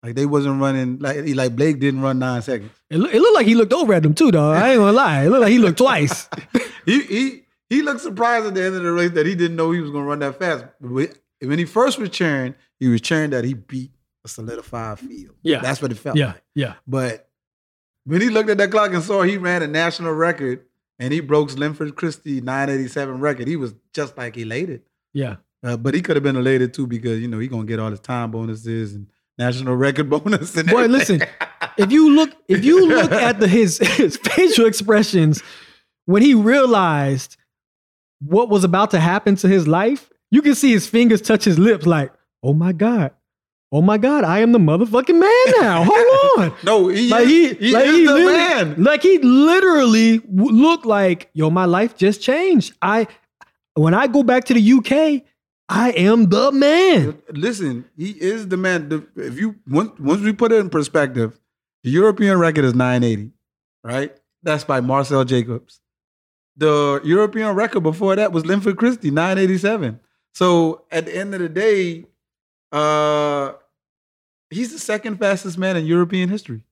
like 0.03 0.14
they 0.14 0.27
wasn't 0.27 0.61
running 0.61 0.98
like 0.98 1.18
like 1.35 1.57
Blake 1.57 1.81
didn't 1.81 2.01
run 2.01 2.18
nine 2.18 2.42
seconds. 2.42 2.70
It, 2.90 2.98
it 2.98 3.20
looked 3.20 3.35
like 3.35 3.46
he 3.46 3.55
looked 3.55 3.72
over 3.72 3.92
at 3.94 4.03
them 4.03 4.14
too, 4.14 4.31
though. 4.31 4.51
I 4.51 4.70
ain't 4.70 4.79
gonna 4.79 4.92
lie. 4.92 5.24
It 5.24 5.31
looked 5.31 5.42
like 5.42 5.53
he 5.53 5.59
looked 5.59 5.79
twice. 5.79 6.29
he 6.87 7.03
he 7.03 7.42
he 7.68 7.83
looked 7.83 8.01
surprised 8.01 8.46
at 8.46 8.55
the 8.55 8.64
end 8.64 8.77
of 8.77 8.83
the 8.83 8.92
race 8.92 9.11
that 9.12 9.27
he 9.27 9.35
didn't 9.35 9.57
know 9.57 9.70
he 9.72 9.81
was 9.81 9.90
gonna 9.90 10.05
run 10.05 10.20
that 10.20 10.38
fast. 10.38 10.66
When- 11.40 11.59
he 11.59 11.64
first 11.64 11.98
was 11.98 12.11
cheering, 12.11 12.55
he 12.81 12.88
was 12.88 13.01
cheering 13.01 13.31
that 13.31 13.44
he 13.44 13.55
beat 13.55 13.92
a 14.24 14.29
solidified 14.29 14.98
field. 14.98 15.35
Yeah. 15.42 15.61
That's 15.61 15.81
what 15.81 15.90
it 15.92 15.96
felt 15.98 16.16
yeah, 16.16 16.27
like. 16.29 16.42
yeah. 16.55 16.74
But 16.87 17.29
when 18.05 18.20
he 18.20 18.29
looked 18.31 18.51
at 18.51 18.59
that 18.59 18.70
clock 18.70 18.92
and 18.92 19.03
saw 19.03 19.22
he 19.22 19.37
ran 19.37 19.62
a 19.62 19.66
national 19.68 20.12
record 20.12 20.64
and 20.98 21.12
he 21.12 21.20
broke 21.20 21.53
Linford 21.57 21.94
Christie 21.96 22.40
987 22.40 23.20
record, 23.20 23.46
he 23.48 23.57
was 23.57 23.74
just 23.92 24.16
like 24.18 24.37
elated. 24.37 24.83
Yeah. 25.12 25.37
Uh, 25.62 25.77
but 25.77 25.94
he 25.94 26.03
could 26.03 26.16
have 26.16 26.22
been 26.22 26.37
elated 26.37 26.72
too 26.74 26.87
because 26.87 27.20
you 27.20 27.27
know 27.29 27.38
he 27.38 27.48
gonna 27.48 27.64
get 27.64 27.81
all 27.81 27.90
his 27.90 28.01
time 28.01 28.31
bonuses 28.31 28.94
and 28.94 29.09
national 29.37 29.74
record 29.77 30.09
bonus 30.11 30.57
and 30.57 30.68
Boy, 30.68 30.85
everything. 30.85 31.18
listen, 31.18 31.29
if 31.77 31.90
you 31.90 32.11
look 32.14 32.31
if 32.46 32.64
you 32.64 32.87
look 32.87 33.11
at 33.12 33.40
the 33.40 33.48
his 33.48 33.79
his 33.96 34.16
facial 34.16 34.66
expressions 34.66 35.42
when 36.07 36.22
he 36.22 36.35
realized 36.35 37.37
what 38.20 38.48
was 38.48 38.62
about 38.64 38.90
to 38.92 39.01
happen 39.01 39.35
to 39.37 39.48
his 39.48 39.66
life, 39.68 40.11
you 40.30 40.42
can 40.42 40.54
see 40.54 40.70
his 40.72 40.86
fingers 40.86 41.20
touch 41.20 41.44
his 41.44 41.58
lips 41.58 41.86
like, 41.86 42.12
"Oh 42.42 42.52
my 42.54 42.72
god. 42.72 43.12
Oh 43.70 43.82
my 43.82 43.98
god, 43.98 44.24
I 44.24 44.38
am 44.38 44.52
the 44.52 44.58
motherfucking 44.58 45.18
man 45.20 45.60
now. 45.60 45.84
Hold 45.84 46.38
on." 46.52 46.54
no, 46.64 46.88
he 46.88 47.10
Like 47.10 47.24
is, 47.26 47.30
he, 47.30 47.54
he 47.66 47.72
like 47.72 47.86
is 47.86 47.96
he 47.96 48.06
the 48.06 48.14
man. 48.14 48.82
like 48.82 49.02
he 49.02 49.18
literally 49.18 50.18
w- 50.18 50.50
looked 50.52 50.86
like, 50.86 51.30
yo, 51.34 51.50
my 51.50 51.64
life 51.66 51.96
just 51.96 52.22
changed. 52.22 52.74
I, 52.80 53.06
when 53.74 53.94
I 53.94 54.06
go 54.06 54.22
back 54.22 54.44
to 54.46 54.54
the 54.54 54.72
UK, 54.72 55.22
I 55.68 55.90
am 55.92 56.30
the 56.30 56.50
man. 56.50 57.20
Listen, 57.30 57.84
he 57.96 58.10
is 58.12 58.48
the 58.48 58.56
man. 58.56 59.06
If 59.16 59.38
you 59.38 59.56
once 59.68 59.92
once 59.98 60.22
we 60.22 60.32
put 60.32 60.50
it 60.52 60.56
in 60.60 60.70
perspective, 60.70 61.38
the 61.84 61.90
European 61.90 62.38
record 62.38 62.64
is 62.64 62.74
980, 62.74 63.32
right? 63.84 64.16
That's 64.42 64.64
by 64.64 64.80
Marcell 64.80 65.24
Jacobs. 65.24 65.80
The 66.56 67.00
European 67.04 67.54
record 67.54 67.82
before 67.82 68.16
that 68.16 68.32
was 68.32 68.46
Linford 68.46 68.78
Christie, 68.78 69.10
987. 69.10 70.00
So 70.38 70.83
at 70.92 71.07
the 71.07 71.16
end 71.16 71.35
of 71.35 71.40
the 71.40 71.48
day, 71.48 72.05
uh, 72.70 73.55
he's 74.51 74.70
the 74.72 74.79
second 74.79 75.16
fastest 75.18 75.59
man 75.59 75.77
in 75.77 75.85
European 75.85 76.29
history. 76.29 76.62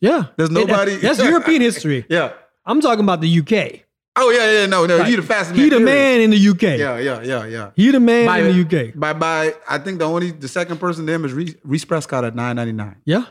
Yeah, 0.00 0.28
There's 0.38 0.50
nobody. 0.50 0.96
that's 0.96 1.18
European 1.32 1.60
history. 1.60 2.06
Yeah. 2.08 2.32
I'm 2.64 2.80
talking 2.80 3.04
about 3.04 3.20
the 3.20 3.28
UK. 3.40 3.80
Oh 4.16 4.30
yeah, 4.30 4.50
yeah, 4.60 4.64
no, 4.66 4.86
no. 4.86 4.96
Like, 4.96 5.08
he 5.08 5.16
the 5.16 5.22
fastest. 5.22 5.56
He 5.60 5.64
the 5.68 5.76
period. 5.76 5.84
man 5.84 6.20
in 6.22 6.30
the 6.30 6.48
UK. 6.48 6.62
Yeah, 6.78 6.98
yeah, 6.98 7.20
yeah, 7.20 7.44
yeah. 7.44 7.70
He 7.76 7.90
the 7.90 8.00
man 8.00 8.24
By- 8.24 8.38
in 8.38 8.46
the 8.56 8.88
UK. 8.88 8.94
By 8.98 9.12
by, 9.12 9.54
I 9.68 9.76
think 9.76 9.98
the 9.98 10.06
only 10.06 10.30
the 10.30 10.48
second 10.48 10.78
person 10.80 11.06
to 11.06 11.12
him 11.12 11.26
is 11.26 11.34
Reece, 11.34 11.56
Reece 11.62 11.84
Prescod 11.84 12.26
at 12.26 12.34
nine 12.34 12.56
ninety 12.56 12.72
nine, 12.72 12.96
Yeah. 13.04 13.26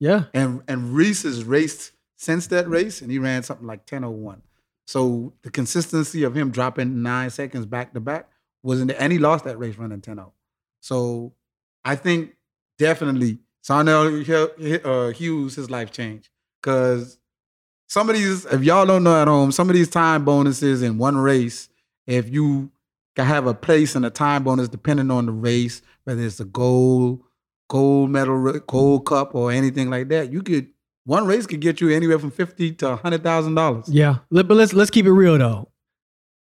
Yeah. 0.00 0.24
and 0.32 0.62
and 0.66 0.94
Reece 0.94 1.24
has 1.24 1.44
raced 1.44 1.92
since 2.16 2.46
that 2.46 2.66
race, 2.70 3.02
and 3.02 3.10
he 3.10 3.18
ran 3.18 3.42
something 3.42 3.66
like 3.66 3.84
ten 3.84 4.02
oh 4.02 4.10
one. 4.10 4.40
So 4.86 5.34
the 5.42 5.50
consistency 5.50 6.22
of 6.22 6.34
him 6.34 6.50
dropping 6.50 7.02
nine 7.02 7.28
seconds 7.28 7.66
back 7.66 7.92
to 7.92 8.00
back 8.00 8.30
wasn't, 8.68 8.92
and 8.92 9.12
he 9.12 9.18
lost 9.18 9.44
that 9.44 9.58
race 9.58 9.76
running 9.76 10.00
10-0. 10.00 10.30
So 10.80 11.32
I 11.84 11.96
think 11.96 12.34
definitely 12.78 13.38
Zharnel 13.64 14.84
uh, 14.84 15.12
Hughes 15.12 15.56
his 15.56 15.70
life 15.70 15.90
changed 15.90 16.28
because 16.60 17.18
some 17.88 18.10
of 18.10 18.14
these, 18.14 18.44
if 18.44 18.62
y'all 18.62 18.86
don't 18.86 19.02
know 19.02 19.20
at 19.20 19.26
home, 19.26 19.50
some 19.52 19.70
of 19.70 19.74
these 19.74 19.88
time 19.88 20.24
bonuses 20.24 20.82
in 20.82 20.98
one 20.98 21.16
race, 21.16 21.70
if 22.06 22.28
you 22.30 22.70
can 23.16 23.24
have 23.24 23.46
a 23.46 23.54
place 23.54 23.94
and 23.94 24.04
a 24.04 24.10
time 24.10 24.44
bonus 24.44 24.68
depending 24.68 25.10
on 25.10 25.26
the 25.26 25.32
race, 25.32 25.80
whether 26.04 26.22
it's 26.22 26.38
a 26.38 26.44
gold, 26.44 27.22
gold 27.68 28.10
medal, 28.10 28.60
gold 28.60 29.06
cup, 29.06 29.34
or 29.34 29.50
anything 29.50 29.88
like 29.88 30.08
that, 30.08 30.30
you 30.30 30.42
could 30.42 30.68
one 31.04 31.26
race 31.26 31.46
could 31.46 31.60
get 31.60 31.80
you 31.80 31.88
anywhere 31.88 32.18
from 32.18 32.30
fifty 32.30 32.72
to 32.72 32.96
hundred 32.96 33.22
thousand 33.22 33.54
dollars. 33.54 33.88
Yeah. 33.88 34.18
But 34.30 34.50
let's 34.50 34.74
let's 34.74 34.90
keep 34.90 35.06
it 35.06 35.12
real 35.12 35.38
though. 35.38 35.70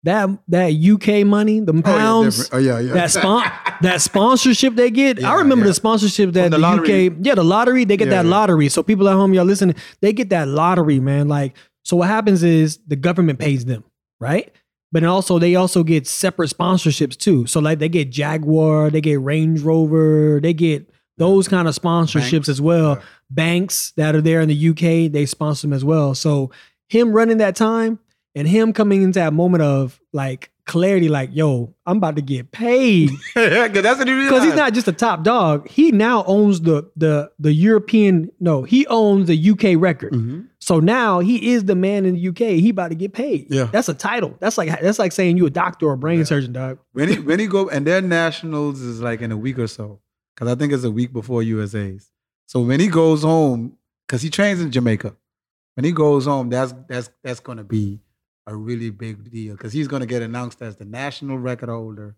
That 0.06 0.30
that 0.48 0.68
UK 0.68 1.26
money, 1.26 1.58
the 1.58 1.76
oh, 1.76 1.82
pounds, 1.82 2.48
Oh 2.52 2.58
yeah, 2.58 2.78
yeah. 2.78 2.92
that 2.94 3.10
spon- 3.10 3.50
that 3.80 4.00
sponsorship 4.00 4.76
they 4.76 4.92
get. 4.92 5.20
Yeah, 5.20 5.32
I 5.32 5.34
remember 5.34 5.64
yeah. 5.64 5.70
the 5.70 5.74
sponsorship 5.74 6.32
that 6.34 6.42
From 6.44 6.50
the, 6.52 6.56
the 6.58 6.62
lottery. 6.62 7.06
UK, 7.08 7.16
yeah, 7.22 7.34
the 7.34 7.42
lottery, 7.42 7.84
they 7.84 7.96
get 7.96 8.06
Yeah, 8.06 8.22
that 8.22 8.24
yeah. 8.24 8.30
lottery. 8.30 8.68
So 8.68 8.84
people 8.84 9.08
at 9.08 9.14
home, 9.14 9.34
y'all 9.34 9.44
listening, 9.44 9.74
they 10.00 10.12
get 10.12 10.30
that 10.30 10.46
lottery, 10.46 11.00
man. 11.00 11.26
Like, 11.26 11.56
so 11.84 11.96
what 11.96 12.06
happens 12.08 12.44
is 12.44 12.78
the 12.86 12.94
government 12.94 13.40
pays 13.40 13.64
them, 13.64 13.82
right? 14.20 14.52
But 14.92 15.02
also 15.02 15.40
they 15.40 15.56
also 15.56 15.82
get 15.82 16.06
separate 16.06 16.50
sponsorships 16.50 17.16
too. 17.16 17.46
So 17.46 17.58
like 17.58 17.80
they 17.80 17.88
get 17.88 18.10
Jaguar, 18.10 18.90
they 18.90 19.00
get 19.00 19.20
Range 19.20 19.60
Rover, 19.60 20.38
they 20.40 20.52
get 20.54 20.88
those 21.18 21.48
kind 21.48 21.66
of 21.66 21.74
sponsorships 21.74 22.30
Banks. 22.30 22.48
as 22.48 22.60
well. 22.60 22.94
Yeah. 22.94 23.02
Banks 23.30 23.92
that 23.96 24.14
are 24.14 24.20
there 24.20 24.40
in 24.40 24.48
the 24.48 24.68
UK, 24.68 25.10
they 25.10 25.26
sponsor 25.26 25.66
them 25.66 25.72
as 25.72 25.84
well. 25.84 26.14
So 26.14 26.52
him 26.88 27.12
running 27.12 27.38
that 27.38 27.56
time 27.56 27.98
and 28.36 28.46
him 28.46 28.72
coming 28.72 29.02
into 29.02 29.18
that 29.18 29.32
moment 29.32 29.62
of 29.64 30.00
like 30.12 30.50
clarity, 30.66 31.08
like, 31.08 31.30
yo, 31.32 31.74
I'm 31.86 31.96
about 31.98 32.16
to 32.16 32.22
get 32.22 32.50
paid. 32.52 33.10
Because 33.34 33.82
that's 33.82 33.98
what 33.98 34.06
he 34.08 34.14
Because 34.24 34.44
he's 34.44 34.54
not 34.54 34.72
just 34.74 34.86
a 34.88 34.92
top 34.92 35.22
dog. 35.24 35.68
He 35.68 35.90
now 35.92 36.22
owns 36.24 36.60
the 36.60 36.88
the 36.96 37.30
the 37.40 37.52
European, 37.52 38.30
no, 38.40 38.62
he 38.62 38.86
owns 38.88 39.26
the 39.28 39.50
UK 39.50 39.80
record. 39.80 40.12
Mhm. 40.12 40.46
So 40.58 40.80
now 40.80 41.20
he 41.20 41.52
is 41.52 41.64
the 41.66 41.76
man 41.76 42.04
in 42.04 42.14
the 42.14 42.28
UK. 42.28 42.58
He 42.60 42.70
about 42.70 42.88
to 42.88 42.96
get 42.96 43.12
paid. 43.12 43.46
Yeah. 43.48 43.68
That's 43.72 43.88
a 43.88 43.94
title. 43.94 44.36
That's 44.40 44.58
like 44.58 44.68
that's 44.80 44.98
like 44.98 45.12
saying 45.12 45.36
you 45.36 45.46
a 45.46 45.50
doctor 45.50 45.86
or 45.86 45.92
a 45.94 45.98
brain 45.98 46.18
Yeah. 46.18 46.24
surgeon, 46.24 46.52
dog. 46.52 46.78
When 46.92 47.08
he 47.08 47.18
when 47.28 47.38
he 47.38 47.46
go 47.46 47.68
and 47.68 47.86
their 47.86 48.02
nationals 48.02 48.80
is 48.80 49.00
like 49.00 49.20
in 49.22 49.30
a 49.32 49.36
week 49.36 49.58
or 49.58 49.68
so, 49.68 50.00
because 50.34 50.52
I 50.52 50.56
think 50.58 50.72
it's 50.72 50.84
a 50.84 50.90
week 50.90 51.12
before 51.12 51.42
USA's. 51.42 52.10
So 52.46 52.60
when 52.60 52.80
he 52.80 52.88
goes 52.88 53.22
home, 53.22 53.76
because 54.06 54.22
he 54.22 54.30
trains 54.30 54.60
in 54.60 54.70
Jamaica, 54.72 55.14
when 55.74 55.84
he 55.84 55.92
goes 55.92 56.26
home, 56.26 56.48
that's 56.50 56.74
that's 56.88 57.10
that's 57.22 57.40
going 57.40 57.58
to 57.58 57.64
be 57.64 58.00
a 58.46 58.54
really 58.56 58.90
big 58.90 59.30
deal 59.30 59.54
because 59.56 59.72
he's 59.72 59.88
going 59.88 60.00
to 60.00 60.06
get 60.06 60.22
announced 60.22 60.62
as 60.62 60.76
the 60.76 60.84
national 60.84 61.38
record 61.38 61.68
holder, 61.68 62.16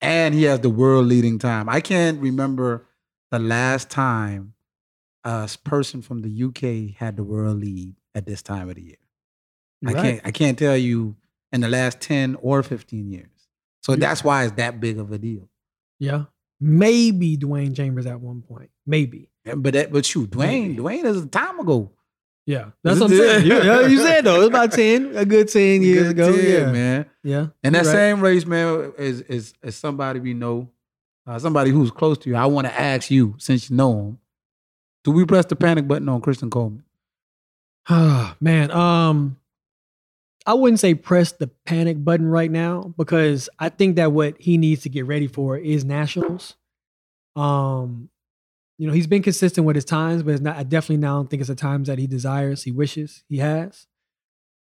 and 0.00 0.34
he 0.34 0.44
has 0.44 0.60
the 0.60 0.70
world 0.70 1.06
leading 1.06 1.38
time. 1.38 1.68
I 1.68 1.80
can't 1.80 2.20
remember 2.20 2.86
the 3.30 3.38
last 3.38 3.90
time 3.90 4.54
a 5.24 5.48
person 5.64 6.02
from 6.02 6.22
the 6.22 6.44
UK 6.44 6.96
had 6.98 7.16
the 7.16 7.24
world 7.24 7.58
lead 7.60 7.94
at 8.14 8.26
this 8.26 8.42
time 8.42 8.68
of 8.68 8.76
the 8.76 8.82
year. 8.82 8.96
I 9.86 9.92
can't 9.92 10.20
I 10.24 10.30
can't 10.30 10.58
tell 10.58 10.76
you 10.76 11.16
in 11.52 11.60
the 11.60 11.68
last 11.68 12.00
10 12.00 12.36
or 12.40 12.62
15 12.62 13.10
years. 13.10 13.28
So 13.82 13.92
You- 13.92 13.98
that's 13.98 14.24
why 14.24 14.44
it's 14.44 14.54
that 14.56 14.80
big 14.80 14.98
of 14.98 15.12
a 15.12 15.18
deal. 15.18 15.48
Yeah. 15.98 16.24
Maybe 16.60 17.36
Dwain 17.36 17.74
Chambers 17.76 18.06
at 18.06 18.20
one 18.20 18.40
point. 18.42 18.70
Maybe. 18.86 19.30
Yeah, 19.44 19.56
But 19.56 19.74
that 19.74 19.92
but 19.92 20.06
shoot, 20.06 20.30
Dwain, 20.30 20.68
Maybe. 20.68 20.76
Dwain 20.76 21.04
is 21.04 21.22
a 21.22 21.26
time 21.26 21.58
ago. 21.60 21.92
Yeah. 22.46 22.70
That's 22.82 23.00
what 23.00 23.10
I'm 23.10 23.16
saying. 23.16 23.46
You, 23.46 23.54
yeah, 23.62 23.86
you 23.86 23.98
said 23.98 24.24
though. 24.24 24.36
It 24.36 24.38
was 24.38 24.48
about 24.48 24.72
10, 24.72 25.16
a 25.16 25.24
good 25.24 25.48
10 25.48 25.82
years 25.82 26.02
Good 26.02 26.10
ago. 26.10 26.32
deal, 26.36 26.60
yeah. 26.60 26.72
man. 26.72 27.06
Yeah. 27.22 27.46
And 27.62 27.74
that 27.74 27.86
right. 27.86 27.92
same 27.92 28.20
race, 28.20 28.44
man, 28.44 28.92
is 28.98 29.22
is 29.22 29.54
is 29.62 29.76
somebody 29.76 30.20
we 30.20 30.34
know, 30.34 30.68
uh, 31.26 31.38
somebody 31.38 31.70
who's 31.70 31.90
close 31.90 32.18
to 32.18 32.30
you. 32.30 32.36
I 32.36 32.46
want 32.46 32.66
to 32.66 32.80
ask 32.80 33.10
you, 33.10 33.34
since 33.38 33.70
you 33.70 33.76
know 33.76 33.98
him, 33.98 34.18
do 35.04 35.10
we 35.10 35.24
press 35.24 35.46
the 35.46 35.56
panic 35.56 35.88
button 35.88 36.08
on 36.08 36.20
Christian 36.20 36.50
Coleman? 36.50 36.84
Ah, 37.88 38.36
man, 38.40 38.70
um, 38.70 39.36
I 40.46 40.54
wouldn't 40.54 40.80
say 40.80 40.94
press 40.94 41.32
the 41.32 41.46
panic 41.64 42.02
button 42.04 42.26
right 42.26 42.50
now 42.50 42.92
because 42.98 43.48
I 43.58 43.70
think 43.70 43.96
that 43.96 44.12
what 44.12 44.36
he 44.38 44.58
needs 44.58 44.82
to 44.82 44.90
get 44.90 45.06
ready 45.06 45.26
for 45.26 45.56
is 45.56 45.84
nationals. 45.84 46.56
Um, 47.36 48.10
you 48.78 48.86
know, 48.86 48.92
he's 48.92 49.06
been 49.06 49.22
consistent 49.22 49.66
with 49.66 49.76
his 49.76 49.84
times, 49.84 50.22
but 50.22 50.32
it's 50.32 50.42
not. 50.42 50.56
I 50.56 50.62
definitely 50.64 50.98
now 50.98 51.16
don't 51.16 51.30
think 51.30 51.40
it's 51.40 51.48
the 51.48 51.54
times 51.54 51.88
that 51.88 51.98
he 51.98 52.06
desires, 52.06 52.64
he 52.64 52.72
wishes, 52.72 53.24
he 53.28 53.38
has. 53.38 53.86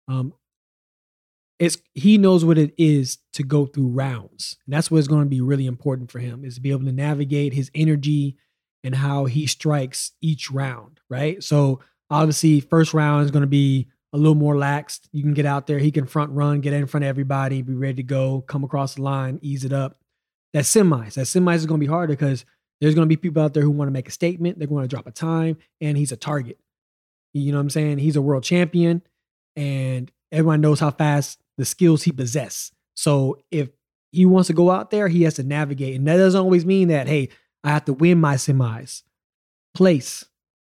Um, 0.08 0.34
it's 1.58 1.78
he 1.94 2.18
knows 2.18 2.44
what 2.44 2.58
it 2.58 2.74
is 2.76 3.18
to 3.34 3.42
go 3.42 3.66
through 3.66 3.88
rounds, 3.88 4.58
and 4.66 4.74
that's 4.74 4.90
what's 4.90 5.08
going 5.08 5.24
to 5.24 5.30
be 5.30 5.40
really 5.40 5.66
important 5.66 6.10
for 6.10 6.18
him 6.18 6.44
is 6.44 6.56
to 6.56 6.60
be 6.60 6.70
able 6.70 6.84
to 6.84 6.92
navigate 6.92 7.54
his 7.54 7.70
energy 7.74 8.36
and 8.84 8.96
how 8.96 9.26
he 9.26 9.46
strikes 9.46 10.12
each 10.20 10.50
round. 10.50 11.00
Right, 11.08 11.42
so 11.42 11.80
obviously 12.10 12.60
first 12.60 12.92
round 12.92 13.24
is 13.24 13.30
going 13.30 13.42
to 13.42 13.46
be 13.46 13.88
a 14.12 14.18
little 14.18 14.34
more 14.34 14.54
laxed 14.54 15.08
you 15.12 15.22
can 15.22 15.32
get 15.32 15.46
out 15.46 15.66
there 15.66 15.78
he 15.78 15.90
can 15.90 16.06
front 16.06 16.30
run 16.32 16.60
get 16.60 16.74
in 16.74 16.86
front 16.86 17.02
of 17.02 17.08
everybody 17.08 17.62
be 17.62 17.72
ready 17.72 17.94
to 17.94 18.02
go 18.02 18.42
come 18.42 18.62
across 18.62 18.96
the 18.96 19.02
line 19.02 19.38
ease 19.40 19.64
it 19.64 19.72
up 19.72 19.96
that 20.52 20.64
semis 20.64 21.14
that 21.14 21.24
semis 21.24 21.56
is 21.56 21.64
going 21.64 21.80
to 21.80 21.86
be 21.86 21.90
harder 21.90 22.12
because 22.12 22.44
there's 22.82 22.96
going 22.96 23.08
to 23.08 23.08
be 23.08 23.16
people 23.16 23.40
out 23.40 23.54
there 23.54 23.62
who 23.62 23.70
want 23.70 23.86
to 23.86 23.92
make 23.92 24.08
a 24.08 24.12
statement 24.12 24.58
they're 24.58 24.66
going 24.66 24.82
to 24.82 24.88
drop 24.88 25.06
a 25.06 25.12
time 25.12 25.56
and 25.80 25.96
he's 25.96 26.10
a 26.10 26.16
target. 26.16 26.58
You 27.32 27.52
know 27.52 27.58
what 27.58 27.62
i'm 27.62 27.70
saying? 27.70 27.98
He's 27.98 28.16
a 28.16 28.22
world 28.22 28.42
champion 28.42 29.02
and 29.56 30.10
everyone 30.32 30.60
knows 30.60 30.80
how 30.80 30.90
fast 30.90 31.38
the 31.56 31.64
skills 31.64 32.02
he 32.02 32.12
possesses 32.12 32.72
so 32.94 33.38
if 33.50 33.68
he 34.10 34.26
wants 34.26 34.48
to 34.48 34.52
go 34.52 34.70
out 34.70 34.90
there 34.90 35.08
he 35.08 35.22
has 35.22 35.34
to 35.34 35.42
navigate 35.42 35.94
and 35.94 36.06
that 36.06 36.16
doesn't 36.16 36.40
always 36.40 36.66
mean 36.66 36.88
that 36.88 37.06
hey 37.06 37.28
i 37.62 37.70
have 37.70 37.84
to 37.84 37.92
win 37.92 38.20
my 38.20 38.34
semis. 38.34 39.02
Place 39.74 40.24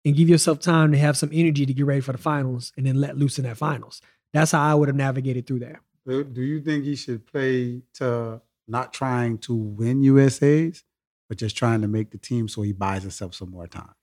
and 0.05 0.15
give 0.17 0.29
yourself 0.29 0.61
time 0.61 0.93
to 0.93 0.99
have 0.99 1.17
some 1.17 1.31
energy 1.33 1.65
to 1.67 1.73
get 1.73 1.87
ready 1.87 2.01
for 2.01 2.13
the 2.13 2.19
finals 2.19 2.73
and 2.77 2.87
then 2.87 3.01
let 3.01 3.17
loose 3.17 3.39
in 3.39 3.45
that 3.45 3.57
finals. 3.57 4.03
That's 4.33 4.53
how 4.53 4.63
I 4.63 4.75
would 4.75 4.89
have 4.89 4.97
navigated 4.97 5.47
through 5.47 5.61
there. 5.61 5.81
Do 6.07 6.25
do 6.25 6.43
you 6.43 6.61
think 6.61 6.85
he 6.85 6.97
should 6.97 7.27
play 7.27 7.83
to 7.95 8.41
not 8.69 8.93
trying 8.93 9.39
to 9.39 9.55
win 9.55 10.03
USA's, 10.03 10.85
but 11.33 11.39
just 11.39 11.57
trying 11.57 11.81
to 11.81 11.89
make 11.89 12.11
the 12.11 12.19
team 12.19 12.47
so 12.47 12.61
he 12.61 12.73
buys 12.73 13.01
himself 13.01 13.35
some 13.35 13.51
more 13.51 13.67
time? 13.67 13.95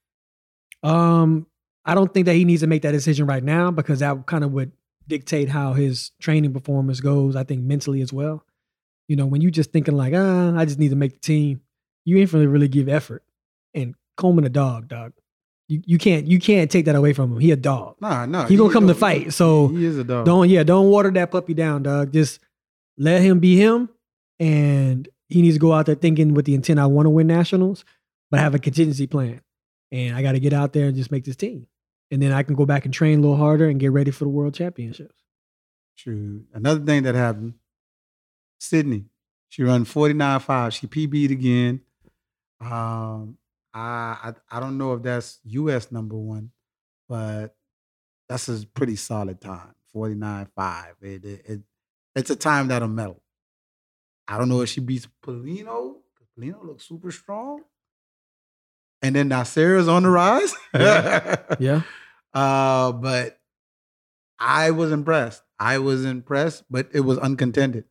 Um, 0.81 1.45
I 1.85 1.93
don't 1.93 2.11
think 2.11 2.25
that 2.25 2.33
he 2.33 2.43
needs 2.43 2.61
to 2.61 2.67
make 2.67 2.81
that 2.81 2.91
decision 2.91 3.27
right 3.27 3.43
now 3.43 3.69
because 3.69 3.99
that 3.99 4.25
kind 4.25 4.43
of 4.43 4.51
would 4.53 4.71
dictate 5.07 5.47
how 5.47 5.73
his 5.73 6.09
training 6.19 6.53
performance 6.53 7.01
goes. 7.01 7.35
I 7.35 7.43
think 7.43 7.61
mentally 7.61 8.01
as 8.01 8.11
well. 8.11 8.43
You 9.07 9.15
know, 9.15 9.27
when 9.27 9.41
you 9.41 9.51
just 9.51 9.71
thinking 9.71 9.95
like, 9.95 10.15
ah, 10.15 10.57
I 10.57 10.65
just 10.65 10.79
need 10.79 10.89
to 10.89 10.95
make 10.95 11.13
the 11.13 11.19
team, 11.19 11.61
you 12.03 12.17
ain't 12.17 12.33
really 12.33 12.47
really 12.47 12.67
give 12.67 12.89
effort. 12.89 13.23
And 13.75 13.93
Coleman 14.17 14.45
a 14.45 14.49
dog, 14.49 14.87
dog. 14.87 15.13
You 15.67 15.83
you 15.85 15.97
can't 15.99 16.25
you 16.25 16.39
can't 16.39 16.71
take 16.71 16.85
that 16.85 16.95
away 16.95 17.13
from 17.13 17.33
him. 17.33 17.39
He 17.39 17.51
a 17.51 17.55
dog. 17.55 17.97
Nah, 18.01 18.25
no. 18.25 18.45
He 18.45 18.57
gonna 18.57 18.73
come 18.73 18.87
to 18.87 18.95
fight, 18.95 19.33
so 19.33 19.67
he 19.67 19.85
is 19.85 19.99
a 19.99 20.03
dog. 20.03 20.25
Don't 20.25 20.49
yeah, 20.49 20.63
don't 20.63 20.89
water 20.89 21.11
that 21.11 21.29
puppy 21.29 21.53
down, 21.53 21.83
dog. 21.83 22.11
Just 22.11 22.39
let 22.97 23.21
him 23.21 23.37
be 23.37 23.55
him, 23.55 23.87
and 24.39 25.07
he 25.29 25.41
needs 25.41 25.55
to 25.55 25.59
go 25.59 25.73
out 25.73 25.85
there 25.85 25.95
thinking 25.95 26.33
with 26.33 26.45
the 26.45 26.55
intent 26.55 26.79
I 26.79 26.87
want 26.87 27.05
to 27.05 27.11
win 27.11 27.27
nationals, 27.27 27.85
but 28.29 28.39
I 28.39 28.43
have 28.43 28.55
a 28.55 28.59
contingency 28.59 29.07
plan. 29.07 29.41
And 29.91 30.15
I 30.15 30.21
got 30.21 30.33
to 30.33 30.39
get 30.39 30.53
out 30.53 30.73
there 30.73 30.87
and 30.87 30.95
just 30.95 31.11
make 31.11 31.25
this 31.25 31.35
team, 31.35 31.65
and 32.11 32.21
then 32.21 32.31
I 32.31 32.43
can 32.43 32.55
go 32.55 32.65
back 32.65 32.85
and 32.85 32.93
train 32.93 33.19
a 33.19 33.21
little 33.21 33.37
harder 33.37 33.67
and 33.67 33.79
get 33.79 33.91
ready 33.91 34.11
for 34.11 34.23
the 34.23 34.29
world 34.29 34.53
championships. 34.53 35.15
True. 35.97 36.43
Another 36.53 36.79
thing 36.85 37.03
that 37.03 37.15
happened, 37.15 37.55
Sydney. 38.59 39.05
She 39.49 39.63
run 39.63 39.83
49.5. 39.83 40.71
She 40.73 40.85
PB'd 40.85 41.31
again. 41.31 41.81
Um, 42.61 43.37
I, 43.73 44.17
I 44.23 44.33
I 44.51 44.59
don't 44.59 44.77
know 44.77 44.93
if 44.93 45.01
that's 45.01 45.39
US 45.45 45.91
number 45.91 46.15
one, 46.15 46.51
but 47.07 47.55
that's 48.27 48.47
a 48.47 48.65
pretty 48.67 48.95
solid 48.95 49.41
time. 49.41 49.73
49.5. 49.95 50.85
It, 51.01 51.25
it, 51.25 51.45
it 51.45 51.61
it's 52.15 52.29
a 52.29 52.35
time 52.35 52.67
that'll 52.67 52.87
medal. 52.87 53.21
I 54.29 54.37
don't 54.37 54.47
know 54.47 54.61
if 54.61 54.69
she 54.69 54.79
beats 54.79 55.07
Paulino. 55.25 55.95
Paulino 56.37 56.63
looks 56.65 56.87
super 56.87 57.11
strong. 57.11 57.63
And 59.01 59.15
then 59.15 59.29
Naser's 59.29 59.87
on 59.87 60.03
the 60.03 60.09
rise. 60.09 60.53
Yeah, 60.73 61.81
Uh, 62.33 62.91
but 62.91 63.39
I 64.37 64.69
was 64.71 64.91
impressed. 64.91 65.41
I 65.59 65.79
was 65.79 66.05
impressed, 66.05 66.63
but 66.69 66.89
it 66.93 66.99
was 66.99 67.17
uncontended. 67.17 67.85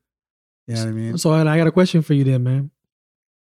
You 0.68 0.74
know 0.76 0.80
what 0.82 0.88
I 0.88 0.92
mean? 0.92 1.18
so 1.18 1.32
I 1.32 1.56
got 1.58 1.66
a 1.66 1.72
question 1.72 2.02
for 2.02 2.14
you, 2.14 2.22
then, 2.24 2.44
man. 2.44 2.70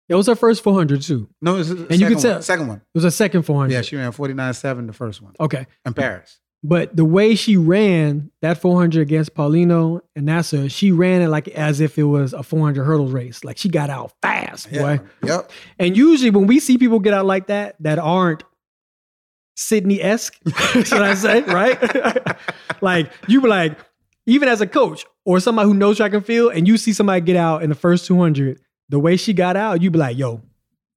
It 0.08 0.14
was 0.14 0.28
her 0.28 0.36
first 0.36 0.62
400 0.62 1.02
too. 1.02 1.28
No, 1.42 1.56
And 1.56 1.98
you 2.00 2.06
can 2.08 2.18
tell- 2.18 2.40
second 2.42 2.68
one. 2.68 2.76
It 2.78 2.84
was 2.94 3.04
a 3.04 3.10
second 3.10 3.42
400. 3.42 3.72
Yeah, 3.74 3.80
she 3.82 3.96
ran 3.96 4.12
49.7 4.12 4.86
the 4.86 4.92
first 4.92 5.20
one 5.20 5.34
Okay, 5.40 5.66
in 5.84 5.92
Paris. 5.94 6.38
But 6.68 6.96
the 6.96 7.04
way 7.04 7.36
she 7.36 7.56
ran 7.56 8.32
that 8.42 8.58
400 8.58 9.00
against 9.00 9.34
Paulino 9.34 10.00
and 10.16 10.26
Naser, 10.26 10.68
she 10.68 10.90
ran 10.90 11.22
it 11.22 11.28
like 11.28 11.46
as 11.48 11.80
if 11.80 11.96
it 11.96 12.02
was 12.02 12.32
a 12.32 12.42
400 12.42 12.82
hurdles 12.82 13.12
race. 13.12 13.44
Like 13.44 13.56
she 13.56 13.68
got 13.68 13.88
out 13.88 14.12
fast, 14.20 14.72
boy. 14.72 15.00
Yeah. 15.22 15.36
Yep. 15.36 15.52
And 15.78 15.96
usually 15.96 16.30
when 16.30 16.48
we 16.48 16.58
see 16.58 16.76
people 16.76 16.98
get 16.98 17.14
out 17.14 17.24
like 17.24 17.46
that, 17.46 17.76
that 17.80 18.00
aren't 18.00 18.42
Sydney 19.54 20.02
esque, 20.02 20.36
should 20.84 20.92
I 20.92 21.14
say, 21.14 21.42
right? 21.42 22.36
like 22.80 23.12
you 23.28 23.40
be 23.40 23.46
like, 23.46 23.78
even 24.26 24.48
as 24.48 24.60
a 24.60 24.66
coach 24.66 25.06
or 25.24 25.38
somebody 25.38 25.68
who 25.68 25.74
knows 25.74 25.98
track 25.98 26.14
and 26.14 26.26
field, 26.26 26.52
and 26.52 26.66
you 26.66 26.76
see 26.78 26.92
somebody 26.92 27.20
get 27.20 27.36
out 27.36 27.62
in 27.62 27.68
the 27.68 27.76
first 27.76 28.06
200, 28.06 28.60
the 28.88 28.98
way 28.98 29.16
she 29.16 29.32
got 29.32 29.56
out, 29.56 29.82
you 29.82 29.92
be 29.92 30.00
like, 30.00 30.18
yo, 30.18 30.42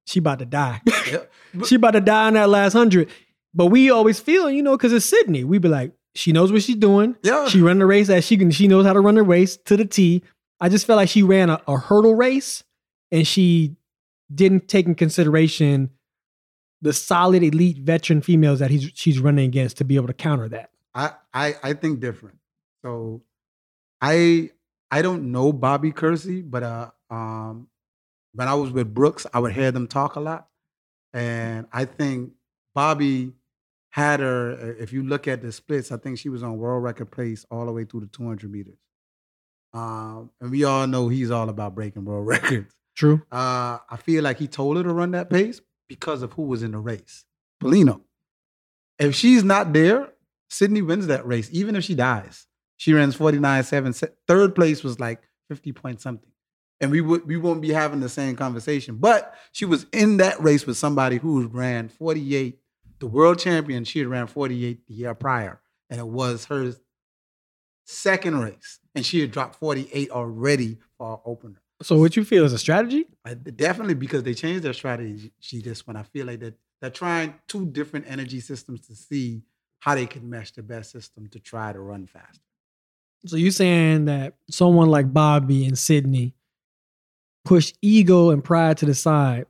she 0.04 0.18
about 0.18 0.40
to 0.40 0.46
die. 0.46 0.82
Yep. 1.08 1.32
she 1.66 1.76
about 1.76 1.92
to 1.92 2.00
die 2.00 2.26
in 2.26 2.34
that 2.34 2.48
last 2.48 2.72
hundred. 2.72 3.08
But 3.54 3.66
we 3.66 3.90
always 3.90 4.20
feel, 4.20 4.50
you 4.50 4.62
know, 4.62 4.76
because 4.76 4.92
it's 4.92 5.06
Sydney, 5.06 5.44
we 5.44 5.58
be 5.58 5.68
like, 5.68 5.92
she 6.14 6.32
knows 6.32 6.52
what 6.52 6.62
she's 6.62 6.76
doing. 6.76 7.16
Yeah. 7.22 7.48
She 7.48 7.60
run 7.60 7.78
the 7.78 7.86
race 7.86 8.08
as 8.08 8.24
she 8.24 8.36
can. 8.36 8.50
She 8.50 8.68
knows 8.68 8.86
how 8.86 8.92
to 8.92 9.00
run 9.00 9.14
the 9.14 9.22
race 9.22 9.56
to 9.66 9.76
the 9.76 9.84
T. 9.84 10.22
I 10.60 10.68
just 10.68 10.86
felt 10.86 10.96
like 10.98 11.08
she 11.08 11.22
ran 11.22 11.50
a, 11.50 11.60
a 11.66 11.76
hurdle 11.78 12.14
race, 12.14 12.62
and 13.10 13.26
she 13.26 13.76
didn't 14.32 14.68
take 14.68 14.86
in 14.86 14.94
consideration 14.94 15.90
the 16.82 16.92
solid 16.92 17.42
elite 17.42 17.78
veteran 17.78 18.22
females 18.22 18.58
that 18.58 18.70
he's 18.70 18.90
she's 18.94 19.18
running 19.18 19.44
against 19.46 19.76
to 19.78 19.84
be 19.84 19.96
able 19.96 20.06
to 20.06 20.12
counter 20.14 20.48
that. 20.48 20.70
I, 20.94 21.12
I 21.32 21.54
I 21.62 21.72
think 21.74 22.00
different. 22.00 22.38
So 22.82 23.22
I 24.00 24.50
I 24.90 25.02
don't 25.02 25.30
know 25.30 25.52
Bobby 25.52 25.92
Kersee, 25.92 26.48
but 26.48 26.62
uh 26.62 26.90
um 27.10 27.68
when 28.32 28.48
I 28.48 28.54
was 28.54 28.70
with 28.70 28.94
Brooks, 28.94 29.26
I 29.32 29.40
would 29.40 29.52
hear 29.52 29.72
them 29.72 29.86
talk 29.86 30.16
a 30.16 30.20
lot. 30.20 30.48
And 31.12 31.66
I 31.72 31.84
think 31.84 32.32
Bobby 32.74 33.32
had 33.90 34.20
her, 34.20 34.52
uh, 34.52 34.82
if 34.82 34.92
you 34.92 35.02
look 35.02 35.28
at 35.28 35.42
the 35.42 35.52
splits, 35.52 35.92
I 35.92 35.96
think 35.96 36.18
she 36.18 36.28
was 36.28 36.42
on 36.42 36.56
world 36.58 36.82
record 36.82 37.10
pace 37.10 37.44
all 37.50 37.66
the 37.66 37.72
way 37.72 37.84
through 37.84 38.00
the 38.00 38.06
200 38.06 38.50
meters. 38.50 38.78
Um, 39.72 40.30
and 40.40 40.50
we 40.50 40.64
all 40.64 40.86
know 40.86 41.08
he's 41.08 41.30
all 41.30 41.48
about 41.48 41.74
breaking 41.74 42.04
world 42.04 42.26
records. 42.28 42.74
True. 42.96 43.22
Uh, 43.30 43.78
I 43.88 43.96
feel 44.02 44.22
like 44.24 44.38
he 44.38 44.46
told 44.46 44.76
her 44.76 44.82
to 44.82 44.92
run 44.92 45.12
that 45.12 45.30
pace 45.30 45.60
because 45.88 46.22
of 46.22 46.32
who 46.32 46.42
was 46.42 46.62
in 46.62 46.72
the 46.72 46.78
race. 46.78 47.24
Paulino. 47.62 48.00
If 48.98 49.14
she's 49.14 49.42
not 49.42 49.72
there, 49.72 50.12
Sydney 50.50 50.82
wins 50.82 51.06
that 51.06 51.26
race, 51.26 51.48
even 51.52 51.76
if 51.76 51.84
she 51.84 51.94
dies. 51.94 52.46
She 52.76 52.92
runs 52.92 53.14
49 53.14 53.64
7. 53.64 53.92
Third 54.26 54.54
place 54.54 54.82
was 54.82 55.00
like 55.00 55.22
50 55.48 55.72
point 55.72 56.00
something. 56.00 56.30
And 56.80 56.90
we 56.90 57.00
would 57.00 57.26
we 57.26 57.36
won't 57.36 57.60
be 57.60 57.70
having 57.70 58.00
the 58.00 58.08
same 58.08 58.36
conversation. 58.36 58.96
But 58.96 59.34
she 59.52 59.64
was 59.66 59.86
in 59.92 60.16
that 60.16 60.40
race 60.42 60.66
with 60.66 60.78
somebody 60.78 61.18
who 61.18 61.46
ran 61.48 61.88
48, 61.88 62.58
the 63.00 63.06
world 63.06 63.38
champion, 63.38 63.84
she 63.84 63.98
had 63.98 64.08
ran 64.08 64.26
48 64.26 64.86
the 64.86 64.94
year 64.94 65.14
prior. 65.14 65.60
And 65.88 65.98
it 65.98 66.06
was 66.06 66.44
her 66.46 66.72
second 67.86 68.38
race. 68.40 68.78
And 68.94 69.04
she 69.04 69.20
had 69.20 69.32
dropped 69.32 69.56
48 69.56 70.10
already 70.10 70.78
for 70.96 71.06
our 71.08 71.20
opener. 71.24 71.60
So 71.82 71.96
what 71.96 72.14
you 72.14 72.24
feel 72.24 72.44
is 72.44 72.52
a 72.52 72.58
strategy? 72.58 73.06
I, 73.24 73.34
definitely 73.34 73.94
because 73.94 74.22
they 74.22 74.34
changed 74.34 74.62
their 74.62 74.74
strategy 74.74 75.32
this 75.50 75.86
one. 75.86 75.96
I 75.96 76.02
feel 76.02 76.26
like 76.26 76.40
that 76.40 76.54
they're 76.80 76.90
trying 76.90 77.34
two 77.48 77.66
different 77.66 78.06
energy 78.08 78.40
systems 78.40 78.86
to 78.86 78.94
see 78.94 79.42
how 79.80 79.94
they 79.94 80.06
can 80.06 80.28
mesh 80.28 80.52
the 80.52 80.62
best 80.62 80.92
system 80.92 81.28
to 81.28 81.40
try 81.40 81.72
to 81.72 81.80
run 81.80 82.06
faster. 82.06 82.42
So 83.26 83.36
you're 83.36 83.50
saying 83.50 84.06
that 84.06 84.34
someone 84.50 84.88
like 84.88 85.12
Bobby 85.12 85.66
and 85.66 85.78
Sydney 85.78 86.34
pushed 87.44 87.76
ego 87.80 88.30
and 88.30 88.44
pride 88.44 88.76
to 88.78 88.86
the 88.86 88.94
side, 88.94 89.46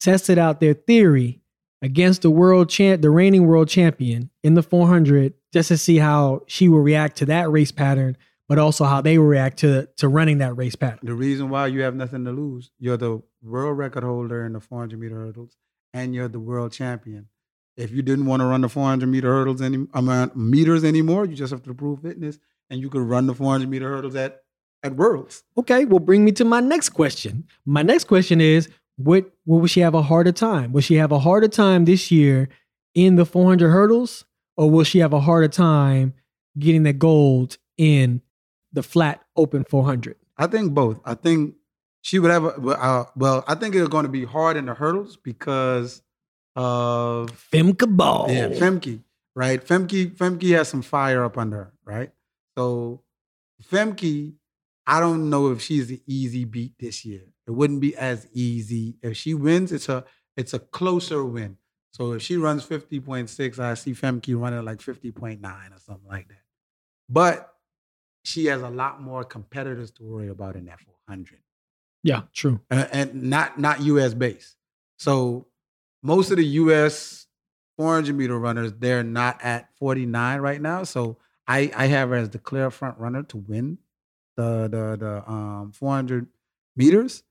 tested 0.00 0.38
out 0.38 0.60
their 0.60 0.74
theory 0.74 1.42
against 1.84 2.22
the 2.22 2.30
world 2.30 2.70
champ, 2.70 3.02
the 3.02 3.10
reigning 3.10 3.46
world 3.46 3.68
champion 3.68 4.30
in 4.42 4.54
the 4.54 4.62
400, 4.62 5.34
just 5.52 5.68
to 5.68 5.76
see 5.76 5.98
how 5.98 6.40
she 6.46 6.66
will 6.66 6.80
react 6.80 7.18
to 7.18 7.26
that 7.26 7.50
race 7.50 7.70
pattern, 7.70 8.16
but 8.48 8.58
also 8.58 8.84
how 8.84 9.02
they 9.02 9.18
will 9.18 9.26
react 9.26 9.58
to 9.58 9.86
to 9.98 10.08
running 10.08 10.38
that 10.38 10.56
race 10.56 10.74
pattern. 10.74 11.00
The 11.02 11.14
reason 11.14 11.50
why 11.50 11.66
you 11.66 11.82
have 11.82 11.94
nothing 11.94 12.24
to 12.24 12.32
lose, 12.32 12.70
you're 12.78 12.96
the 12.96 13.22
world 13.42 13.76
record 13.76 14.02
holder 14.02 14.46
in 14.46 14.54
the 14.54 14.60
400 14.60 14.98
meter 14.98 15.16
hurdles, 15.16 15.58
and 15.92 16.14
you're 16.14 16.26
the 16.26 16.40
world 16.40 16.72
champion. 16.72 17.28
If 17.76 17.90
you 17.90 18.00
didn't 18.00 18.24
want 18.24 18.40
to 18.40 18.46
run 18.46 18.62
the 18.62 18.70
400 18.70 19.06
meter 19.06 19.28
hurdles 19.28 19.60
any 19.60 19.86
I 19.92 20.00
mean, 20.00 20.30
meters 20.34 20.84
anymore, 20.84 21.26
you 21.26 21.36
just 21.36 21.50
have 21.50 21.64
to 21.64 21.74
prove 21.74 22.00
fitness, 22.00 22.38
and 22.70 22.80
you 22.80 22.88
could 22.88 23.02
run 23.02 23.26
the 23.26 23.34
400 23.34 23.68
meter 23.68 23.90
hurdles 23.90 24.16
at 24.16 24.40
at 24.82 24.96
Worlds. 24.96 25.44
Okay, 25.58 25.84
well, 25.84 25.98
bring 25.98 26.24
me 26.24 26.32
to 26.32 26.44
my 26.46 26.60
next 26.60 26.90
question. 26.90 27.44
My 27.66 27.82
next 27.82 28.04
question 28.04 28.40
is, 28.40 28.70
what, 28.96 29.30
what 29.44 29.58
will 29.58 29.66
she 29.66 29.80
have 29.80 29.94
a 29.94 30.02
harder 30.02 30.32
time? 30.32 30.72
Will 30.72 30.80
she 30.80 30.94
have 30.94 31.12
a 31.12 31.18
harder 31.18 31.48
time 31.48 31.84
this 31.84 32.10
year 32.10 32.48
in 32.94 33.16
the 33.16 33.26
400 33.26 33.70
hurdles, 33.70 34.24
or 34.56 34.70
will 34.70 34.84
she 34.84 35.00
have 35.00 35.12
a 35.12 35.20
harder 35.20 35.48
time 35.48 36.14
getting 36.58 36.84
the 36.84 36.92
gold 36.92 37.58
in 37.76 38.22
the 38.72 38.82
flat 38.82 39.22
open 39.36 39.64
400? 39.64 40.16
I 40.36 40.46
think 40.46 40.72
both. 40.72 41.00
I 41.04 41.14
think 41.14 41.54
she 42.02 42.18
would 42.18 42.30
have. 42.30 42.44
A, 42.44 42.50
uh, 42.50 43.04
well, 43.16 43.44
I 43.46 43.54
think 43.54 43.74
it's 43.74 43.88
going 43.88 44.04
to 44.04 44.10
be 44.10 44.24
hard 44.24 44.56
in 44.56 44.66
the 44.66 44.74
hurdles 44.74 45.16
because 45.16 46.02
of 46.56 47.30
Femke 47.52 47.88
Bol. 47.96 48.26
Yeah, 48.30 48.48
Femke. 48.48 49.00
Right, 49.36 49.64
Femke. 49.64 50.16
Femke 50.16 50.56
has 50.56 50.68
some 50.68 50.82
fire 50.82 51.24
up 51.24 51.38
under 51.38 51.56
her. 51.56 51.72
Right, 51.84 52.10
so 52.56 53.02
Femke 53.70 54.34
I 54.86 55.00
don't 55.00 55.30
know 55.30 55.50
if 55.50 55.62
she's 55.62 55.86
the 55.86 56.00
easy 56.06 56.44
beat 56.44 56.78
this 56.78 57.04
year. 57.04 57.22
It 57.46 57.50
wouldn't 57.50 57.80
be 57.80 57.96
as 57.96 58.26
easy. 58.32 58.96
If 59.02 59.16
she 59.16 59.34
wins, 59.34 59.72
it's 59.72 59.88
a 59.88 60.04
it's 60.36 60.54
a 60.54 60.58
closer 60.58 61.24
win. 61.24 61.58
So 61.92 62.12
if 62.12 62.22
she 62.22 62.36
runs 62.36 62.66
50.6, 62.66 63.58
I 63.60 63.74
see 63.74 63.92
Femke 63.92 64.36
running 64.36 64.64
like 64.64 64.78
50.9 64.78 65.40
or 65.44 65.78
something 65.78 66.08
like 66.08 66.26
that. 66.26 66.42
But 67.08 67.54
she 68.24 68.46
has 68.46 68.62
a 68.62 68.68
lot 68.70 69.00
more 69.00 69.22
competitors 69.22 69.92
to 69.92 70.02
worry 70.02 70.28
about 70.28 70.56
in 70.56 70.64
that 70.64 70.80
400. 70.80 71.38
Yeah, 72.02 72.22
true. 72.32 72.60
Uh, 72.70 72.86
and 72.92 73.24
not 73.24 73.58
not 73.58 73.80
US 73.82 74.14
based. 74.14 74.56
So 74.98 75.46
most 76.02 76.30
of 76.30 76.36
the 76.38 76.44
US 76.44 77.26
400 77.76 78.14
meter 78.14 78.38
runners, 78.38 78.72
they're 78.78 79.02
not 79.02 79.42
at 79.42 79.68
49 79.76 80.40
right 80.40 80.60
now. 80.60 80.84
So 80.84 81.18
I, 81.46 81.70
I 81.76 81.86
have 81.86 82.10
her 82.10 82.16
as 82.16 82.30
the 82.30 82.38
clear 82.38 82.70
front 82.70 82.98
runner 82.98 83.22
to 83.24 83.36
win 83.36 83.78
the 84.36 84.68
the 84.68 84.96
the 84.96 85.30
um 85.30 85.72
400 85.72 86.26
meters. 86.76 87.22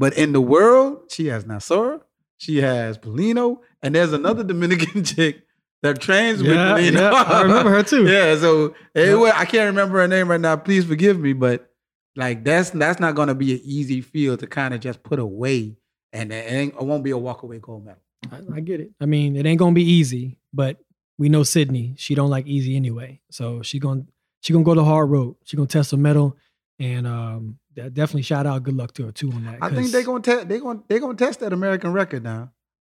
But 0.00 0.16
in 0.16 0.32
the 0.32 0.40
world, 0.40 1.10
she 1.10 1.26
has 1.26 1.44
Naser, 1.44 2.00
she 2.38 2.56
has 2.62 2.96
Paulino, 2.96 3.58
and 3.82 3.94
there's 3.94 4.14
another 4.14 4.42
Dominican 4.42 5.04
chick 5.12 5.42
that 5.82 6.00
trains 6.00 6.42
with 6.42 6.52
Yeah, 6.52 6.72
Paulino. 6.74 6.92
yeah, 7.00 7.10
I 7.12 7.42
remember 7.42 7.70
her 7.70 7.82
too. 7.82 8.06
yeah, 8.10 8.34
so 8.36 8.74
Yeah. 8.94 9.32
I 9.34 9.44
can't 9.44 9.66
remember 9.66 9.98
her 10.00 10.08
name 10.08 10.30
right 10.30 10.40
now. 10.40 10.56
Please 10.56 10.86
forgive 10.86 11.20
me, 11.20 11.34
but 11.34 11.70
like 12.16 12.42
that's 12.44 12.70
that's 12.70 12.98
not 12.98 13.14
gonna 13.14 13.34
be 13.34 13.52
an 13.52 13.60
easy 13.62 14.00
field 14.00 14.40
to 14.40 14.46
kind 14.46 14.74
of 14.74 14.80
just 14.80 15.02
put 15.02 15.18
away, 15.18 15.76
and 16.12 16.32
it, 16.32 16.68
it 16.74 16.82
won't 16.82 17.04
be 17.04 17.10
a 17.12 17.18
walk 17.18 17.42
away 17.44 17.58
gold 17.60 17.84
medal. 17.84 18.00
I, 18.32 18.56
I 18.56 18.60
get 18.60 18.80
it. 18.80 18.90
I 19.00 19.06
mean, 19.06 19.36
it 19.36 19.46
ain't 19.46 19.58
gonna 19.58 19.74
be 19.74 19.84
easy, 19.84 20.38
but 20.52 20.78
we 21.18 21.28
know 21.28 21.42
Sydney. 21.44 21.94
She 21.98 22.14
don't 22.14 22.30
like 22.30 22.46
easy 22.46 22.74
anyway. 22.74 23.20
So 23.30 23.62
she 23.62 23.78
gonna 23.78 24.04
she 24.40 24.52
gonna 24.52 24.64
go 24.64 24.74
the 24.74 24.84
hard 24.84 25.08
road. 25.10 25.36
She 25.44 25.56
gonna 25.56 25.66
test 25.68 25.92
the 25.92 25.98
medal, 25.98 26.36
and 26.80 27.06
um, 27.06 27.58
definitely 27.74 28.22
shout 28.22 28.46
out. 28.46 28.62
Good 28.62 28.76
luck 28.76 28.92
to 28.94 29.06
her 29.06 29.12
too 29.12 29.30
on 29.32 29.44
that. 29.44 29.58
I 29.62 29.70
think 29.70 29.90
they're 29.90 30.02
gonna 30.02 30.20
test 30.20 30.48
they 30.48 30.58
gonna 30.58 30.82
they 30.88 30.98
gonna 30.98 31.14
test 31.14 31.40
that 31.40 31.52
American 31.52 31.92
record 31.92 32.22
now. 32.24 32.52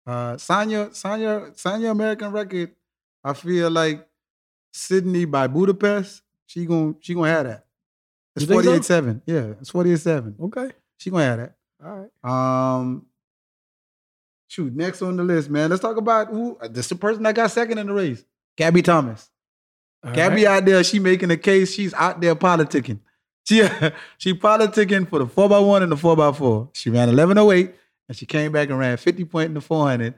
Uh 0.06 0.34
Sanya 0.34 0.90
Sanya 0.90 1.54
Sanya 1.56 1.90
American 1.90 2.32
record. 2.32 2.72
I 3.24 3.34
feel 3.34 3.70
like 3.70 4.08
Sydney 4.72 5.24
by 5.26 5.46
Budapest. 5.46 6.22
She 6.46 6.66
gonna 6.66 6.94
she 7.00 7.14
gonna 7.14 7.28
have 7.28 7.46
that. 7.46 7.66
It's 8.34 8.46
so? 8.46 8.52
forty 8.52 8.70
eight 8.70 8.84
seven. 8.84 9.22
Yeah, 9.26 9.52
it's 9.60 9.70
forty 9.70 9.92
eight 9.92 10.00
seven. 10.00 10.34
okay. 10.40 10.70
She 10.98 11.10
gonna 11.10 11.24
have 11.24 11.38
that. 11.38 11.54
All 11.84 12.08
right. 12.22 12.78
Um, 12.78 13.06
shoot, 14.48 14.74
next 14.74 15.02
on 15.02 15.16
the 15.16 15.24
list, 15.24 15.50
man. 15.50 15.70
Let's 15.70 15.82
talk 15.82 15.96
about 15.96 16.28
who. 16.28 16.56
uh, 16.60 16.68
This 16.68 16.88
the 16.88 16.94
person 16.94 17.22
that 17.24 17.34
got 17.34 17.50
second 17.50 17.78
in 17.78 17.86
the 17.88 17.92
race, 17.92 18.24
Gabby 18.56 18.82
Thomas. 18.82 19.28
All 20.04 20.12
Gabby 20.12 20.44
right. 20.46 20.58
out 20.58 20.64
there, 20.64 20.82
she 20.84 20.98
making 20.98 21.30
a 21.30 21.36
case. 21.36 21.72
She's 21.74 21.94
out 21.94 22.20
there 22.20 22.34
politicking. 22.34 23.00
She 23.48 23.62
she 24.18 24.34
politicking 24.34 25.08
for 25.08 25.18
the 25.18 25.26
four 25.26 25.52
x 25.52 25.62
one 25.62 25.82
and 25.82 25.90
the 25.92 25.96
four 25.96 26.20
x 26.28 26.38
four. 26.38 26.70
She 26.74 26.90
ran 26.90 27.08
eleven 27.08 27.38
oh 27.38 27.50
eight, 27.52 27.74
and 28.08 28.16
she 28.16 28.26
came 28.26 28.52
back 28.52 28.68
and 28.70 28.78
ran 28.78 28.96
fifty 28.96 29.24
point 29.24 29.48
in 29.48 29.54
the 29.54 29.60
four 29.60 29.86
hundred 29.86 30.14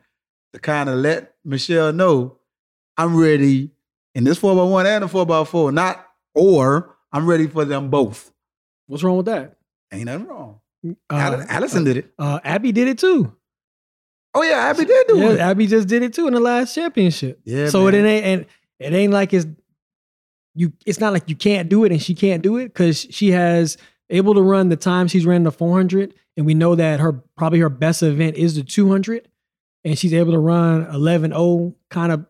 to 0.52 0.60
kind 0.60 0.88
of 0.88 0.96
let 0.96 1.34
Michelle 1.44 1.92
know 1.92 2.38
I'm 2.96 3.16
ready 3.16 3.70
in 4.14 4.24
this 4.24 4.38
four 4.38 4.52
x 4.52 4.70
one 4.70 4.86
and 4.86 5.04
the 5.04 5.08
four 5.08 5.40
x 5.40 5.50
four. 5.50 5.72
Not 5.72 6.06
or 6.34 6.96
I'm 7.12 7.26
ready 7.26 7.46
for 7.46 7.64
them 7.64 7.90
both. 7.90 8.30
What's 8.86 9.02
wrong 9.02 9.16
with 9.16 9.26
that? 9.26 9.56
Ain't 9.92 10.04
nothing 10.06 10.26
wrong. 10.26 10.60
Uh, 10.86 10.92
Al- 11.14 11.42
Allyson 11.48 11.84
did 11.84 11.96
it. 11.96 12.12
Uh, 12.18 12.40
Abby 12.44 12.72
did 12.72 12.88
it 12.88 12.98
too. 12.98 13.34
Oh 14.34 14.42
yeah, 14.42 14.66
Abby 14.68 14.84
did 14.84 15.06
do 15.06 15.16
Yeah, 15.16 15.30
it. 15.30 15.40
Abby 15.40 15.66
just 15.66 15.88
did 15.88 16.02
it 16.02 16.12
too 16.12 16.26
in 16.26 16.34
the 16.34 16.40
last 16.40 16.74
championship. 16.74 17.40
Yeah, 17.44 17.68
so 17.68 17.84
man. 17.84 17.94
it 17.94 18.04
ain't 18.06 18.26
and 18.26 18.46
it 18.80 18.92
ain't 18.96 19.12
like 19.12 19.32
it's 19.32 19.46
you. 20.54 20.72
It's 20.86 21.00
not 21.00 21.12
like 21.12 21.28
you 21.28 21.36
can't 21.36 21.68
do 21.68 21.84
it 21.84 21.92
and 21.92 22.02
she 22.02 22.14
can't 22.14 22.42
do 22.42 22.56
it 22.56 22.66
because 22.66 23.06
she 23.10 23.30
has 23.32 23.76
able 24.10 24.34
to 24.34 24.42
run 24.42 24.68
the 24.68 24.76
time 24.76 25.08
she's 25.08 25.26
ran 25.26 25.42
the 25.44 25.52
400, 25.52 26.14
and 26.36 26.46
we 26.46 26.54
know 26.54 26.74
that 26.74 27.00
her 27.00 27.12
probably 27.36 27.60
her 27.60 27.70
best 27.70 28.02
event 28.02 28.36
is 28.36 28.56
the 28.56 28.62
200, 28.62 29.28
and 29.84 29.98
she's 29.98 30.12
able 30.14 30.32
to 30.32 30.38
run 30.38 30.84
11.0 30.86 31.74
kind 31.90 32.12
of 32.12 32.26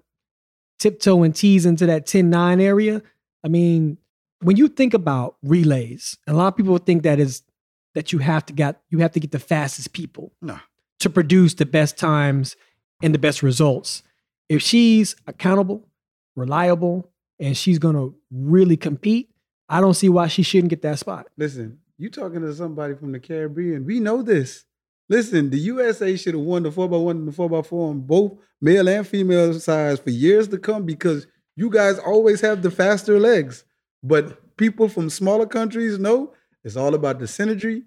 tiptoe 0.78 1.22
and 1.22 1.34
tease 1.34 1.66
into 1.66 1.86
that 1.86 2.06
10-9 2.06 2.60
area. 2.60 3.02
I 3.44 3.48
mean, 3.48 3.98
when 4.40 4.56
you 4.56 4.68
think 4.68 4.94
about 4.94 5.36
relays, 5.42 6.16
a 6.26 6.32
lot 6.32 6.48
of 6.48 6.56
people 6.56 6.76
think 6.78 7.02
that 7.02 7.18
is 7.18 7.42
that 7.94 8.12
you 8.12 8.18
have 8.18 8.44
to 8.46 8.52
get 8.52 8.80
you 8.90 8.98
have 8.98 9.12
to 9.12 9.20
get 9.20 9.30
the 9.30 9.38
fastest 9.38 9.92
people 9.92 10.32
No. 10.42 10.58
to 11.00 11.08
produce 11.10 11.54
the 11.54 11.66
best 11.66 11.96
times 11.96 12.56
and 13.02 13.14
the 13.14 13.18
best 13.18 13.42
results. 13.42 14.02
If 14.48 14.62
she's 14.62 15.16
accountable, 15.26 15.88
reliable, 16.36 17.10
and 17.38 17.56
she's 17.56 17.78
gonna 17.78 18.10
really 18.30 18.76
compete, 18.76 19.30
I 19.68 19.80
don't 19.80 19.94
see 19.94 20.08
why 20.08 20.28
she 20.28 20.42
shouldn't 20.42 20.70
get 20.70 20.82
that 20.82 20.98
spot. 20.98 21.26
Listen, 21.36 21.78
you 21.98 22.10
talking 22.10 22.40
to 22.40 22.54
somebody 22.54 22.94
from 22.94 23.12
the 23.12 23.20
Caribbean. 23.20 23.84
We 23.84 24.00
know 24.00 24.22
this. 24.22 24.64
Listen, 25.08 25.50
the 25.50 25.58
USA 25.58 26.16
should 26.16 26.34
have 26.34 26.42
won 26.42 26.62
the 26.62 26.70
4x1 26.70 27.10
and 27.10 27.28
the 27.28 27.32
4x4 27.32 27.90
on 27.90 28.00
both 28.00 28.32
male 28.60 28.88
and 28.88 29.06
female 29.06 29.52
sides 29.60 30.00
for 30.00 30.10
years 30.10 30.48
to 30.48 30.58
come 30.58 30.84
because 30.84 31.26
you 31.56 31.70
guys 31.70 31.98
always 31.98 32.40
have 32.40 32.62
the 32.62 32.70
faster 32.70 33.20
legs. 33.20 33.64
But 34.02 34.56
people 34.56 34.88
from 34.88 35.10
smaller 35.10 35.46
countries 35.46 35.98
know 35.98 36.32
it's 36.64 36.76
all 36.76 36.94
about 36.94 37.18
the 37.18 37.26
synergy, 37.26 37.84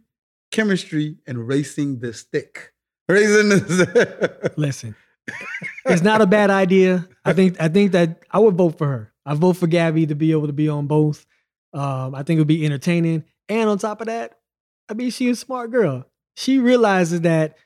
chemistry, 0.52 1.18
and 1.26 1.48
racing 1.48 2.00
the 2.00 2.14
stick. 2.14 2.74
Racing 3.10 3.48
the 3.48 4.52
Listen, 4.58 4.94
it's 5.86 6.02
not 6.02 6.20
a 6.20 6.26
bad 6.26 6.50
idea. 6.50 7.08
I 7.24 7.32
think 7.32 7.56
I 7.58 7.70
think 7.70 7.94
that 7.94 8.24
I 8.32 8.40
would 8.40 8.56
vote 8.56 8.78
for 8.78 8.86
her. 8.86 9.14
I 9.28 9.34
vote 9.34 9.58
for 9.58 9.68
Gabby 9.68 10.08
to 10.08 10.16
be 10.16 10.32
able 10.32 10.48
to 10.48 10.54
be 10.54 10.70
on 10.70 10.88
both. 10.88 11.26
Um, 11.74 12.16
I 12.16 12.24
think 12.24 12.38
it 12.38 12.42
would 12.42 12.48
be 12.48 12.66
entertaining. 12.66 13.26
And 13.50 13.70
on 13.70 13.78
top 13.78 14.00
of 14.00 14.08
that, 14.08 14.40
I 14.90 14.94
mean, 14.94 15.12
she's 15.12 15.38
a 15.38 15.40
smart 15.40 15.70
girl. 15.70 16.06
She 16.38 16.60
realizes 16.60 17.22
that 17.22 17.58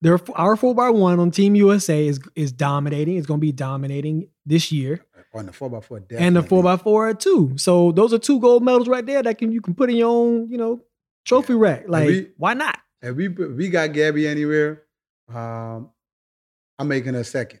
their 0.00 0.18
our 0.34 0.56
four 0.56 0.74
by 0.74 0.88
one 0.90 1.20
on 1.20 1.30
Team 1.30 1.54
USA 1.54 2.06
is 2.06 2.18
is 2.34 2.50
dominating. 2.50 3.16
It's 3.18 3.26
going 3.26 3.40
to 3.40 3.46
be 3.46 3.52
dominating 3.52 4.28
this 4.46 4.72
year, 4.72 5.04
on 5.34 5.46
the 5.46 5.52
4x4 5.52 6.06
and 6.18 6.36
the 6.36 6.42
four 6.42 6.62
by 6.62 6.76
four 6.76 7.12
too. 7.14 7.56
So 7.56 7.92
those 7.92 8.12
are 8.14 8.18
two 8.18 8.38
gold 8.40 8.62
medals 8.62 8.88
right 8.88 9.04
there 9.04 9.22
that 9.22 9.38
can 9.38 9.52
you 9.52 9.60
can 9.60 9.74
put 9.74 9.90
in 9.90 9.96
your 9.96 10.08
own 10.10 10.48
you 10.50 10.56
know 10.58 10.80
trophy 11.24 11.54
rack. 11.54 11.84
Like 11.88 12.06
we- 12.06 12.28
why 12.36 12.54
not? 12.54 12.78
If 13.02 13.16
we 13.16 13.28
we 13.28 13.68
got 13.68 13.92
Gabby 13.92 14.26
anywhere, 14.26 14.82
um, 15.28 15.90
I'm 16.78 16.88
making 16.88 17.12
her 17.14 17.24
second, 17.24 17.60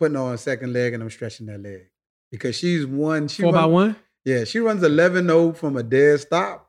putting 0.00 0.16
her 0.16 0.22
on 0.22 0.34
a 0.34 0.38
second 0.38 0.72
leg, 0.72 0.92
and 0.94 1.02
I'm 1.02 1.10
stretching 1.10 1.46
that 1.46 1.62
leg 1.62 1.89
because 2.30 2.56
she's 2.56 2.86
one. 2.86 3.28
She 3.28 3.42
Four 3.42 3.52
by 3.52 3.66
one. 3.66 3.96
Yeah, 4.24 4.44
she 4.44 4.58
runs 4.58 4.82
11-0 4.82 5.56
from 5.56 5.76
a 5.76 5.82
dead 5.82 6.20
stop, 6.20 6.68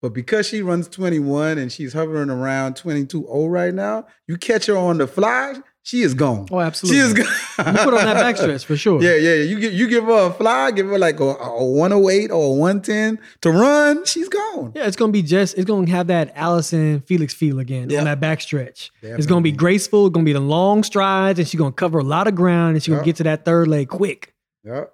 but 0.00 0.12
because 0.12 0.48
she 0.48 0.62
runs 0.62 0.88
21 0.88 1.58
and 1.58 1.70
she's 1.70 1.92
hovering 1.92 2.28
around 2.28 2.74
22-0 2.74 3.50
right 3.50 3.72
now, 3.72 4.06
you 4.26 4.36
catch 4.36 4.66
her 4.66 4.76
on 4.76 4.98
the 4.98 5.06
fly, 5.06 5.54
she 5.84 6.02
is 6.02 6.12
gone. 6.14 6.46
Oh, 6.50 6.58
absolutely. 6.60 6.98
she 7.00 7.04
is 7.06 7.12
gone. 7.14 7.26
You 7.74 7.84
put 7.84 7.94
on 7.94 8.04
that 8.04 8.16
backstretch 8.16 8.64
for 8.64 8.76
sure. 8.76 9.00
Yeah, 9.02 9.14
yeah, 9.14 9.34
yeah. 9.34 9.42
You 9.44 9.60
give 9.60 9.72
you 9.72 9.88
give 9.88 10.04
her 10.04 10.26
a 10.26 10.32
fly, 10.32 10.70
give 10.72 10.86
her 10.88 10.98
like 10.98 11.18
a, 11.20 11.24
a 11.24 11.64
108 11.64 12.30
or 12.32 12.44
a 12.46 12.56
110 12.56 13.18
to 13.42 13.50
run, 13.50 14.04
she's 14.04 14.28
gone. 14.28 14.72
Yeah, 14.74 14.86
it's 14.86 14.96
gonna 14.96 15.12
be 15.12 15.22
just 15.22 15.56
it's 15.56 15.64
gonna 15.66 15.88
have 15.90 16.08
that 16.08 16.32
Allyson 16.36 17.00
Felix 17.02 17.32
feel 17.34 17.58
again 17.60 17.90
Yeah. 17.90 18.00
on 18.00 18.04
that 18.06 18.20
backstretch. 18.20 18.90
It's 19.02 19.26
gonna 19.26 19.40
be 19.40 19.52
graceful, 19.52 20.06
it's 20.06 20.14
gonna 20.14 20.24
be 20.24 20.32
the 20.32 20.40
long 20.40 20.82
strides, 20.82 21.38
and 21.38 21.46
she's 21.48 21.58
gonna 21.58 21.72
cover 21.72 21.98
a 22.00 22.04
lot 22.04 22.26
of 22.28 22.34
ground 22.34 22.74
and 22.74 22.82
she's 22.82 22.90
gonna 22.90 23.02
Yeah. 23.02 23.06
get 23.06 23.16
to 23.16 23.22
that 23.24 23.44
third 23.44 23.66
leg 23.68 23.88
quick. 23.88 24.31
Yep. 24.64 24.92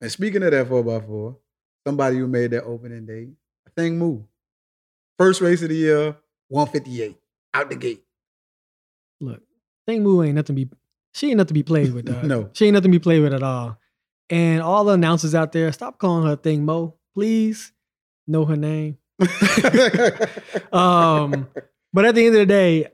And 0.00 0.12
speaking 0.12 0.42
of 0.42 0.50
that 0.50 0.68
4x4, 0.68 1.36
somebody 1.86 2.16
who 2.16 2.26
made 2.26 2.50
that 2.52 2.64
opening 2.64 3.06
day, 3.06 3.28
Athing 3.70 3.94
Mu. 3.94 4.22
First 5.18 5.40
race 5.40 5.62
of 5.62 5.68
the 5.68 5.76
year, 5.76 6.16
158, 6.48 7.16
out 7.54 7.70
the 7.70 7.76
gate. 7.76 8.02
Look, 9.20 9.42
Thing 9.86 10.02
Moo 10.02 10.22
ain't 10.22 10.34
nothing 10.34 10.56
to 10.56 10.66
be 10.66 10.70
she 11.14 11.28
ain't 11.28 11.36
nothing 11.36 11.48
to 11.48 11.54
be 11.54 11.62
played 11.62 11.92
with. 11.92 12.04
dog. 12.06 12.24
No. 12.24 12.50
She 12.52 12.66
ain't 12.66 12.74
nothing 12.74 12.90
to 12.90 12.98
be 12.98 13.02
played 13.02 13.22
with 13.22 13.34
at 13.34 13.42
all. 13.42 13.78
And 14.30 14.62
all 14.62 14.84
the 14.84 14.94
announcers 14.94 15.34
out 15.34 15.52
there, 15.52 15.70
stop 15.72 15.98
calling 15.98 16.26
her 16.26 16.36
Thing 16.36 16.64
Mo. 16.64 16.94
Please 17.14 17.72
know 18.26 18.44
her 18.44 18.56
name. 18.56 18.98
Um, 20.72 21.48
but 21.92 22.06
at 22.06 22.14
the 22.14 22.24
end 22.24 22.34
of 22.34 22.40
the 22.40 22.46
day, 22.46 22.86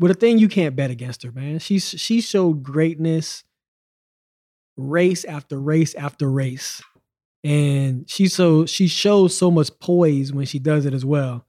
with 0.00 0.18
Athing 0.18 0.40
you 0.40 0.48
can't 0.48 0.74
bet 0.74 0.90
against 0.90 1.22
her, 1.22 1.30
man. 1.30 1.60
She's 1.60 1.88
she 1.88 2.20
showed 2.20 2.64
greatness 2.64 3.44
race 4.76 5.24
after 5.24 5.58
race 5.60 5.94
after 5.94 6.30
race. 6.30 6.82
And 7.44 8.08
she 8.08 8.28
so 8.28 8.66
she 8.66 8.88
shows 8.88 9.36
so 9.36 9.50
much 9.50 9.70
poise 9.80 10.32
when 10.32 10.46
she 10.46 10.58
does 10.58 10.86
it 10.86 10.94
as 10.94 11.04
well. 11.04 11.46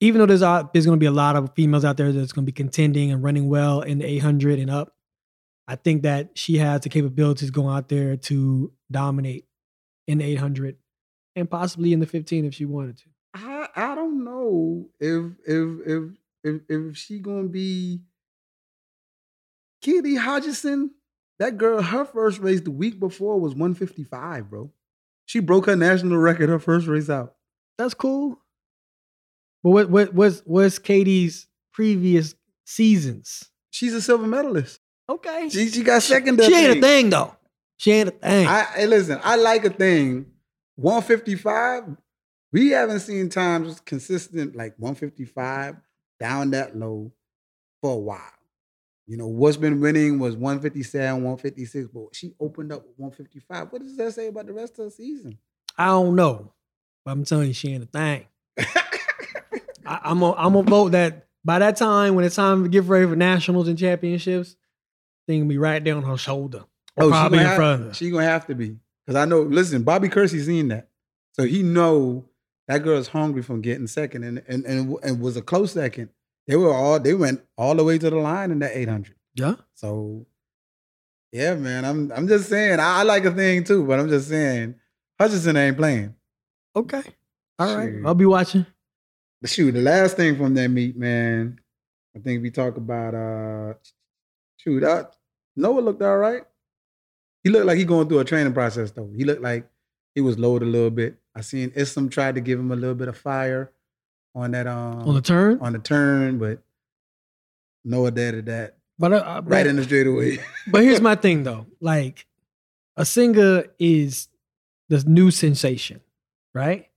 Even 0.00 0.18
though 0.18 0.26
there's 0.26 0.40
there's 0.40 0.86
going 0.86 0.98
to 0.98 1.02
be 1.02 1.06
a 1.06 1.10
lot 1.10 1.36
of 1.36 1.54
females 1.54 1.84
out 1.84 1.96
there 1.96 2.12
that's 2.12 2.32
going 2.32 2.44
to 2.44 2.52
be 2.52 2.56
contending 2.56 3.10
and 3.10 3.22
running 3.22 3.48
well 3.48 3.80
in 3.80 3.98
the 3.98 4.06
800 4.06 4.58
and 4.58 4.70
up, 4.70 4.94
I 5.68 5.76
think 5.76 6.02
that 6.02 6.30
she 6.34 6.58
has 6.58 6.82
the 6.82 6.88
capabilities 6.88 7.50
going 7.50 7.74
out 7.74 7.88
there 7.88 8.16
to 8.16 8.72
dominate 8.90 9.46
in 10.06 10.18
the 10.18 10.24
800 10.24 10.76
and 11.34 11.50
possibly 11.50 11.92
in 11.92 12.00
the 12.00 12.06
15 12.06 12.44
if 12.44 12.54
she 12.54 12.64
wanted 12.64 12.98
to. 12.98 13.04
I 13.34 13.68
I 13.74 13.94
don't 13.94 14.24
know 14.24 14.88
if 14.98 15.32
if 15.46 15.86
if 15.86 16.02
if 16.42 16.62
if 16.68 16.96
she 16.96 17.18
gonna 17.18 17.48
be 17.48 18.00
Keely 19.82 20.16
Hodgkinson. 20.16 20.92
That 21.38 21.58
girl, 21.58 21.82
her 21.82 22.04
first 22.04 22.40
race 22.40 22.62
the 22.62 22.70
week 22.70 22.98
before 22.98 23.38
was 23.38 23.52
155, 23.52 24.48
bro. 24.48 24.70
She 25.26 25.40
broke 25.40 25.66
her 25.66 25.76
national 25.76 26.18
record 26.18 26.48
her 26.48 26.58
first 26.58 26.86
race 26.86 27.10
out. 27.10 27.34
That's 27.78 27.94
cool. 27.94 28.40
But 29.62 29.70
what 29.70 29.90
what 29.90 30.14
was 30.14 30.42
was 30.46 30.78
Keely's 30.78 31.46
previous 31.72 32.34
seasons? 32.64 33.50
She's 33.70 33.92
a 33.92 34.00
silver 34.00 34.26
medalist. 34.26 34.80
Okay. 35.08 35.48
She 35.50 35.68
she 35.68 35.82
got 35.82 36.02
second. 36.02 36.36
that 36.38 36.46
She 36.46 36.54
ain't 36.54 36.78
Athing. 36.78 36.80
thing 36.80 37.10
though. 37.10 37.36
She 37.76 37.92
ain't 37.92 38.20
Athing. 38.20 38.46
I 38.46 38.62
hey, 38.74 38.86
listen, 38.86 39.20
I 39.22 39.36
like 39.36 39.64
Athing. 39.64 40.26
155. 40.76 41.96
We 42.52 42.70
haven't 42.70 43.00
seen 43.00 43.28
times 43.28 43.80
consistent 43.80 44.56
like 44.56 44.74
155 44.78 45.76
down 46.20 46.50
that 46.52 46.76
low 46.76 47.12
for 47.82 47.92
a 47.92 47.98
while. 47.98 48.20
You 49.06 49.16
know, 49.16 49.28
what's 49.28 49.56
been 49.56 49.80
winning 49.80 50.18
was 50.18 50.34
157, 50.34 51.22
156, 51.22 51.88
but 51.94 52.06
she 52.12 52.34
opened 52.40 52.72
up 52.72 52.84
with 52.86 52.98
155. 52.98 53.72
What 53.72 53.82
does 53.82 53.96
that 53.96 54.12
say 54.12 54.26
about 54.26 54.46
the 54.46 54.52
rest 54.52 54.78
of 54.78 54.86
the 54.86 54.90
season? 54.90 55.38
I 55.78 55.86
don't 55.86 56.16
know. 56.16 56.52
But 57.04 57.12
I'm 57.12 57.24
telling 57.24 57.48
you, 57.48 57.54
she 57.54 57.72
ain't 57.72 57.90
Athing. 57.92 58.26
I, 59.86 60.00
I'm 60.04 60.18
gonna 60.20 60.62
vote 60.62 60.90
that 60.92 61.26
by 61.44 61.60
that 61.60 61.76
time, 61.76 62.16
when 62.16 62.24
it's 62.24 62.34
time 62.34 62.64
to 62.64 62.68
get 62.68 62.82
ready 62.84 63.06
for 63.06 63.14
nationals 63.14 63.68
and 63.68 63.78
championships, 63.78 64.56
thing 65.28 65.42
will 65.42 65.48
be 65.48 65.58
right 65.58 65.82
there 65.82 65.96
on 65.96 66.02
her 66.02 66.16
shoulder. 66.16 66.64
Oh, 66.98 67.06
she 67.06 67.10
probably 67.10 67.38
gonna 67.38 67.42
in 67.42 67.46
have- 67.46 67.56
front 67.56 67.80
of 67.82 67.88
her. 67.88 67.94
She 67.94 68.10
gonna 68.10 68.24
have 68.24 68.46
to 68.48 68.54
be. 68.56 68.76
Because 69.06 69.20
I 69.20 69.24
know, 69.24 69.42
listen, 69.42 69.84
Bobby 69.84 70.08
Kersee 70.08 70.44
seen 70.44 70.68
that. 70.68 70.88
So 71.32 71.44
he 71.44 71.62
know 71.62 72.24
that 72.66 72.78
girl's 72.82 73.06
hungry 73.08 73.42
from 73.42 73.60
getting 73.60 73.86
second 73.86 74.24
and 74.24 74.42
and, 74.48 74.64
and 74.64 74.96
and 75.04 75.20
was 75.20 75.36
a 75.36 75.42
close 75.42 75.72
second. 75.72 76.08
They 76.46 76.56
were 76.56 76.72
all 76.72 77.00
they 77.00 77.14
went 77.14 77.42
all 77.56 77.74
the 77.74 77.84
way 77.84 77.98
to 77.98 78.10
the 78.10 78.16
line 78.16 78.50
in 78.50 78.60
that 78.60 78.76
800. 78.76 79.14
yeah. 79.34 79.54
So 79.74 80.26
yeah, 81.32 81.54
man, 81.54 81.84
I'm 81.84 82.12
I'm 82.12 82.28
just 82.28 82.48
saying 82.48 82.78
I, 82.80 83.00
I 83.00 83.02
like 83.02 83.24
Athing 83.24 83.66
too, 83.66 83.84
but 83.84 83.98
I'm 83.98 84.08
just 84.08 84.28
saying 84.28 84.76
Hodgkinson 85.18 85.56
ain't 85.56 85.76
playing. 85.76 86.14
Okay. 86.74 87.02
All 87.58 87.76
right. 87.76 87.90
Shoot. 87.90 88.06
I'll 88.06 88.14
be 88.14 88.26
watching. 88.26 88.66
But 89.40 89.50
shoot, 89.50 89.72
the 89.72 89.82
last 89.82 90.16
thing 90.16 90.36
from 90.36 90.54
that 90.54 90.68
meet, 90.68 90.96
man, 90.96 91.58
I 92.14 92.20
think 92.20 92.42
we 92.42 92.50
talk 92.50 92.76
about 92.76 93.14
uh 93.14 93.74
shoot, 94.58 94.82
uh, 94.84 95.04
Noah 95.56 95.80
looked 95.80 96.02
all 96.02 96.16
right. 96.16 96.42
He 97.42 97.50
looked 97.50 97.66
like 97.66 97.78
he 97.78 97.84
going 97.84 98.08
through 98.08 98.20
a 98.20 98.24
training 98.24 98.54
process 98.54 98.90
though. 98.92 99.10
He 99.16 99.24
looked 99.24 99.42
like 99.42 99.68
he 100.14 100.20
was 100.20 100.38
loaded 100.38 100.68
a 100.68 100.70
little 100.70 100.90
bit. 100.90 101.16
I 101.34 101.42
seen 101.42 101.70
Issam 101.70 102.10
tried 102.10 102.36
to 102.36 102.40
give 102.40 102.58
him 102.58 102.72
a 102.72 102.76
little 102.76 102.94
bit 102.94 103.08
of 103.08 103.18
fire 103.18 103.72
on 104.36 104.50
that 104.52 104.66
um 104.68 105.08
On 105.08 105.14
the 105.14 105.20
turn. 105.22 105.58
on 105.60 105.72
the 105.72 105.78
turn, 105.80 106.38
but 106.38 106.60
Noah 107.84 108.10
did 108.12 108.46
that 108.46 108.76
But, 108.98 109.12
uh, 109.12 109.16
uh, 109.16 109.34
right 109.44 109.62
but- 109.64 109.66
in 109.66 109.76
the 109.76 109.84
straightaway. 109.84 110.38
But 110.70 110.82
here's 110.84 111.00
my 111.00 111.14
thing 111.16 111.42
though. 111.42 111.66
Like 111.80 112.26
Asinga 112.98 113.68
is 113.78 114.28
the 114.88 115.02
new 115.06 115.30
sensation, 115.30 116.00
right? 116.54 116.88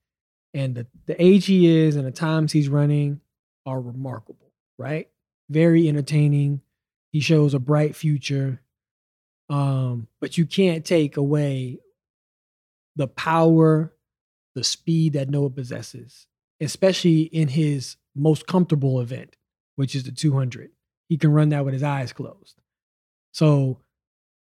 And 0.53 0.76
the, 0.76 0.88
the 1.05 1.22
age 1.24 1.45
he 1.45 1.68
is 1.68 1.95
and 1.95 2.05
the 2.05 2.11
times 2.11 2.51
he's 2.51 2.70
running 2.70 3.22
are 3.66 3.80
remarkable, 3.80 4.51
right? 4.78 5.09
Very 5.49 5.88
entertaining. 5.89 6.61
He 7.11 7.20
shows 7.20 7.53
a 7.53 7.59
bright 7.59 7.95
future. 7.95 8.61
Um, 9.49 10.07
but 10.22 10.38
you 10.38 10.45
can't 10.45 10.86
take 10.86 11.18
away 11.18 11.80
the 12.95 13.07
power, 13.07 13.91
the 14.55 14.63
speed 14.63 15.13
that 15.13 15.30
Noah 15.30 15.49
possesses, 15.49 16.28
especially 16.62 17.22
in 17.24 17.47
his 17.49 17.97
most 18.16 18.47
comfortable 18.47 18.99
event, 19.01 19.36
which 19.76 19.95
is 19.95 20.03
the 20.03 20.12
200. 20.12 20.72
He 21.07 21.18
can 21.18 21.32
run 21.32 21.49
that 21.49 21.64
with 21.66 21.74
his 21.74 21.84
eyes 21.84 22.14
closed. 22.14 22.60
So, 23.34 23.80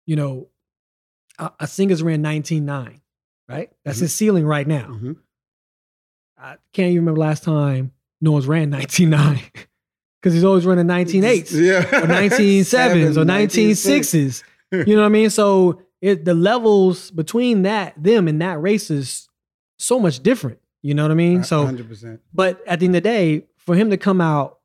you 0.06 0.16
know, 0.16 0.48
Asinga's 1.60 2.04
ran 2.04 2.22
19.9, 2.22 3.02
right? 3.50 3.72
That's 3.84 3.98
Mhm. 3.98 4.02
his 4.02 4.14
ceiling 4.14 4.46
right 4.46 4.68
now. 4.68 4.88
Mhm. 4.90 5.18
I 6.38 6.58
can't 6.74 6.92
even 6.92 6.98
remember 7.04 7.20
last 7.22 7.44
time 7.44 7.92
Noah's 8.22 8.48
ran 8.48 8.70
19.9 8.72 9.40
because 10.22 10.34
he's 10.34 10.44
always 10.44 10.66
running 10.66 10.86
19.8s 10.88 11.52
Yeah. 11.54 11.80
or 12.04 12.08
19.7s 12.08 13.18
or 13.18 13.26
19.6s. 13.26 14.44
You 14.72 14.96
know 14.96 15.02
what 15.02 15.06
I 15.06 15.10
mean? 15.10 15.30
So 15.30 15.82
it 16.02 16.26
the 16.26 16.34
levels 16.34 17.12
between 17.12 17.64
that 17.64 18.02
them 18.02 18.28
and 18.28 18.42
that 18.42 18.62
race 18.62 18.90
is 18.92 19.28
so 19.80 20.00
much 20.00 20.22
different. 20.22 20.60
You 20.86 20.94
know 20.94 21.02
what 21.02 21.10
I 21.10 21.16
mean? 21.16 21.44
So, 21.44 21.66
100%. 21.66 22.20
but 22.32 22.62
at 22.68 22.80
the 22.80 22.86
end 22.86 22.96
of 22.96 23.02
the 23.02 23.10
day, 23.10 23.48
for 23.58 23.74
him 23.74 23.90
to 23.90 23.98
come 23.98 24.22
out, 24.22 24.60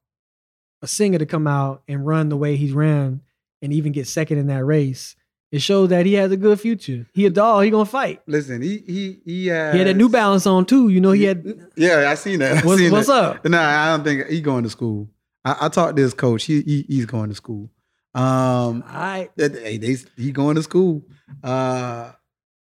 Asinga 0.85 1.19
to 1.19 1.25
come 1.25 1.47
out 1.47 1.83
and 1.89 2.07
run 2.07 2.29
the 2.29 2.37
way 2.37 2.57
he's 2.57 2.73
ran, 2.73 3.23
and 3.63 3.73
even 3.73 3.91
get 3.93 4.07
second 4.07 4.37
in 4.37 4.47
that 4.49 4.63
race, 4.63 5.17
it 5.51 5.63
shows 5.63 5.89
that 5.89 6.05
he 6.05 6.13
has 6.15 6.31
a 6.31 6.37
good 6.37 6.61
future. 6.61 7.07
He 7.15 7.25
a 7.25 7.31
dog. 7.31 7.65
He 7.65 7.71
gonna 7.71 7.87
fight. 7.87 8.21
Listen, 8.27 8.61
he 8.61 8.85
he 8.87 9.21
he 9.25 9.47
has, 9.47 9.73
He 9.73 9.79
had 9.79 9.89
a 9.89 9.95
New 9.95 10.11
Balance 10.11 10.47
on 10.47 10.67
too. 10.67 10.91
You 10.91 11.01
know, 11.01 11.13
he 11.13 11.25
had. 11.25 11.71
Yeah, 11.75 12.11
I 12.11 12.15
seen 12.17 12.41
that. 12.41 12.63
I 12.65 12.67
What's, 12.67 12.81
seen 12.83 12.93
what's 12.93 13.07
that. 13.07 13.37
up? 13.37 13.45
Nah, 13.47 13.59
I 13.59 13.97
don't 13.97 14.05
think 14.05 14.27
he 14.27 14.43
going 14.43 14.65
to 14.65 14.71
school. 14.71 15.09
I, 15.43 15.57
I 15.63 15.69
talked 15.71 15.97
to 15.97 16.03
his 16.03 16.13
coach. 16.13 16.45
He, 16.45 16.61
he 16.61 16.85
he's 16.87 17.07
going 17.07 17.31
to 17.31 17.35
school. 17.35 17.71
Um, 18.15 18.85
I 18.87 19.31
that- 19.37 19.55
hey, 19.55 19.79
they 19.79 19.97
he 20.19 20.33
going 20.33 20.57
to 20.57 20.63
school. 20.63 21.03
Uh, 21.43 22.13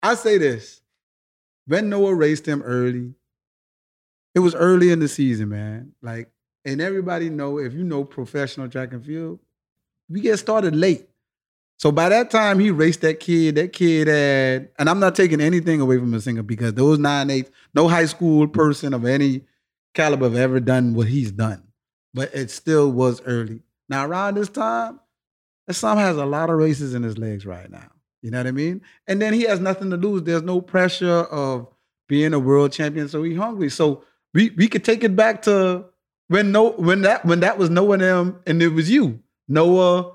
I 0.03 0.15
say 0.15 0.37
this: 0.37 0.83
when 1.67 1.89
Noah 1.89 2.15
raced 2.15 2.45
him 2.47 2.61
early, 2.63 3.15
it 4.41 4.45
was 4.45 4.55
early 4.55 4.91
in 4.91 4.99
the 4.99 5.09
season, 5.09 5.51
man. 5.51 5.93
Like, 6.03 6.31
and 6.65 6.81
everybody 6.81 7.31
know 7.31 7.59
if 7.59 7.73
you 7.73 7.85
know 7.85 8.05
professional 8.05 8.69
track 8.69 8.93
and 8.93 9.05
field, 9.05 9.39
we 10.09 10.21
get 10.21 10.39
started 10.39 10.75
late. 10.75 11.09
So 11.79 11.91
by 11.91 12.11
that 12.11 12.31
time 12.31 12.59
he 12.59 12.71
raced 12.71 13.01
that 13.03 13.21
kid, 13.21 13.55
that 13.55 13.73
kid 13.73 14.09
had, 14.09 14.69
and 14.79 14.91
I'm 14.91 15.01
not 15.01 15.15
taking 15.15 15.41
anything 15.41 15.81
away 15.81 15.99
from 15.99 16.11
the 16.11 16.21
singer 16.21 16.43
because 16.43 16.75
those 16.75 16.99
nine 16.99 17.31
eights, 17.31 17.51
no 17.75 17.89
high 17.89 18.05
school 18.05 18.47
person 18.49 18.93
of 18.93 19.07
any 19.07 19.43
caliber 19.95 20.25
have 20.25 20.37
ever 20.37 20.61
done 20.61 20.95
what 20.95 21.07
he's 21.07 21.33
done. 21.33 21.63
But 22.13 22.35
it 22.35 22.51
still 22.51 22.91
was 22.91 23.23
early. 23.23 23.63
Now 23.89 24.07
around 24.07 24.37
this 24.37 24.49
time, 24.51 25.01
Sam 25.71 25.97
has 25.97 26.17
a 26.17 26.27
lot 26.27 26.51
of 26.51 26.57
races 26.57 26.95
in 26.95 27.03
his 27.03 27.17
legs 27.17 27.47
right 27.47 27.71
now. 27.71 27.89
You 28.23 28.31
know 28.31 28.39
what 28.39 28.47
I 28.47 28.53
mean? 28.53 28.83
And 29.07 29.23
then 29.23 29.33
he 29.33 29.43
has 29.45 29.61
nothing 29.61 29.91
to 29.91 29.97
lose. 29.97 30.23
There's 30.23 30.43
no 30.43 30.61
pressure 30.61 31.09
of 31.09 31.69
being 32.09 32.35
a 32.35 32.39
world 32.39 32.73
champion, 32.73 33.09
so 33.09 33.23
he's 33.23 33.39
hungry. 33.39 33.71
So 33.71 34.05
we 34.35 34.51
we 34.51 34.69
could 34.69 34.85
take 34.85 35.03
it 35.05 35.15
back 35.17 35.43
to 35.43 35.85
when 36.29 36.53
no 36.53 36.71
when 36.73 37.03
that 37.03 37.25
when 37.25 37.41
that 37.41 37.59
was 37.59 37.71
Noah 37.71 37.93
and 37.95 38.03
them 38.03 38.41
and 38.47 38.63
it 38.63 38.69
was 38.69 38.91
you, 38.91 39.21
Noah, 39.49 40.13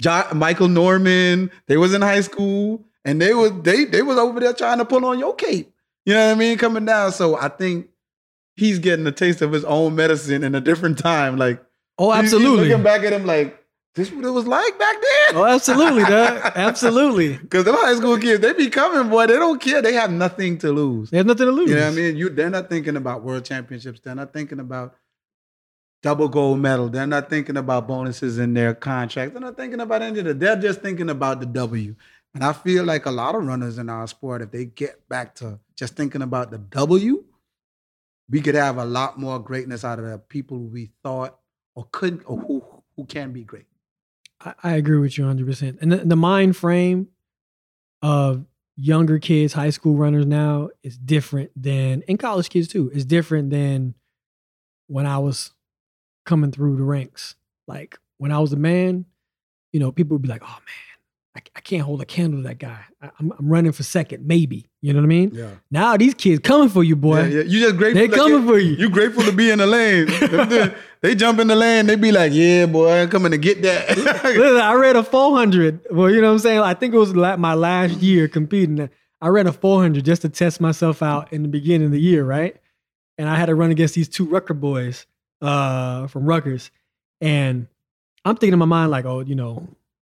jo- 0.00 0.28
Michael 0.34 0.68
Norman. 0.68 1.50
They 1.66 1.76
was 1.76 1.94
in 1.94 2.02
high 2.02 2.20
school 2.20 2.84
and 3.04 3.20
they 3.20 3.34
was 3.34 3.52
they 3.62 3.84
they 3.84 4.02
was 4.02 4.18
over 4.18 4.40
there 4.40 4.52
trying 4.52 4.78
to 4.78 4.84
pull 4.84 5.04
on 5.04 5.18
your 5.18 5.34
cape. 5.34 5.72
You 6.04 6.14
know 6.14 6.26
what 6.28 6.32
I 6.36 6.38
mean? 6.38 6.56
Coming 6.58 6.84
down. 6.84 7.10
So 7.12 7.36
I 7.36 7.48
think 7.48 7.88
he's 8.54 8.78
getting 8.78 9.06
a 9.06 9.12
taste 9.12 9.42
of 9.42 9.52
his 9.52 9.64
own 9.64 9.96
medicine 9.96 10.44
in 10.44 10.54
a 10.54 10.60
different 10.60 10.98
time. 10.98 11.36
Like 11.36 11.62
oh 11.98 12.12
he's- 12.12 12.24
he's 12.26 12.34
absolutely. 12.34 12.68
looking 12.68 12.84
back 12.84 13.02
at 13.02 13.12
him 13.12 13.26
like 13.26 13.60
this 13.96 14.12
what 14.12 14.26
it 14.26 14.30
was 14.30 14.46
like 14.46 14.78
back 14.78 14.94
then. 14.94 15.36
Oh 15.36 15.44
absolutely, 15.46 16.04
dog. 16.08 16.52
Absolutely. 16.54 17.38
Because 17.38 17.64
them 17.64 17.74
high 17.74 17.94
school 17.94 18.18
kids, 18.18 18.40
they 18.40 18.52
be 18.52 18.68
coming, 18.68 19.08
boy. 19.10 19.26
They 19.26 19.36
don't 19.36 19.60
care. 19.60 19.80
They 19.80 19.94
have 19.94 20.12
nothing 20.12 20.58
to 20.58 20.70
lose. 20.70 21.08
They 21.08 21.16
have 21.16 21.26
nothing 21.26 21.46
to 21.46 21.52
lose. 21.52 21.70
You 21.70 21.76
know 21.76 21.86
what 21.86 21.92
I 21.92 21.96
mean? 21.96 22.16
You 22.16 22.28
they're 22.28 22.50
not 22.50 22.68
thinking 22.68 22.96
about 22.96 23.22
world 23.24 23.46
championships. 23.46 24.00
They're 24.00 24.14
not 24.14 24.34
thinking 24.34 24.60
about 24.60 24.94
double 26.02 26.28
gold 26.28 26.60
medal. 26.60 26.90
They're 26.90 27.06
not 27.06 27.30
thinking 27.30 27.56
about 27.56 27.88
bonuses 27.88 28.38
in 28.38 28.52
their 28.52 28.74
contract. 28.74 29.32
They're 29.32 29.40
not 29.40 29.56
thinking 29.56 29.80
about 29.80 30.02
any 30.02 30.20
of 30.20 30.26
that. 30.26 30.38
They're 30.40 30.56
just 30.56 30.82
thinking 30.82 31.08
about 31.08 31.40
the 31.40 31.46
W. 31.46 31.96
And 32.34 32.44
I 32.44 32.52
feel 32.52 32.84
like 32.84 33.06
a 33.06 33.10
lot 33.10 33.34
of 33.34 33.46
runners 33.46 33.78
in 33.78 33.88
our 33.88 34.06
sport, 34.06 34.42
if 34.42 34.50
they 34.50 34.66
get 34.66 35.08
back 35.08 35.34
to 35.36 35.58
just 35.74 35.96
thinking 35.96 36.20
about 36.20 36.50
the 36.50 36.58
W, 36.58 37.24
we 38.28 38.42
could 38.42 38.56
have 38.56 38.76
a 38.76 38.84
lot 38.84 39.18
more 39.18 39.38
greatness 39.38 39.86
out 39.86 39.98
of 39.98 40.04
the 40.04 40.18
people 40.18 40.58
we 40.58 40.90
thought 41.02 41.38
or 41.74 41.88
couldn't 41.92 42.24
or 42.26 42.36
who 42.36 42.62
who 42.94 43.06
can 43.06 43.32
be 43.32 43.42
great. 43.42 43.66
I, 44.40 44.74
agree 44.74 44.98
with 44.98 45.16
you 45.16 45.24
100%. 45.24 45.78
And 45.80 45.92
the, 45.92 45.96
the 45.98 46.16
mind 46.16 46.56
frame 46.56 47.08
of 48.02 48.44
younger 48.76 49.18
kids, 49.18 49.54
high 49.54 49.70
school 49.70 49.96
runners 49.96 50.26
now 50.26 50.68
is 50.82 50.98
different 50.98 51.50
than, 51.56 52.02
and 52.08 52.18
college 52.18 52.48
kids 52.48 52.68
too, 52.68 52.90
is 52.92 53.04
different 53.04 53.50
than 53.50 53.94
when 54.86 55.06
I 55.06 55.18
was 55.18 55.52
coming 56.24 56.52
through 56.52 56.76
the 56.76 56.84
ranks. 56.84 57.34
Like 57.66 57.98
when 58.18 58.30
I 58.30 58.38
was 58.38 58.52
a 58.52 58.56
man, 58.56 59.06
you 59.72 59.80
know, 59.80 59.90
people 59.90 60.14
would 60.14 60.22
be 60.22 60.28
like, 60.28 60.42
oh 60.44 60.46
man, 60.46 60.95
I, 61.36 61.40
I 61.54 61.60
can't 61.60 61.82
hold 61.82 62.00
a 62.00 62.06
candle 62.06 62.40
to 62.40 62.48
that 62.48 62.58
guy. 62.58 62.80
I, 63.02 63.10
I'm, 63.18 63.32
I'm 63.38 63.48
running 63.48 63.72
for 63.72 63.82
second, 63.82 64.26
maybe. 64.26 64.66
You 64.80 64.94
know 64.94 65.00
what 65.00 65.04
I 65.04 65.08
mean? 65.08 65.30
Yeah. 65.34 65.50
Now 65.70 65.96
these 65.96 66.14
kids 66.14 66.40
coming 66.40 66.70
for 66.70 66.82
you, 66.82 66.96
boy. 66.96 67.20
Yeah, 67.20 67.26
yeah. 67.26 67.42
You 67.42 67.60
just 67.60 67.76
grateful. 67.76 68.00
They 68.00 68.06
that 68.06 68.16
coming 68.16 68.46
for 68.46 68.58
you. 68.58 68.74
You 68.76 68.88
grateful 68.88 69.22
to 69.24 69.32
be 69.32 69.50
in 69.50 69.58
the 69.58 69.66
lane. 69.66 70.06
they, 70.48 70.74
they 71.02 71.14
jump 71.14 71.38
in 71.38 71.48
the 71.48 71.56
lane. 71.56 71.86
They 71.86 71.96
be 71.96 72.10
like, 72.10 72.32
"Yeah, 72.32 72.66
boy, 72.66 72.90
I'm 72.90 73.10
coming 73.10 73.32
to 73.32 73.38
get 73.38 73.60
that." 73.62 73.96
Listen, 73.96 74.60
I 74.60 74.74
read 74.74 74.96
a 74.96 75.02
400. 75.02 75.88
Well, 75.90 76.10
you 76.10 76.20
know 76.20 76.28
what 76.28 76.32
I'm 76.34 76.38
saying? 76.38 76.60
I 76.60 76.74
think 76.74 76.94
it 76.94 76.98
was 76.98 77.12
my 77.14 77.54
last 77.54 77.98
year 77.98 78.28
competing. 78.28 78.88
I 79.20 79.28
ran 79.28 79.46
a 79.46 79.52
400 79.52 80.04
just 80.04 80.22
to 80.22 80.28
test 80.28 80.60
myself 80.60 81.02
out 81.02 81.32
in 81.32 81.42
the 81.42 81.48
beginning 81.48 81.86
of 81.86 81.92
the 81.92 82.00
year, 82.00 82.24
right? 82.24 82.56
And 83.18 83.28
I 83.28 83.36
had 83.36 83.46
to 83.46 83.54
run 83.54 83.70
against 83.70 83.94
these 83.94 84.08
two 84.08 84.26
Rucker 84.26 84.54
boys 84.54 85.06
uh, 85.40 86.06
from 86.06 86.26
Rutgers. 86.26 86.70
And 87.20 87.66
I'm 88.24 88.36
thinking 88.36 88.52
in 88.52 88.58
my 88.58 88.66
mind, 88.66 88.90
like, 88.90 89.04
oh, 89.04 89.20
you 89.20 89.34
know, 89.34 89.66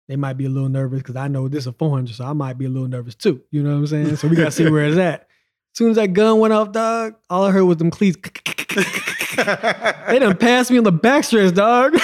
they 0.08 0.16
might 0.16 0.34
be 0.34 0.46
a 0.46 0.48
little 0.48 0.68
nervous 0.68 1.00
because 1.00 1.16
I 1.16 1.28
know 1.28 1.48
this 1.48 1.64
is 1.64 1.66
a 1.68 1.72
400, 1.72 2.14
so 2.14 2.24
I 2.24 2.32
might 2.32 2.58
be 2.58 2.66
a 2.66 2.68
little 2.68 2.88
nervous 2.88 3.14
too. 3.14 3.42
You 3.50 3.62
know 3.62 3.70
what 3.70 3.76
I'm 3.78 3.86
saying? 3.86 4.16
So 4.16 4.28
we 4.28 4.36
got 4.36 4.46
to 4.46 4.50
see 4.50 4.70
where 4.70 4.84
it's 4.84 4.98
at. 4.98 5.22
As 5.22 5.78
soon 5.78 5.90
as 5.90 5.96
that 5.96 6.12
gun 6.12 6.38
went 6.38 6.54
off, 6.54 6.72
dog, 6.72 7.16
all 7.28 7.44
I 7.44 7.50
heard 7.50 7.64
was 7.64 7.76
them 7.78 7.90
cleats. 7.90 8.16
They 9.36 10.18
done 10.18 10.36
passed 10.38 10.70
me 10.70 10.78
on 10.78 10.84
the 10.84 10.92
backstretch, 10.92 11.54
dog. 11.54 11.94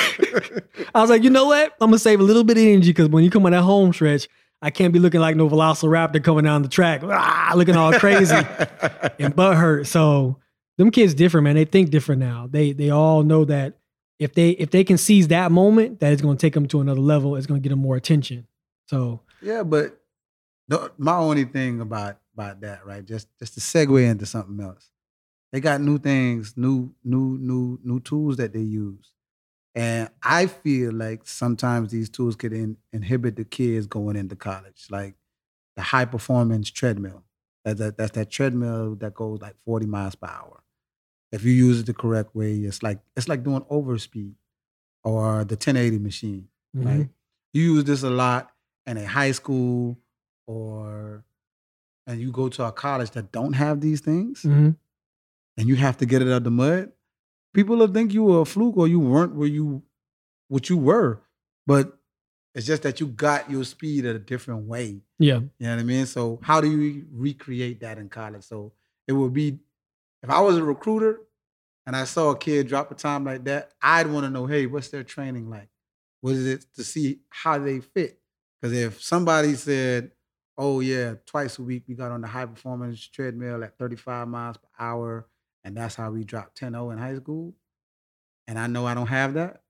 I 0.95 1.01
was 1.01 1.09
like, 1.09 1.23
you 1.23 1.31
know 1.31 1.47
what? 1.47 1.73
I'm 1.81 1.89
gonna 1.89 1.99
save 1.99 2.21
a 2.21 2.23
little 2.23 2.45
bit 2.45 2.59
of 2.59 2.63
energy 2.63 2.91
because 2.91 3.09
when 3.09 3.25
you 3.25 3.31
come 3.31 3.47
on 3.47 3.53
that 3.53 3.63
home 3.63 3.93
stretch, 3.93 4.29
I 4.61 4.71
can't 4.71 4.93
be 4.93 4.99
looking 4.99 5.21
like 5.21 5.35
no 5.35 5.49
Velociraptor 5.49 6.23
coming 6.23 6.45
down 6.45 6.63
the 6.63 6.69
track, 6.69 7.03
ah, 7.05 7.53
looking 7.57 7.77
all 7.77 7.93
crazy 7.95 8.35
and 9.19 9.35
butt 9.35 9.57
hurt. 9.57 9.87
So 9.87 10.39
them 10.79 10.91
kids 10.91 11.15
different, 11.15 11.45
man. 11.45 11.55
They 11.57 11.65
think 11.65 11.91
different 11.91 12.21
now. 12.21 12.49
They 12.51 12.73
they 12.73 12.91
all 12.91 13.23
know 13.23 13.45
that 13.47 13.79
if 14.23 14.35
they 14.35 14.51
if 14.51 14.71
they 14.71 14.85
can 14.85 14.99
seize 14.99 15.29
that 15.29 15.51
moment, 15.51 16.01
that 16.01 16.13
is 16.13 16.21
gonna 16.23 16.37
take 16.37 16.55
them 16.55 16.67
to 16.69 16.81
another 16.81 17.01
level. 17.01 17.37
It's 17.37 17.47
gonna 17.47 17.61
get 17.61 17.71
them 17.71 17.81
more 17.81 17.97
attention. 17.97 18.47
So 18.87 19.21
yeah, 19.41 19.63
but 19.63 20.01
the, 20.69 20.93
my 20.97 21.17
only 21.17 21.45
thing 21.45 21.81
about 21.81 22.19
about 22.35 22.61
that, 22.61 22.87
right? 22.87 23.05
Just 23.05 23.29
just 23.39 23.55
to 23.55 23.61
segue 23.61 24.09
into 24.09 24.27
something 24.27 24.65
else. 24.65 24.91
They 25.51 25.61
got 25.61 25.81
new 25.81 25.99
things, 25.99 26.55
new 26.57 26.95
new 27.05 27.37
new 27.39 27.81
new 27.83 28.01
tools 28.01 28.37
that 28.37 28.53
they 28.53 28.61
use, 28.61 29.13
and 29.75 30.09
I 30.23 30.47
feel 30.47 30.93
like 30.93 31.27
sometimes 31.27 31.91
these 31.91 32.09
tools 32.09 32.37
could 32.37 32.53
in, 32.53 32.77
inhibit 32.93 33.37
the 33.37 33.45
kids 33.45 33.87
going 33.87 34.17
into 34.17 34.37
college, 34.37 34.87
like 34.91 35.15
the 35.77 35.83
high 35.83 36.05
performance 36.05 36.71
treadmill. 36.71 37.25
That's 37.65 37.79
that, 37.81 37.97
that's 37.97 38.13
that 38.13 38.31
treadmill 38.31 38.95
that 38.97 39.15
goes 39.15 39.41
like 39.41 39.57
40 39.65 39.87
miles 39.87 40.15
per 40.15 40.29
hour. 40.29 40.62
If 41.33 41.45
you 41.45 41.53
use 41.53 41.81
it 41.81 41.87
the 41.87 41.95
correct 41.95 42.35
way, 42.35 42.55
it's 42.59 42.83
like 42.83 43.01
it's 43.17 43.29
like 43.29 43.43
doing 43.43 43.63
overspeed 43.71 44.35
or 45.05 45.45
the 45.45 45.57
1080 45.57 45.99
machine. 45.99 46.49
mhm. 46.77 46.85
Right? 46.87 47.09
You 47.53 47.63
use 47.75 47.85
this 47.85 48.03
a 48.03 48.11
lot 48.11 48.51
in 48.87 48.97
a 48.97 49.05
high 49.07 49.33
school 49.33 49.99
or 50.47 51.25
and 52.07 52.21
you 52.21 52.33
go 52.33 52.49
to 52.49 52.65
a 52.65 52.73
college 52.73 53.11
that 53.13 53.31
don't 53.33 53.53
have 53.55 53.81
these 53.81 54.01
things 54.01 54.43
Mhm. 54.43 54.77
and 55.57 55.69
you 55.69 55.77
have 55.77 55.97
to 55.99 56.07
get 56.07 56.21
it 56.23 56.29
out 56.33 56.43
the 56.45 56.51
mud, 56.51 56.93
people 57.55 57.77
will 57.77 57.87
think 57.93 58.13
you 58.13 58.25
were 58.25 58.41
a 58.41 58.45
fluke 58.45 58.77
or 58.77 58.89
you 58.89 58.99
weren't 59.01 59.35
where 59.35 59.49
you 59.49 59.83
what 60.49 60.69
you 60.69 60.77
were. 60.77 61.23
But 61.67 61.99
it's 62.55 62.67
just 62.67 62.83
that 62.83 63.01
you 63.01 63.07
got 63.07 63.51
your 63.51 63.65
speed 63.65 64.05
at 64.05 64.15
a 64.17 64.19
different 64.19 64.65
way. 64.67 65.01
yeah, 65.19 65.37
You 65.39 65.51
know 65.61 65.71
what 65.77 65.81
I 65.81 65.85
mean? 65.85 66.07
So 66.07 66.39
how 66.43 66.61
do 66.61 66.71
you 66.71 67.07
recreate 67.13 67.81
that 67.81 67.97
in 67.99 68.09
college? 68.11 68.45
So 68.45 68.73
it 69.07 69.13
would 69.13 69.33
be 69.33 69.61
if 70.23 70.31
I 70.31 70.41
was 70.41 70.57
a 70.57 70.65
recruiter 70.65 71.21
and 71.87 71.97
I 71.97 72.05
saw 72.05 72.31
a 72.31 72.39
kid 72.39 72.69
drop 72.69 72.91
a 72.91 72.95
time 72.95 73.25
like 73.25 73.45
that, 73.45 73.73
I'd 73.83 74.07
want 74.07 74.25
to 74.25 74.31
know, 74.31 74.47
hey, 74.47 74.67
what's 74.67 74.89
their 74.89 75.03
training 75.03 75.51
like? 75.51 75.69
What 76.21 76.35
is 76.35 76.47
it 76.47 76.67
to 76.77 76.85
see 76.85 77.21
how 77.31 77.59
they 77.59 77.81
fit? 77.81 78.21
Because 78.61 78.77
if 78.77 79.03
somebody 79.03 79.55
said, 79.55 80.13
oh 80.57 80.81
yeah, 80.81 81.15
twice 81.27 81.59
a 81.59 81.63
week 81.63 81.85
we 81.89 81.95
got 81.95 82.13
on 82.13 82.21
the 82.21 82.29
high 82.29 82.47
performance 82.47 83.05
treadmill 83.05 83.65
at 83.65 83.77
35 83.79 84.29
miles 84.29 84.57
per 84.57 84.69
hour, 84.79 85.27
and 85.65 85.77
that's 85.77 85.97
how 85.97 86.11
we 86.11 86.25
dropped 86.25 86.61
10-0 86.61 86.93
in 86.93 86.99
high 86.99 87.17
school, 87.17 87.55
and 88.47 88.59
I 88.59 88.69
know 88.69 88.87
I 88.87 88.95
don't 88.95 89.09
have 89.09 89.35
that, 89.35 89.63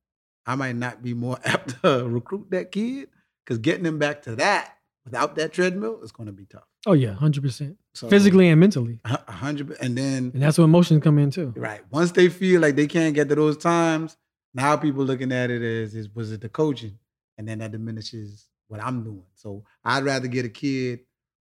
I 0.45 0.55
might 0.57 0.77
not 0.77 1.03
be 1.03 1.15
more 1.15 1.39
apt 1.45 1.83
to 1.83 2.07
recruit 2.07 2.51
that 2.51 2.73
kid 2.73 3.09
because 3.45 3.59
getting 3.59 3.85
them 3.85 3.99
back 3.99 4.23
to 4.23 4.37
that 4.37 4.77
without 5.05 5.35
that 5.37 5.53
treadmill 5.53 6.01
it's 6.03 6.13
going 6.13 6.27
to 6.29 6.33
be 6.33 6.45
tough. 6.47 6.67
oh 6.87 6.93
yeah, 6.93 7.13
hundred 7.13 7.43
percent, 7.43 7.77
So 7.95 8.09
physically 8.09 8.49
and 8.49 8.59
mentally, 8.61 9.01
hundred, 9.05 9.77
and 9.81 9.97
then 9.97 10.31
and 10.35 10.43
that's 10.43 10.59
where 10.59 10.65
emotions 10.65 11.03
come 11.03 11.19
in 11.19 11.31
too. 11.31 11.53
right 11.57 11.81
once 11.91 12.13
they 12.13 12.29
feel 12.29 12.61
like 12.61 12.77
they 12.77 12.87
can't 12.87 13.15
get 13.15 13.29
to 13.29 13.35
those 13.35 13.57
times, 13.57 14.17
now 14.55 14.77
people 14.77 15.05
looking 15.05 15.33
at 15.33 15.51
it 15.51 15.63
as 15.63 15.95
is 15.95 16.09
was 16.15 16.33
it 16.33 16.41
the 16.41 16.49
coaching, 16.49 16.99
and 17.39 17.49
then 17.49 17.59
that 17.59 17.73
diminishes 17.73 18.47
what 18.69 18.83
I'm 18.83 19.03
doing. 19.05 19.25
So 19.35 19.65
I'd 19.85 20.05
rather 20.05 20.29
get 20.29 20.45
a 20.45 20.49
kid 20.49 21.01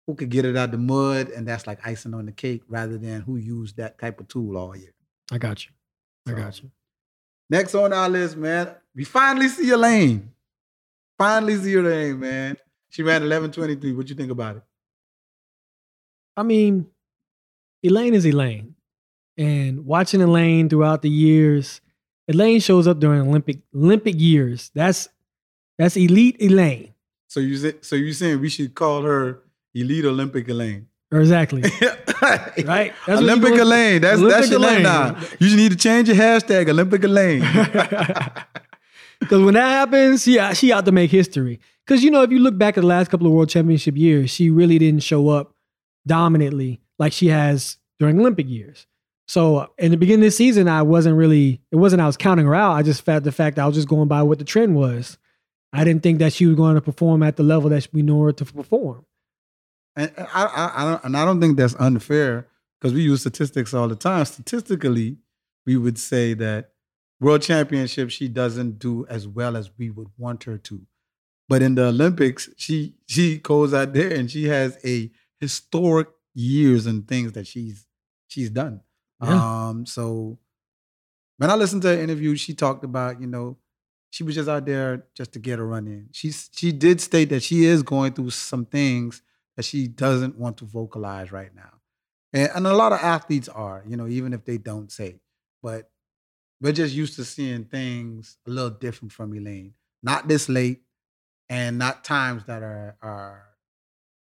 who 0.06 0.16
could 0.16 0.30
get 0.30 0.46
it 0.46 0.56
out 0.56 0.72
the 0.72 0.78
mud, 0.78 1.30
and 1.30 1.48
that's 1.48 1.68
like 1.68 1.86
icing 1.86 2.14
on 2.14 2.26
the 2.26 2.32
cake, 2.32 2.62
rather 2.68 2.98
than 2.98 3.22
who 3.22 3.36
used 3.38 3.78
that 3.78 3.98
type 4.00 4.20
of 4.20 4.28
tool 4.28 4.56
all 4.58 4.76
year. 4.76 4.94
I 5.32 5.38
got 5.38 5.66
you. 5.66 5.72
I 6.26 6.32
So, 6.32 6.36
got 6.38 6.64
you. 6.64 6.72
Next 7.50 7.76
on 7.76 7.92
our 7.94 8.08
list, 8.10 8.38
man, 8.38 8.76
we 8.96 9.04
finally 9.04 9.48
see 9.50 9.68
your 9.68 9.78
lane. 9.78 10.32
Finally 11.18 11.56
see 11.58 11.72
your 11.72 11.84
lane, 11.84 12.20
man. 12.20 12.58
She 12.90 13.04
ran 13.04 13.24
eleven 13.24 13.52
twenty 13.52 13.76
three. 13.76 13.94
What 13.94 14.10
you 14.10 14.16
think 14.16 14.32
about 14.32 14.58
it? 14.58 14.64
I 16.36 16.44
mean, 16.44 16.88
Elaine 17.84 18.14
is 18.14 18.26
Elaine, 18.26 18.76
and 19.38 19.86
watching 19.86 20.22
Elaine 20.22 20.70
throughout 20.70 21.02
the 21.02 21.10
years, 21.10 21.82
Elaine 22.28 22.60
shows 22.60 22.88
up 22.88 23.00
during 23.00 23.22
Olympic 23.22 23.60
Olympic 23.76 24.16
years. 24.20 24.72
That's 24.74 25.10
that's 25.78 25.96
elite 25.98 26.38
Elaine. 26.42 26.94
So 27.28 27.40
you 27.40 27.58
say, 27.58 27.74
so 27.82 27.96
you 27.96 28.14
saying 28.14 28.40
we 28.40 28.50
should 28.50 28.74
call 28.74 29.02
her 29.04 29.42
elite 29.74 30.06
Olympic 30.06 30.48
Elaine? 30.48 30.88
Exactly. 31.12 31.62
right. 32.22 32.94
That's 33.06 33.22
Olympic 33.22 33.54
Elaine. 33.54 34.02
That's 34.02 34.20
Olympic 34.20 34.38
that's 34.38 34.50
your 34.50 34.60
Elaine. 34.60 34.74
name 34.76 34.84
now. 34.84 35.18
You 35.40 35.48
just 35.48 35.56
need 35.56 35.72
to 35.72 35.78
change 35.78 36.10
your 36.10 36.18
hashtag 36.18 36.70
Olympic 36.70 37.04
Elaine. 37.04 37.44
Because 39.20 39.42
when 39.42 39.56
that 39.56 39.68
happens, 39.68 40.24
she 40.24 40.40
she 40.54 40.72
out 40.72 40.86
to 40.86 40.92
make 40.92 41.10
history. 41.10 41.60
Because 41.88 42.04
you 42.04 42.12
know, 42.12 42.22
if 42.22 42.32
you 42.32 42.40
look 42.40 42.58
back 42.58 42.78
at 42.78 42.82
the 42.82 42.88
last 42.88 43.10
couple 43.10 43.28
of 43.28 43.34
World 43.34 43.50
Championship 43.50 43.96
years, 43.96 44.30
she 44.30 44.50
really 44.50 44.78
didn't 44.78 45.04
show 45.04 45.30
up 45.30 45.56
dominantly 46.06 46.82
like 47.00 47.14
she 47.14 47.28
has 47.28 47.78
during 47.98 48.20
Olympic 48.20 48.50
years. 48.50 48.88
So 49.28 49.58
uh, 49.58 49.68
in 49.78 49.92
the 49.92 49.98
beginning 49.98 50.24
of 50.24 50.28
the 50.28 50.32
season, 50.32 50.68
I 50.68 50.82
wasn't 50.82 51.16
really. 51.16 51.62
It 51.72 51.78
wasn't 51.78 52.02
I 52.02 52.06
was 52.06 52.18
counting 52.18 52.46
her 52.46 52.56
out. 52.56 52.74
I 52.74 52.84
just 52.84 53.04
felt 53.04 53.24
the 53.24 53.32
fact 53.32 53.58
I 53.58 53.66
was 53.66 53.76
just 53.76 53.88
going 53.88 54.10
by 54.10 54.22
what 54.24 54.40
the 54.40 54.46
trend 54.46 54.76
was. 54.76 55.18
I 55.72 55.84
didn't 55.86 56.04
think 56.04 56.20
that 56.20 56.34
she 56.34 56.46
was 56.46 56.56
going 56.56 56.76
to 56.76 56.82
perform 56.82 57.24
at 57.24 57.38
the 57.38 57.44
level 57.44 57.70
that 57.70 57.88
we 57.94 58.02
know 58.02 58.22
her 58.24 58.34
to 58.34 58.46
perform. 58.46 59.06
And 59.96 60.12
uh, 60.18 60.26
I, 60.34 60.46
I, 60.46 60.72
I 60.76 60.92
don't, 60.92 61.04
and 61.06 61.18
I 61.18 61.26
don't 61.26 61.40
think 61.40 61.58
that's 61.58 61.76
unfair 61.80 62.48
because 62.80 62.94
we 62.94 63.02
use 63.02 63.22
statistics 63.22 63.74
all 63.74 63.88
the 63.88 63.96
time. 63.96 64.26
Statistically, 64.26 65.18
we 65.66 65.78
would 65.78 65.98
say 65.98 66.34
that 66.36 66.72
world 67.20 67.42
championship 67.42 68.10
she 68.10 68.28
doesn't 68.28 68.80
do 68.80 69.06
as 69.08 69.26
well 69.28 69.56
as 69.56 69.72
we 69.78 69.90
would 69.90 70.10
want 70.18 70.44
her 70.46 70.58
to. 70.58 70.86
But 71.50 71.62
in 71.62 71.76
the 71.76 71.88
Olympics, 71.88 72.50
she 72.58 72.96
she 73.08 73.38
goes 73.38 73.74
out 73.74 73.94
there 73.94 74.14
and 74.14 74.30
she 74.30 74.46
has 74.46 74.78
a 74.86 75.12
historic 75.40 76.10
years 76.34 76.86
and 76.86 77.08
things 77.08 77.32
that 77.34 77.48
she's 77.48 77.86
she's 78.28 78.50
done. 78.50 78.82
Yeah. 79.24 79.70
Um, 79.70 79.86
so 79.86 80.38
when 81.38 81.50
I 81.50 81.56
listened 81.56 81.84
to 81.84 81.90
her 81.90 82.02
interview, 82.02 82.36
she 82.36 82.54
talked 82.54 82.84
about, 82.84 83.22
you 83.22 83.28
know, 83.28 83.58
she 84.10 84.24
was 84.24 84.36
just 84.36 84.50
out 84.50 84.66
there 84.66 85.06
just 85.16 85.34
to 85.34 85.40
get 85.40 85.60
a 85.60 85.64
run 85.64 85.88
in. 85.88 86.10
She 86.12 86.32
she 86.32 86.72
did 86.72 87.00
state 87.00 87.30
that 87.30 87.44
she 87.44 87.66
is 87.66 87.84
going 87.84 88.14
through 88.14 88.32
some 88.32 88.66
things 88.66 89.22
that 89.56 89.64
she 89.64 89.88
doesn't 89.88 90.38
want 90.38 90.58
to 90.58 90.66
vocalize 90.66 91.32
right 91.32 91.54
now. 91.56 91.74
And, 92.34 92.52
and 92.56 92.68
a 92.68 92.74
lot 92.74 92.92
of 92.92 93.00
athletes 93.00 93.50
are, 93.50 93.84
you 93.88 93.98
know, 93.98 94.08
even 94.08 94.34
if 94.34 94.46
they 94.46 94.58
don't 94.58 94.92
say. 94.92 95.20
But 95.64 95.90
we're 96.62 96.74
just 96.74 96.94
used 96.94 97.16
to 97.16 97.26
seeing 97.26 97.66
things 97.66 98.38
a 98.46 98.50
little 98.50 98.70
different 98.70 99.12
from 99.12 99.34
Elaine. 99.34 99.74
Not 100.04 100.28
this 100.28 100.50
late 100.50 100.82
and 101.50 101.78
not 101.78 102.04
times 102.04 102.46
that 102.46 102.64
are 102.64 102.96
are 103.02 103.44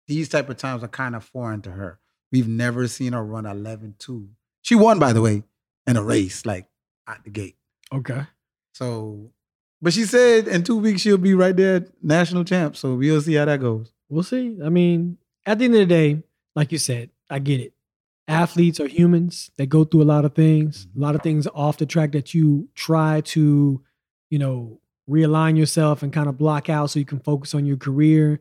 these 0.07 0.29
type 0.29 0.49
of 0.49 0.57
times 0.57 0.83
are 0.83 0.89
kind 0.89 1.17
of 1.17 1.25
foreign 1.25 1.63
to 1.63 1.71
her. 1.73 1.99
We've 2.31 2.49
never 2.49 2.89
seen 2.89 3.13
her 3.13 3.25
run 3.25 3.45
11-2. 3.45 4.29
She 4.63 4.75
won, 4.75 4.99
by 4.99 5.13
the 5.13 5.23
way, 5.23 5.45
in 5.87 5.97
a 5.97 6.03
race, 6.03 6.45
like 6.45 6.67
at 7.09 7.23
the 7.25 7.31
gate. 7.31 7.57
Okay. 7.93 8.23
So, 8.75 9.31
but 9.81 9.93
she 9.93 10.05
said 10.05 10.49
in 10.49 10.63
two 10.63 10.77
weeks 10.77 11.01
she'll 11.01 11.17
be 11.17 11.35
right 11.35 11.57
there, 11.57 11.87
national 12.03 12.45
champ. 12.45 12.77
So 12.77 12.95
we'll 12.95 13.21
see 13.21 13.35
how 13.35 13.45
that 13.45 13.61
goes. 13.61 13.93
We'll 14.09 14.25
see. 14.25 14.59
I 14.65 14.69
mean, 14.69 15.19
at 15.47 15.59
the 15.59 15.67
end 15.67 15.75
of 15.75 15.81
the 15.81 15.87
day, 15.87 16.23
like 16.55 16.73
you 16.73 16.79
said, 16.79 17.11
I 17.31 17.39
get 17.39 17.61
it. 17.61 17.73
Athletes 18.27 18.81
are 18.81 18.89
humans. 18.89 19.51
They 19.57 19.67
go 19.67 19.85
through 19.85 20.03
a 20.03 20.05
lot 20.05 20.25
of 20.25 20.35
things, 20.35 20.87
mm-hmm. 20.87 21.03
a 21.03 21.07
lot 21.07 21.15
of 21.15 21.23
things 21.23 21.47
off 21.55 21.77
the 21.77 21.87
track 21.87 22.13
that 22.13 22.33
you 22.35 22.69
try 22.75 23.21
to, 23.21 23.83
you 24.31 24.39
know, 24.39 24.81
realign 25.09 25.57
yourself 25.57 26.03
and 26.03 26.13
kind 26.13 26.29
of 26.29 26.39
block 26.39 26.69
out 26.69 26.91
so 26.91 26.99
you 26.99 27.05
can 27.05 27.21
focus 27.21 27.55
on 27.55 27.67
your 27.67 27.77
career. 27.77 28.41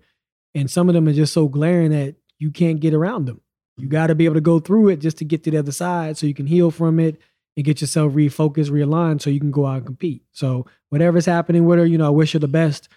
And 0.55 0.69
some 0.69 0.89
of 0.89 0.95
them 0.95 1.07
are 1.07 1.13
just 1.13 1.33
so 1.33 1.47
glaring 1.47 1.91
that 1.91 2.15
you 2.39 2.51
can't 2.51 2.79
get 2.79 2.93
around 2.93 3.25
them. 3.25 3.41
You 3.77 3.87
got 3.87 4.07
to 4.07 4.15
be 4.15 4.25
able 4.25 4.35
to 4.35 4.41
go 4.41 4.59
through 4.59 4.89
it 4.89 4.97
just 4.97 5.17
to 5.17 5.25
get 5.25 5.43
to 5.43 5.51
the 5.51 5.57
other 5.57 5.71
side 5.71 6.17
so 6.17 6.27
you 6.27 6.33
can 6.33 6.45
heal 6.45 6.69
from 6.69 6.99
it 6.99 7.19
and 7.55 7.65
get 7.65 7.81
yourself 7.81 8.13
refocused, 8.13 8.69
realigned 8.69 9.21
so 9.21 9.29
you 9.29 9.39
can 9.39 9.51
go 9.51 9.65
out 9.65 9.77
and 9.77 9.85
compete. 9.85 10.23
So 10.31 10.65
whatever's 10.89 11.25
happening 11.25 11.65
with 11.65 11.79
her, 11.79 11.85
you 11.85 11.97
know, 11.97 12.07
I 12.07 12.11
wish 12.11 12.33
her 12.33 12.39
the 12.39 12.47
best. 12.47 12.87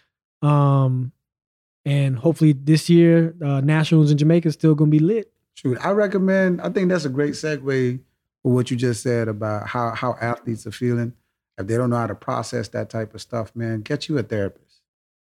Um, 0.42 1.12
and 1.84 2.18
hopefully 2.18 2.52
this 2.52 2.90
year, 2.90 3.34
uh, 3.42 3.60
Nationals 3.60 4.10
in 4.10 4.18
Jamaica 4.18 4.48
is 4.48 4.54
still 4.54 4.74
going 4.74 4.90
to 4.90 4.98
be 4.98 5.02
lit. 5.02 5.32
Shoot, 5.54 5.78
I 5.80 5.90
recommend. 5.90 6.60
I 6.60 6.68
think 6.68 6.90
that's 6.90 7.06
a 7.06 7.10
great 7.10 7.32
segue 7.34 8.00
for 8.42 8.52
what 8.52 8.70
you 8.70 8.76
just 8.76 9.02
said 9.02 9.28
about 9.28 9.66
how 9.66 9.94
how 9.94 10.16
athletes 10.20 10.66
are 10.66 10.72
feeling. 10.72 11.14
If 11.59 11.66
they 11.66 11.76
don't 11.76 11.90
know 11.90 11.96
how 11.96 12.07
to 12.07 12.14
process 12.14 12.68
that 12.68 12.90
type 12.90 13.14
of 13.14 13.20
stuff, 13.20 13.54
man, 13.54 13.80
get 13.80 14.09
you 14.09 14.18
a 14.18 14.22
therapist. 14.22 14.80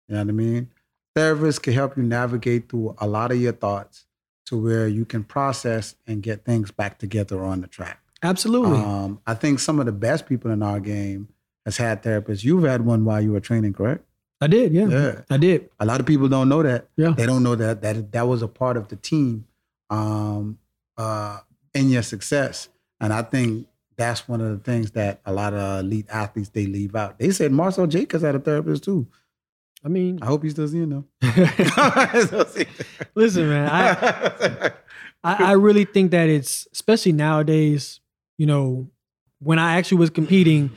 You 0.08 0.16
know 0.16 0.22
what 0.22 0.30
I 0.30 0.34
mean? 0.34 0.70
Therapists 1.16 1.62
can 1.62 1.74
help 1.74 1.98
you 1.98 2.04
navigate 2.04 2.70
through 2.70 2.96
a 3.00 3.08
lot 3.08 3.32
of 3.32 3.42
your 3.42 3.54
thoughts 3.54 4.06
to 4.46 4.58
where 4.58 4.88
you 4.88 5.06
can 5.06 5.24
process 5.24 5.96
and 6.06 6.22
get 6.22 6.46
things 6.46 6.72
back 6.72 7.00
together 7.00 7.44
on 7.44 7.62
the 7.62 7.68
track. 7.68 8.00
Absolutely. 8.24 8.78
Um, 8.78 9.22
I 9.28 9.34
think 9.34 9.60
some 9.60 9.80
of 9.80 9.86
the 9.86 9.92
best 9.92 10.26
people 10.26 10.52
in 10.52 10.64
our 10.64 10.80
game 10.80 11.30
has 11.66 11.78
had 11.78 12.02
therapists. 12.02 12.44
You've 12.44 12.64
had 12.64 12.86
one 12.86 13.04
while 13.06 13.22
you 13.22 13.32
were 13.32 13.40
training, 13.40 13.74
correct? 13.74 14.04
I 14.40 14.48
did, 14.48 14.72
yeah. 14.72 14.88
yeah. 14.88 15.22
I 15.30 15.38
did. 15.38 15.70
A 15.80 15.86
lot 15.86 16.00
of 16.00 16.06
people 16.06 16.28
don't 16.28 16.48
know 16.48 16.64
that. 16.64 16.88
Yeah. 16.96 17.14
They 17.18 17.26
don't 17.26 17.44
know 17.44 17.56
that 17.56 17.82
that 17.82 18.12
that 18.12 18.28
was 18.28 18.42
a 18.42 18.48
part 18.48 18.78
of 18.78 18.88
the 18.88 18.96
team 18.96 19.46
um, 19.90 20.60
uh, 20.98 21.40
in 21.74 21.90
your 21.90 22.04
success. 22.04 22.70
And 23.00 23.12
I 23.12 23.24
think 23.24 23.68
that's 23.98 24.28
one 24.28 24.42
of 24.42 24.52
the 24.52 24.60
things 24.64 24.92
that 24.92 25.22
a 25.26 25.34
lot 25.34 25.54
of 25.54 25.80
elite 25.80 26.08
athletes 26.10 26.50
they 26.50 26.68
leave 26.68 26.96
out. 26.96 27.18
They 27.20 27.32
said 27.32 27.52
Marcell 27.52 27.88
Jacobs 27.88 28.24
had 28.24 28.36
a 28.36 28.40
therapist 28.40 28.84
too. 28.84 29.08
I 29.84 29.90
mean, 29.90 30.20
I 30.22 30.26
hope 30.26 30.44
he's 30.44 30.54
still 30.54 30.68
seeing 30.68 30.90
them. 30.90 31.08
Listen, 33.16 33.50
man, 33.50 33.70
I, 33.70 34.72
I 35.24 35.44
I 35.44 35.52
really 35.54 35.86
think 35.86 36.12
that 36.12 36.30
it's 36.30 36.68
especially 36.74 37.12
nowadays. 37.12 38.00
You 38.38 38.46
know, 38.46 38.90
when 39.40 39.60
I 39.60 39.78
actually 39.78 39.98
was 39.98 40.10
competing, 40.10 40.72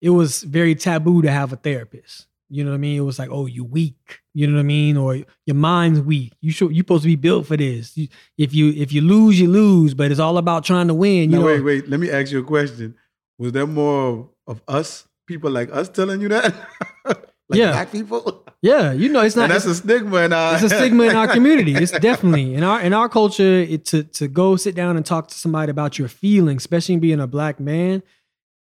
it 0.00 0.10
was 0.10 0.42
very 0.42 0.74
taboo 0.74 1.22
to 1.22 1.30
have 1.30 1.52
a 1.52 1.56
therapist. 1.56 2.26
You 2.48 2.64
know 2.64 2.70
what 2.70 2.76
I 2.76 2.78
mean? 2.78 2.98
It 2.98 3.02
was 3.02 3.18
like, 3.18 3.30
oh, 3.30 3.46
you 3.46 3.64
weak. 3.64 4.20
You 4.34 4.48
know 4.48 4.54
what 4.54 4.60
I 4.60 4.64
mean? 4.64 4.96
Or 4.96 5.16
your 5.46 5.54
mind's 5.54 6.00
weak. 6.00 6.32
You 6.40 6.50
should 6.50 6.72
you 6.72 6.80
supposed 6.80 7.04
to 7.04 7.08
be 7.08 7.16
built 7.16 7.46
for 7.46 7.56
this. 7.56 7.96
You, 7.96 8.08
if 8.36 8.52
you 8.52 8.70
if 8.70 8.92
you 8.92 9.00
lose, 9.00 9.40
you 9.40 9.48
lose. 9.48 9.94
But 9.94 10.10
it's 10.10 10.20
all 10.20 10.38
about 10.38 10.64
trying 10.64 10.88
to 10.88 10.94
win. 10.94 11.30
You 11.30 11.36
no, 11.36 11.40
know? 11.40 11.46
wait, 11.46 11.60
wait. 11.60 11.88
Let 11.88 12.00
me 12.00 12.10
ask 12.10 12.32
you 12.32 12.40
a 12.40 12.44
question. 12.44 12.96
Was 13.38 13.52
there 13.52 13.66
more 13.66 14.28
of 14.46 14.60
us, 14.68 15.06
people 15.26 15.50
like 15.50 15.72
us, 15.72 15.88
telling 15.88 16.20
you 16.20 16.28
that? 16.28 16.54
like 17.06 17.18
yeah, 17.50 17.70
black 17.70 17.92
people. 17.92 18.44
Yeah, 18.60 18.92
you 18.92 19.08
know, 19.08 19.20
it's 19.20 19.36
not. 19.36 19.44
And 19.44 19.52
that's 19.52 19.66
a 19.66 19.74
stigma 19.74 20.22
in 20.22 20.32
our. 20.32 20.54
It's 20.54 20.64
a 20.64 20.68
stigma 20.68 21.04
in 21.04 21.16
our 21.16 21.28
community. 21.32 21.74
It's 21.74 21.92
definitely 21.92 22.54
in 22.54 22.64
our 22.64 22.80
in 22.80 22.92
our 22.92 23.08
culture. 23.08 23.60
It, 23.60 23.84
to 23.86 24.02
to 24.02 24.26
go 24.26 24.56
sit 24.56 24.74
down 24.74 24.96
and 24.96 25.06
talk 25.06 25.28
to 25.28 25.34
somebody 25.34 25.70
about 25.70 25.98
your 25.98 26.08
feelings, 26.08 26.62
especially 26.62 26.96
being 26.96 27.20
a 27.20 27.26
black 27.26 27.60
man 27.60 28.02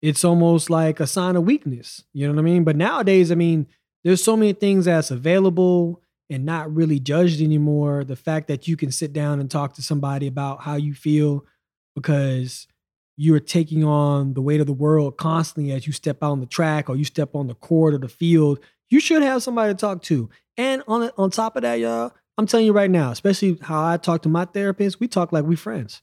it's 0.05 0.23
almost 0.23 0.69
like 0.69 0.99
a 0.99 1.07
sign 1.07 1.35
of 1.35 1.43
weakness. 1.45 2.03
You 2.13 2.27
know 2.27 2.33
what 2.33 2.39
I 2.39 2.43
mean? 2.43 2.63
But 2.63 2.75
nowadays, 2.75 3.31
I 3.31 3.35
mean, 3.35 3.65
there's 4.05 4.23
so 4.23 4.37
many 4.37 4.53
things 4.53 4.85
that's 4.85 5.11
available 5.11 6.01
and 6.29 6.45
not 6.45 6.73
really 6.73 6.99
judged 6.99 7.41
anymore. 7.41 8.03
The 8.03 8.15
fact 8.15 8.47
that 8.47 8.67
you 8.67 8.77
can 8.77 8.91
sit 8.91 9.11
down 9.11 9.39
and 9.39 9.49
talk 9.49 9.73
to 9.73 9.81
somebody 9.81 10.27
about 10.27 10.61
how 10.61 10.75
you 10.75 10.93
feel 10.93 11.43
because 11.95 12.67
you're 13.17 13.39
taking 13.39 13.83
on 13.83 14.35
the 14.35 14.41
weight 14.41 14.61
of 14.61 14.67
the 14.67 14.73
world 14.73 15.17
constantly 15.17 15.73
as 15.73 15.87
you 15.87 15.93
step 15.93 16.21
out 16.21 16.31
on 16.31 16.39
the 16.39 16.45
track 16.45 16.87
or 16.87 16.95
you 16.95 17.03
step 17.03 17.33
on 17.33 17.47
the 17.47 17.55
court 17.55 17.95
or 17.95 17.97
the 17.97 18.07
field. 18.07 18.59
You 18.89 18.99
should 18.99 19.23
have 19.23 19.41
somebody 19.41 19.73
to 19.73 19.77
talk 19.77 20.03
to. 20.03 20.29
And 20.55 20.83
on 20.87 21.09
on 21.17 21.31
top 21.31 21.55
of 21.55 21.63
that, 21.63 21.79
y'all, 21.79 22.11
I'm 22.37 22.45
telling 22.45 22.67
you 22.67 22.73
right 22.73 22.91
now, 22.91 23.11
especially 23.11 23.57
how 23.61 23.83
I 23.83 23.97
talk 23.97 24.21
to 24.21 24.29
my 24.29 24.45
therapist, 24.45 24.99
we 24.99 25.07
talk 25.07 25.31
like 25.31 25.45
we 25.45 25.55
friends. 25.55 26.01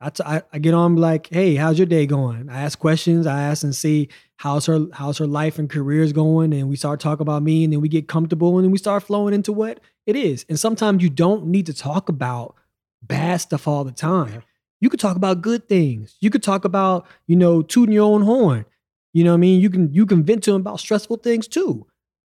I, 0.00 0.10
t- 0.10 0.22
I, 0.24 0.42
I 0.52 0.58
get 0.58 0.72
on 0.72 0.96
like, 0.96 1.28
hey, 1.30 1.56
how's 1.56 1.78
your 1.78 1.86
day 1.86 2.06
going? 2.06 2.48
I 2.48 2.62
ask 2.62 2.78
questions. 2.78 3.26
I 3.26 3.42
ask 3.42 3.62
and 3.62 3.74
see 3.74 4.08
how's 4.36 4.64
her 4.66 4.86
how's 4.92 5.18
her 5.18 5.26
life 5.26 5.58
and 5.58 5.68
careers 5.68 6.12
going, 6.12 6.54
and 6.54 6.68
we 6.68 6.76
start 6.76 7.00
talking 7.00 7.22
about 7.22 7.42
me, 7.42 7.64
and 7.64 7.72
then 7.72 7.80
we 7.80 7.88
get 7.88 8.08
comfortable, 8.08 8.56
and 8.56 8.64
then 8.64 8.72
we 8.72 8.78
start 8.78 9.02
flowing 9.02 9.34
into 9.34 9.52
what 9.52 9.80
it 10.06 10.16
is. 10.16 10.46
And 10.48 10.58
sometimes 10.58 11.02
you 11.02 11.10
don't 11.10 11.46
need 11.46 11.66
to 11.66 11.74
talk 11.74 12.08
about 12.08 12.54
bad 13.02 13.38
stuff 13.38 13.68
all 13.68 13.84
the 13.84 13.92
time. 13.92 14.42
You 14.80 14.88
could 14.88 15.00
talk 15.00 15.16
about 15.16 15.42
good 15.42 15.68
things. 15.68 16.16
You 16.20 16.30
could 16.30 16.42
talk 16.42 16.64
about 16.64 17.06
you 17.26 17.36
know 17.36 17.60
tooting 17.60 17.92
your 17.92 18.10
own 18.10 18.22
horn. 18.22 18.64
You 19.12 19.24
know 19.24 19.32
what 19.32 19.38
I 19.38 19.40
mean? 19.40 19.60
You 19.60 19.68
can 19.68 19.92
you 19.92 20.06
can 20.06 20.24
vent 20.24 20.44
to 20.44 20.52
them 20.52 20.62
about 20.62 20.80
stressful 20.80 21.18
things 21.18 21.46
too. 21.46 21.86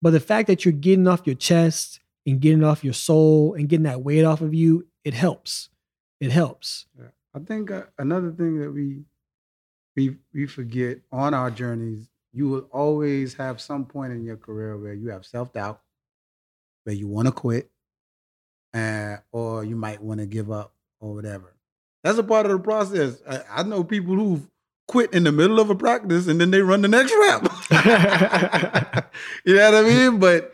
But 0.03 0.11
the 0.11 0.19
fact 0.19 0.47
that 0.47 0.65
you're 0.65 0.71
getting 0.71 1.07
off 1.07 1.25
your 1.25 1.35
chest 1.35 1.99
and 2.27 2.39
getting 2.39 2.63
off 2.63 2.83
your 2.83 2.93
soul 2.93 3.55
and 3.55 3.67
getting 3.67 3.85
that 3.85 4.03
weight 4.03 4.23
off 4.23 4.41
of 4.41 4.53
you, 4.53 4.85
it 5.03 5.15
helps. 5.15 5.69
It 6.19 6.31
helps. 6.31 6.85
Yeah. 6.97 7.07
I 7.35 7.39
think 7.39 7.69
uh, 7.69 7.83
another 7.99 8.31
thing 8.31 8.59
that 8.61 8.71
we 8.71 9.03
we 9.95 10.17
we 10.33 10.47
forget 10.47 10.99
on 11.11 11.33
our 11.33 11.51
journeys, 11.51 12.07
you 12.31 12.47
will 12.47 12.67
always 12.71 13.33
have 13.35 13.59
some 13.59 13.85
point 13.85 14.13
in 14.13 14.23
your 14.23 14.37
career 14.37 14.77
where 14.77 14.93
you 14.93 15.09
have 15.09 15.25
self 15.25 15.51
doubt, 15.51 15.81
where 16.85 16.95
you 16.95 17.07
want 17.07 17.27
to 17.27 17.33
quit, 17.33 17.69
uh, 18.73 19.17
or 19.33 19.65
you 19.65 19.75
might 19.75 20.01
want 20.01 20.21
to 20.21 20.25
give 20.25 20.49
up 20.49 20.73
or 21.01 21.13
whatever. 21.13 21.53
That's 22.03 22.17
a 22.17 22.23
part 22.23 22.45
of 22.45 22.53
the 22.53 22.59
process. 22.59 23.21
I, 23.27 23.41
I 23.49 23.63
know 23.63 23.83
people 23.83 24.15
who've 24.15 24.47
quit 24.87 25.13
in 25.13 25.23
the 25.23 25.31
middle 25.31 25.59
of 25.59 25.69
a 25.69 25.75
practice 25.75 26.27
and 26.27 26.39
then 26.39 26.51
they 26.51 26.61
run 26.61 26.81
the 26.81 26.87
next 26.87 27.11
rep. 27.11 27.41
you 29.45 29.55
know 29.55 29.71
what 29.71 29.85
I 29.85 29.89
mean? 29.89 30.19
But 30.19 30.53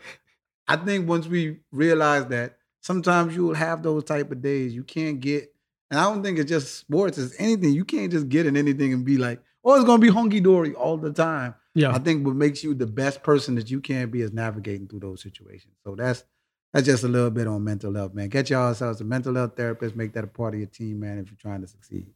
I 0.66 0.76
think 0.76 1.06
once 1.06 1.26
we 1.26 1.58
realize 1.70 2.26
that 2.28 2.56
sometimes 2.80 3.36
you 3.36 3.44
will 3.44 3.54
have 3.54 3.82
those 3.82 4.04
type 4.04 4.32
of 4.32 4.40
days, 4.40 4.74
you 4.74 4.82
can't 4.82 5.20
get, 5.20 5.51
and 5.92 6.00
I 6.00 6.04
don't 6.04 6.22
think 6.22 6.38
it's 6.38 6.48
just 6.48 6.78
sports, 6.78 7.18
it's 7.18 7.38
anything. 7.38 7.74
You 7.74 7.84
can't 7.84 8.10
just 8.10 8.30
get 8.30 8.46
in 8.46 8.56
anything 8.56 8.94
and 8.94 9.04
be 9.04 9.18
like, 9.18 9.42
oh, 9.62 9.74
it's 9.74 9.84
gonna 9.84 10.00
be 10.00 10.08
hunky 10.08 10.40
dory 10.40 10.72
all 10.72 10.96
the 10.96 11.12
time. 11.12 11.54
Yeah. 11.74 11.92
I 11.92 11.98
think 11.98 12.26
what 12.26 12.34
makes 12.34 12.64
you 12.64 12.74
the 12.74 12.86
best 12.86 13.22
person 13.22 13.56
that 13.56 13.70
you 13.70 13.82
can 13.82 14.08
be 14.08 14.22
is 14.22 14.32
navigating 14.32 14.88
through 14.88 15.00
those 15.00 15.20
situations. 15.20 15.74
So 15.84 15.94
that's 15.94 16.24
that's 16.72 16.86
just 16.86 17.04
a 17.04 17.08
little 17.08 17.30
bit 17.30 17.46
on 17.46 17.62
mental 17.62 17.94
health, 17.94 18.14
man. 18.14 18.30
Get 18.30 18.48
yourselves 18.48 19.02
a 19.02 19.04
mental 19.04 19.34
health 19.34 19.54
therapist, 19.54 19.94
make 19.94 20.14
that 20.14 20.24
a 20.24 20.28
part 20.28 20.54
of 20.54 20.60
your 20.60 20.68
team, 20.70 21.00
man, 21.00 21.18
if 21.18 21.26
you're 21.26 21.36
trying 21.36 21.60
to 21.60 21.68
succeed. 21.68 22.06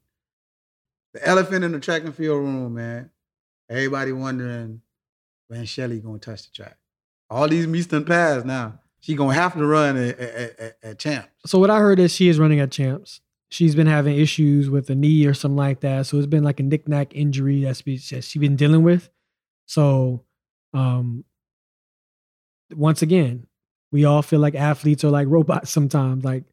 The 1.12 1.28
elephant 1.28 1.62
in 1.62 1.72
the 1.72 1.80
track 1.80 2.02
and 2.04 2.14
field 2.14 2.40
room, 2.40 2.72
man. 2.72 3.10
Everybody 3.68 4.12
wondering 4.12 4.80
when 5.48 5.66
Shelly 5.66 6.00
gonna 6.00 6.18
touch 6.18 6.44
the 6.44 6.52
track. 6.54 6.78
All 7.28 7.46
these 7.46 7.66
meets 7.66 7.88
done 7.88 8.06
passed 8.06 8.46
now. 8.46 8.80
She 9.00 9.14
gonna 9.14 9.34
have 9.34 9.52
to 9.52 9.66
run 9.66 9.98
at, 9.98 10.18
at, 10.18 10.58
at, 10.58 10.76
at 10.82 10.98
champs. 10.98 11.28
So 11.44 11.58
what 11.58 11.68
I 11.68 11.78
heard 11.78 11.98
is 11.98 12.14
she 12.14 12.30
is 12.30 12.38
running 12.38 12.60
at 12.60 12.70
champs. 12.70 13.20
She's 13.48 13.74
been 13.74 13.86
having 13.86 14.18
issues 14.18 14.68
with 14.68 14.90
a 14.90 14.94
knee 14.94 15.24
or 15.26 15.34
something 15.34 15.56
like 15.56 15.80
that. 15.80 16.06
So 16.06 16.16
it's 16.18 16.26
been 16.26 16.44
like 16.44 16.60
a 16.60 16.64
knick-knack 16.64 17.14
injury 17.14 17.62
that 17.64 17.82
she's 17.86 18.34
been 18.34 18.56
dealing 18.56 18.82
with. 18.82 19.08
So 19.66 20.24
um 20.74 21.24
once 22.74 23.02
again, 23.02 23.46
we 23.92 24.04
all 24.04 24.22
feel 24.22 24.40
like 24.40 24.54
athletes 24.54 25.04
are 25.04 25.10
like 25.10 25.28
robots 25.28 25.70
sometimes. 25.70 26.24
Like 26.24 26.44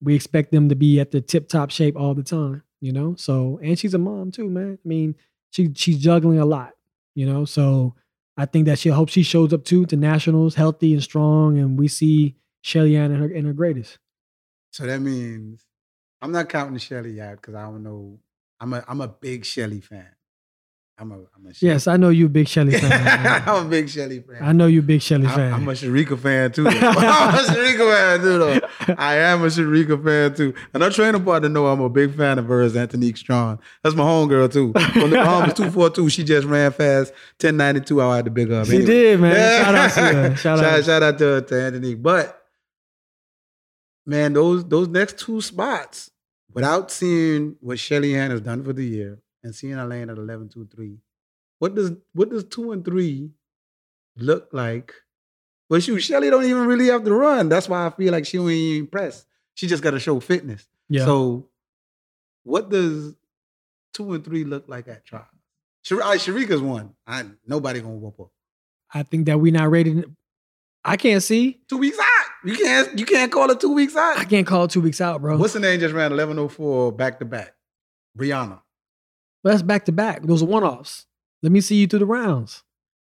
we 0.00 0.14
expect 0.14 0.50
them 0.50 0.70
to 0.70 0.74
be 0.74 0.98
at 0.98 1.10
the 1.10 1.20
tip 1.20 1.48
top 1.48 1.70
shape 1.70 1.96
all 1.96 2.14
the 2.14 2.22
time, 2.22 2.62
you 2.80 2.92
know? 2.92 3.14
So 3.16 3.60
and 3.62 3.78
she's 3.78 3.94
a 3.94 3.98
mom 3.98 4.30
too, 4.30 4.48
man. 4.48 4.78
I 4.82 4.88
mean, 4.88 5.14
she 5.50 5.72
she's 5.74 5.98
juggling 5.98 6.38
a 6.38 6.46
lot, 6.46 6.72
you 7.14 7.26
know. 7.26 7.44
So 7.44 7.94
I 8.36 8.46
think 8.46 8.64
that 8.66 8.78
she 8.78 8.88
hope 8.88 9.10
she 9.10 9.22
shows 9.22 9.52
up 9.52 9.64
too 9.64 9.84
to 9.86 9.96
nationals 9.96 10.54
healthy 10.54 10.94
and 10.94 11.02
strong, 11.02 11.58
and 11.58 11.78
we 11.78 11.88
see 11.88 12.36
Shelly 12.62 12.96
Ann 12.96 13.10
in 13.10 13.20
her 13.20 13.28
in 13.28 13.44
her 13.44 13.52
greatest. 13.52 13.98
So 14.70 14.86
that 14.86 15.00
means 15.00 15.66
I'm 16.22 16.32
not 16.32 16.48
counting 16.48 16.78
Shelly 16.78 17.20
out 17.20 17.36
because 17.36 17.54
I 17.54 17.62
don't 17.62 17.82
know. 17.82 18.18
I'm 18.60 18.72
a 18.74 18.84
I'm 18.86 19.00
a 19.00 19.08
big 19.08 19.44
Shelly 19.44 19.80
fan. 19.80 20.06
I'm 20.98 21.12
a 21.12 21.14
I'm 21.14 21.46
a 21.48 21.54
Shelly. 21.54 21.72
Yes, 21.72 21.86
I 21.86 21.96
know 21.96 22.10
you 22.10 22.28
big 22.28 22.46
Shelly 22.46 22.78
fan. 22.78 23.42
I'm 23.48 23.66
a 23.66 23.68
big 23.70 23.88
Shelly 23.88 24.20
fan. 24.20 24.36
I 24.42 24.52
know 24.52 24.66
you 24.66 24.80
a 24.80 24.82
big 24.82 25.00
Shelly 25.00 25.26
fan. 25.26 25.54
I'm 25.54 25.66
a 25.66 25.72
Shericka 25.72 26.18
fan 26.18 26.52
too. 26.52 26.66
I'm 26.68 26.74
a 26.74 27.38
Shericka 27.38 27.90
fan 27.90 28.20
too, 28.20 28.38
though. 28.38 28.94
I 28.98 29.16
am 29.16 29.42
a 29.42 29.46
Shericka 29.46 30.04
fan 30.04 30.34
too. 30.34 30.52
And 30.74 30.82
our 30.82 30.90
trainer 30.90 31.18
partner 31.18 31.48
know 31.48 31.68
I'm 31.68 31.80
a 31.80 31.88
big 31.88 32.14
fan 32.14 32.38
of 32.38 32.48
hers, 32.48 32.74
Anthonique 32.74 33.16
Strachan. 33.16 33.58
That's 33.82 33.96
my 33.96 34.04
homegirl 34.04 34.52
too. 34.52 34.74
From 34.92 35.08
the 35.08 35.16
Bahamas 35.16 35.54
242, 35.54 36.10
she 36.10 36.22
just 36.22 36.46
ran 36.46 36.70
fast. 36.70 37.12
1092, 37.40 38.02
I 38.02 38.16
had 38.16 38.26
to 38.26 38.30
big 38.30 38.52
up. 38.52 38.66
She 38.66 38.84
did, 38.84 39.20
man. 39.20 39.64
Shout 39.64 39.74
out 39.74 39.90
to 39.92 40.00
her. 40.00 40.36
Shout 40.36 40.58
Shout, 40.58 40.64
out. 40.64 40.84
shout 40.84 41.02
out 41.02 41.18
to, 41.18 41.40
to 41.40 41.54
Anthonique. 41.54 42.02
But 42.02 42.39
man, 44.10 44.32
those 44.32 44.64
those 44.64 44.88
next 44.88 45.18
two 45.18 45.40
spots, 45.40 46.10
without 46.52 46.90
seeing 46.90 47.56
what 47.60 47.78
Shelly 47.78 48.14
Ann 48.14 48.30
has 48.32 48.40
done 48.40 48.62
for 48.64 48.72
the 48.72 48.84
year 48.84 49.20
and 49.42 49.54
seeing 49.54 49.74
her 49.74 49.86
laying 49.86 50.10
at 50.10 50.18
11 50.18 50.50
2 50.50 50.68
3, 50.74 50.98
what 51.60 51.74
does 51.74 51.92
what 52.12 52.28
does 52.28 52.44
two 52.44 52.72
and 52.72 52.84
three 52.84 53.30
look 54.16 54.48
like? 54.52 54.92
Well, 55.70 55.80
shoot, 55.80 56.00
Shelly 56.00 56.28
don't 56.28 56.44
even 56.44 56.66
really 56.66 56.88
have 56.88 57.04
to 57.04 57.14
run. 57.14 57.48
That's 57.48 57.68
why 57.68 57.86
I 57.86 57.90
feel 57.90 58.12
like 58.12 58.26
she 58.26 58.38
ain't 58.38 58.50
even 58.50 58.86
press. 58.88 59.24
She 59.54 59.68
just 59.68 59.82
got 59.82 59.92
to 59.92 60.00
show 60.00 60.18
fitness. 60.18 60.66
Yeah. 60.88 61.04
So, 61.04 61.48
what 62.42 62.70
does 62.70 63.14
two 63.94 64.12
and 64.14 64.24
three 64.24 64.42
look 64.42 64.64
like 64.66 64.88
at? 64.88 65.02
Shar- 65.04 65.28
uh, 66.02 66.16
Shericka's 66.16 66.60
one. 66.60 66.94
I 67.06 67.24
nobody 67.46 67.80
gonna 67.80 67.94
whoop 67.94 68.16
her. 68.18 68.24
I 68.92 69.04
think 69.04 69.26
that 69.26 69.38
we 69.38 69.52
not 69.52 69.70
ready. 69.70 69.94
To, 69.94 70.10
I 70.84 70.96
can't 70.96 71.22
see. 71.22 71.60
Two 71.68 71.78
weeks 71.78 71.98
out. 71.98 72.19
You 72.44 72.56
can't 72.56 72.98
you 72.98 73.04
can't 73.04 73.30
call 73.30 73.50
it 73.50 73.60
two 73.60 73.72
weeks 73.72 73.96
out. 73.96 74.18
I 74.18 74.24
can't 74.24 74.46
call 74.46 74.64
it 74.64 74.70
two 74.70 74.80
weeks 74.80 75.00
out, 75.00 75.20
bro. 75.20 75.36
What's 75.36 75.52
the 75.52 75.60
name 75.60 75.80
just 75.80 75.94
ran 75.94 76.10
1104 76.10 76.92
back 76.92 77.18
to 77.18 77.24
back? 77.24 77.54
Brianna. 78.18 78.60
But 79.42 79.50
that's 79.50 79.62
back 79.62 79.84
to 79.86 79.92
back. 79.92 80.22
Those 80.22 80.42
are 80.42 80.46
one 80.46 80.64
offs. 80.64 81.06
Let 81.42 81.52
me 81.52 81.60
see 81.60 81.76
you 81.76 81.86
through 81.86 82.00
the 82.00 82.06
rounds. 82.06 82.62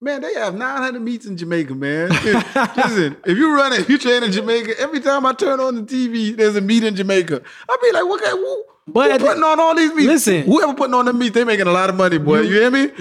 Man, 0.02 0.22
they 0.22 0.34
have 0.34 0.56
900 0.56 1.00
meets 1.00 1.26
in 1.26 1.38
Jamaica, 1.38 1.74
man. 1.74 2.10
Listen, 2.76 3.18
if 3.26 3.38
you 3.38 3.56
run 3.56 3.74
it, 3.74 3.80
if 3.80 3.90
you 3.90 3.98
train 3.98 4.24
in 4.24 4.32
Jamaica, 4.32 4.80
every 4.80 5.00
time 5.00 5.26
I 5.26 5.34
turn 5.34 5.60
on 5.60 5.76
the 5.76 5.82
TV, 5.82 6.36
there's 6.36 6.56
a 6.56 6.62
meet 6.62 6.84
in 6.84 6.96
Jamaica. 6.96 7.42
I'll 7.70 7.82
be 7.82 7.92
like, 7.92 8.06
what 8.06 8.24
kind 8.24 8.38
who, 8.38 8.64
But 8.88 9.08
who 9.08 9.12
at 9.14 9.20
the- 9.20 9.26
putting 9.26 9.44
on 9.44 9.60
all 9.60 9.76
these 9.76 9.94
meets? 9.94 10.08
Listen. 10.08 10.44
Whoever 10.44 10.74
putting 10.76 10.94
on 10.94 11.06
the 11.06 11.14
meets, 11.14 11.34
they 11.34 11.44
making 11.44 11.66
a 11.68 11.72
lot 11.72 11.90
of 11.90 11.96
money, 11.96 12.20
boy. 12.20 12.42
You, 12.42 12.54
hear 12.54 12.70
me? 12.72 12.86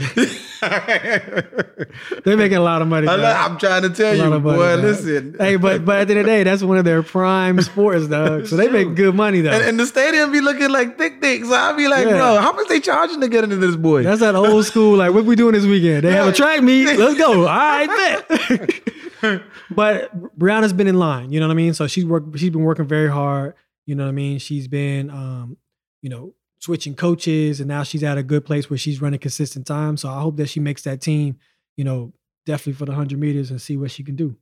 They're 2.25 2.37
making 2.39 2.57
a 2.57 2.61
lot 2.63 2.81
of 2.81 2.89
money. 2.89 3.07
I'm 3.09 3.59
trying 3.59 3.83
to 3.83 3.91
tell 3.91 4.13
A 4.13 4.17
you, 4.17 4.31
money, 4.31 4.41
boy. 4.41 4.57
dog. 4.57 4.81
Listen. 4.81 5.37
Hey, 5.39 5.57
but 5.57 5.85
but 5.85 5.99
at 6.01 6.09
the 6.09 6.13
end 6.15 6.21
of 6.21 6.27
the 6.27 6.33
day, 6.33 6.43
that's 6.43 6.63
one 6.63 6.79
of 6.79 6.85
their 6.87 7.03
prime 7.03 7.61
sports, 7.63 8.07
dog. 8.09 8.47
So 8.47 8.57
they 8.57 8.69
make 8.69 8.95
good 8.95 9.15
money 9.15 9.43
though. 9.43 9.51
and, 9.51 9.63
and 9.63 9.81
the 9.81 9.87
stadium 9.87 10.33
be 10.33 10.41
looking 10.41 10.71
like 10.71 10.97
thick 10.97 11.21
thick. 11.21 11.45
So 11.45 11.53
I'll 11.55 11.77
be 11.77 11.87
like, 11.89 12.07
Yeah. 12.07 12.13
bro, 12.17 12.39
how 12.41 12.53
much 12.53 12.69
they 12.69 12.81
charging 12.81 13.21
to 13.21 13.29
get 13.29 13.45
into 13.45 13.57
this 13.57 13.77
boy? 13.77 14.05
That's 14.05 14.21
that 14.21 14.35
old 14.35 14.65
school. 14.65 14.97
Like, 14.97 15.13
what 15.13 15.25
we 15.27 15.37
doing 15.37 15.53
this 15.53 15.67
weekend? 15.67 16.05
They 16.05 16.13
have 16.13 16.29
a 16.29 16.33
track 16.33 16.63
meet. 16.63 16.87
Let's 16.99 17.19
go. 17.19 17.41
All 17.41 17.45
right, 17.47 18.27
bet. 18.29 19.43
but 19.71 20.39
Brianna's 20.39 20.73
been 20.73 20.87
in 20.87 20.99
line. 20.99 21.31
You 21.31 21.41
know 21.41 21.47
what 21.47 21.53
I 21.53 21.57
mean. 21.57 21.75
So 21.75 21.87
she's 21.87 22.05
worked. 22.07 22.39
She's 22.39 22.51
been 22.51 22.65
working 22.65 22.87
very 22.87 23.11
hard. 23.11 23.55
You 23.87 23.95
know 23.97 24.05
what 24.05 24.09
I 24.11 24.13
mean. 24.13 24.39
She's 24.39 24.67
been, 24.67 25.11
um, 25.11 25.59
you 26.05 26.11
know, 26.11 26.35
switching 26.61 26.95
coaches, 26.95 27.61
and 27.61 27.69
now 27.69 27.83
she's 27.83 28.05
at 28.05 28.19
a 28.19 28.23
good 28.23 28.45
place 28.45 28.69
where 28.69 28.77
she's 28.77 29.01
running 29.01 29.19
consistent 29.19 29.67
time. 29.67 29.97
So 29.97 30.11
I 30.11 30.21
hope 30.21 30.37
that 30.37 30.51
she 30.51 30.61
makes 30.61 30.83
that 30.83 31.01
team. 31.01 31.39
You 31.79 31.85
know, 31.85 32.13
definitely 32.45 32.75
for 32.75 32.85
the 32.85 32.93
hundred 32.93 33.19
meters 33.19 33.51
and 33.51 33.59
see 33.59 33.79
what 33.79 33.91
she 33.91 34.05
can 34.05 34.15
do. 34.15 34.37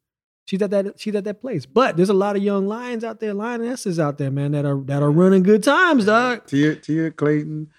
She's 0.44 0.60
at 0.60 0.72
that. 0.72 0.98
She's 0.98 1.14
at 1.14 1.22
that 1.22 1.40
place. 1.40 1.64
But 1.64 1.96
there's 1.96 2.08
a 2.08 2.14
lot 2.14 2.34
of 2.34 2.42
young 2.42 2.66
lions 2.66 3.04
out 3.04 3.20
there, 3.20 3.32
lionesses 3.32 4.00
out 4.00 4.18
there, 4.18 4.32
man, 4.32 4.50
that 4.52 4.64
are 4.64 4.80
that 4.86 5.04
are 5.04 5.12
running 5.12 5.44
good 5.44 5.62
times, 5.62 6.06
dog. 6.06 6.48
Tia, 6.48 6.74
Tia 6.74 7.12
Clayton. 7.12 7.70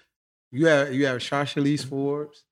You 0.50 0.66
have 0.66 0.94
you 0.94 1.04
have 1.04 1.18
Shashalee 1.18 1.84
Forbes. 1.84 2.43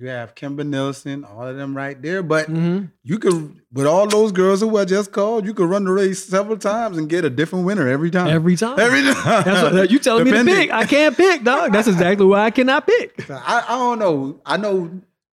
You 0.00 0.08
have 0.08 0.34
Kemba 0.34 0.66
Nelson. 0.66 1.24
All 1.24 1.46
of 1.46 1.56
them 1.56 1.76
right 1.76 2.00
there. 2.00 2.22
But 2.22 2.46
Mm-hmm. 2.48 2.86
you 3.04 3.18
could, 3.18 3.60
with 3.70 3.86
all 3.86 4.06
those 4.06 4.32
girls 4.32 4.60
who 4.62 4.76
I 4.78 4.86
just 4.86 5.12
called, 5.12 5.44
you 5.44 5.52
could 5.52 5.68
run 5.68 5.84
the 5.84 5.92
race 5.92 6.24
several 6.24 6.56
times 6.56 6.96
and 6.96 7.06
get 7.08 7.24
a 7.26 7.30
different 7.30 7.66
winner 7.66 7.86
every 7.86 8.10
time. 8.10 8.28
Every 8.28 8.56
time. 8.56 8.80
Every 8.80 9.02
time. 9.02 9.44
That's 9.44 9.74
what 9.74 9.90
you 9.90 9.98
telling 9.98 10.24
me 10.24 10.30
to 10.30 10.42
pick. 10.44 10.70
I 10.70 10.86
can't 10.86 11.14
pick, 11.14 11.44
dog. 11.44 11.72
That's 11.72 11.86
exactly 11.86 12.24
why 12.24 12.44
I 12.46 12.50
cannot 12.50 12.86
pick. 12.86 13.28
I, 13.30 13.64
I 13.68 13.76
don't 13.76 13.98
know. 13.98 14.40
I 14.46 14.56
know 14.56 14.90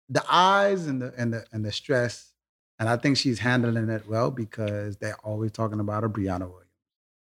the 0.08 0.22
eyes 0.30 0.86
and 0.86 1.02
the 1.02 1.12
and 1.18 1.32
the 1.32 1.44
and 1.52 1.64
the 1.64 1.72
stress, 1.72 2.32
and 2.78 2.88
I 2.88 2.96
think 2.98 3.16
she's 3.16 3.40
handling 3.40 3.88
it 3.88 4.08
well 4.08 4.30
because 4.30 4.96
they're 4.98 5.18
always 5.24 5.50
talking 5.50 5.80
about 5.80 6.04
her, 6.04 6.08
Brianna 6.08 6.40
Williams. 6.42 6.58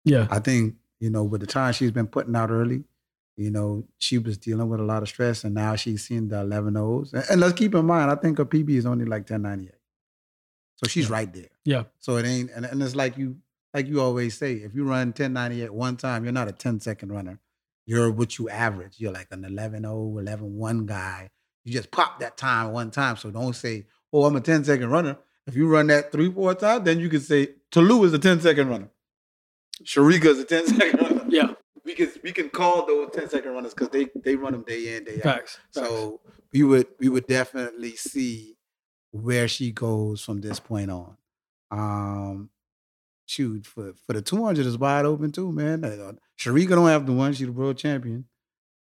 Yeah. 0.03 0.27
I 0.29 0.37
think 0.39 0.75
you 0.99 1.09
know 1.09 1.23
with 1.23 1.41
the 1.41 1.47
time 1.47 1.73
she's 1.73 1.91
been 1.91 2.05
putting 2.07 2.35
out 2.35 2.51
early, 2.51 2.83
you 3.37 3.51
know 3.51 3.85
she 3.97 4.17
was 4.17 4.37
dealing 4.37 4.69
with 4.69 4.79
a 4.79 4.83
lot 4.83 5.03
of 5.03 5.09
stress, 5.09 5.43
and 5.43 5.53
now 5.55 5.75
she's 5.75 6.05
seeing 6.07 6.27
the 6.29 6.39
11 6.41 6.75
O's. 6.77 7.13
And, 7.13 7.23
and 7.29 7.41
let's 7.41 7.53
keep 7.53 7.75
in 7.75 7.85
mind, 7.85 8.09
I 8.11 8.15
think 8.15 8.37
her 8.37 8.45
PB 8.45 8.69
is 8.69 8.85
only 8.85 9.05
like 9.05 9.21
1098, 9.29 9.73
so 10.77 10.87
she's 10.87 11.09
Yeah. 11.09 11.13
right 11.15 11.33
there. 11.33 11.49
Yeah. 11.63 11.83
So 11.99 12.17
it 12.17 12.25
ain't, 12.25 12.51
and, 12.55 12.65
and 12.65 12.81
it's 12.81 12.95
like 12.95 13.17
you 13.17 13.37
like 13.73 13.87
you 13.87 13.99
always 14.01 14.37
say, 14.37 14.53
if 14.53 14.73
you 14.73 14.85
run 14.85 15.07
1098 15.09 15.73
one 15.73 15.97
time, 15.97 16.23
you're 16.23 16.31
not 16.33 16.47
a 16.47 16.53
10 16.53 16.79
second 16.79 17.11
runner. 17.11 17.39
You're 17.85 18.09
what 18.09 18.37
you 18.39 18.49
average. 18.49 18.95
You're 18.99 19.11
like 19.11 19.27
an 19.31 19.43
11 19.43 19.83
11 19.85 20.55
1 20.57 20.85
guy. 20.85 21.29
You 21.65 21.73
just 21.73 21.91
pop 21.91 22.19
that 22.19 22.37
time 22.37 22.71
one 22.71 22.89
time. 22.89 23.17
So 23.17 23.31
don't 23.31 23.53
say, 23.55 23.85
oh, 24.13 24.23
I'm 24.25 24.35
a 24.37 24.41
10 24.41 24.63
second 24.63 24.89
runner. 24.89 25.17
If 25.45 25.55
you 25.55 25.67
run 25.67 25.87
that 25.87 26.11
three, 26.11 26.31
four 26.31 26.55
times, 26.55 26.85
then 26.85 26.99
you 26.99 27.09
can 27.09 27.19
say, 27.19 27.49
Ta 27.69 27.81
Lou 27.81 28.03
is 28.05 28.13
a 28.13 28.19
10 28.19 28.39
second 28.39 28.69
runner. 28.69 28.89
Shericka 29.83 30.25
is 30.25 30.39
a 30.39 30.45
10 30.45 30.67
second 30.79 31.01
runner. 31.01 31.25
Yeah. 31.27 31.53
We 31.85 31.93
can 31.93 32.09
we 32.23 32.31
can 32.31 32.49
call 32.49 32.85
those 32.85 33.11
10 33.13 33.29
second 33.29 33.51
runners 33.53 33.73
because 33.73 33.89
they 33.89 34.07
they 34.23 34.35
run 34.35 34.53
them 34.53 34.63
day 34.63 34.97
in, 34.97 35.03
day 35.03 35.17
out. 35.17 35.23
Facts. 35.23 35.59
Facts. 35.73 35.87
So 35.89 36.19
we 36.51 36.63
would 36.63 36.87
we 36.99 37.09
would 37.09 37.27
definitely 37.27 37.95
see 37.95 38.57
where 39.11 39.47
she 39.47 39.71
goes 39.71 40.21
from 40.21 40.41
this 40.41 40.59
point 40.59 40.91
on. 40.91 41.17
Um, 41.71 42.49
shoot 43.25 43.65
for 43.65 43.93
for 44.05 44.13
the 44.13 44.21
200 44.21 44.65
is 44.65 44.77
wide 44.77 45.05
open 45.05 45.31
too, 45.31 45.51
man. 45.51 45.83
Uh, 45.83 46.13
Shericka 46.39 46.69
don't 46.69 46.87
have 46.87 47.05
the 47.05 47.13
one; 47.13 47.33
she's 47.33 47.47
the 47.47 47.53
world 47.53 47.77
champion. 47.77 48.25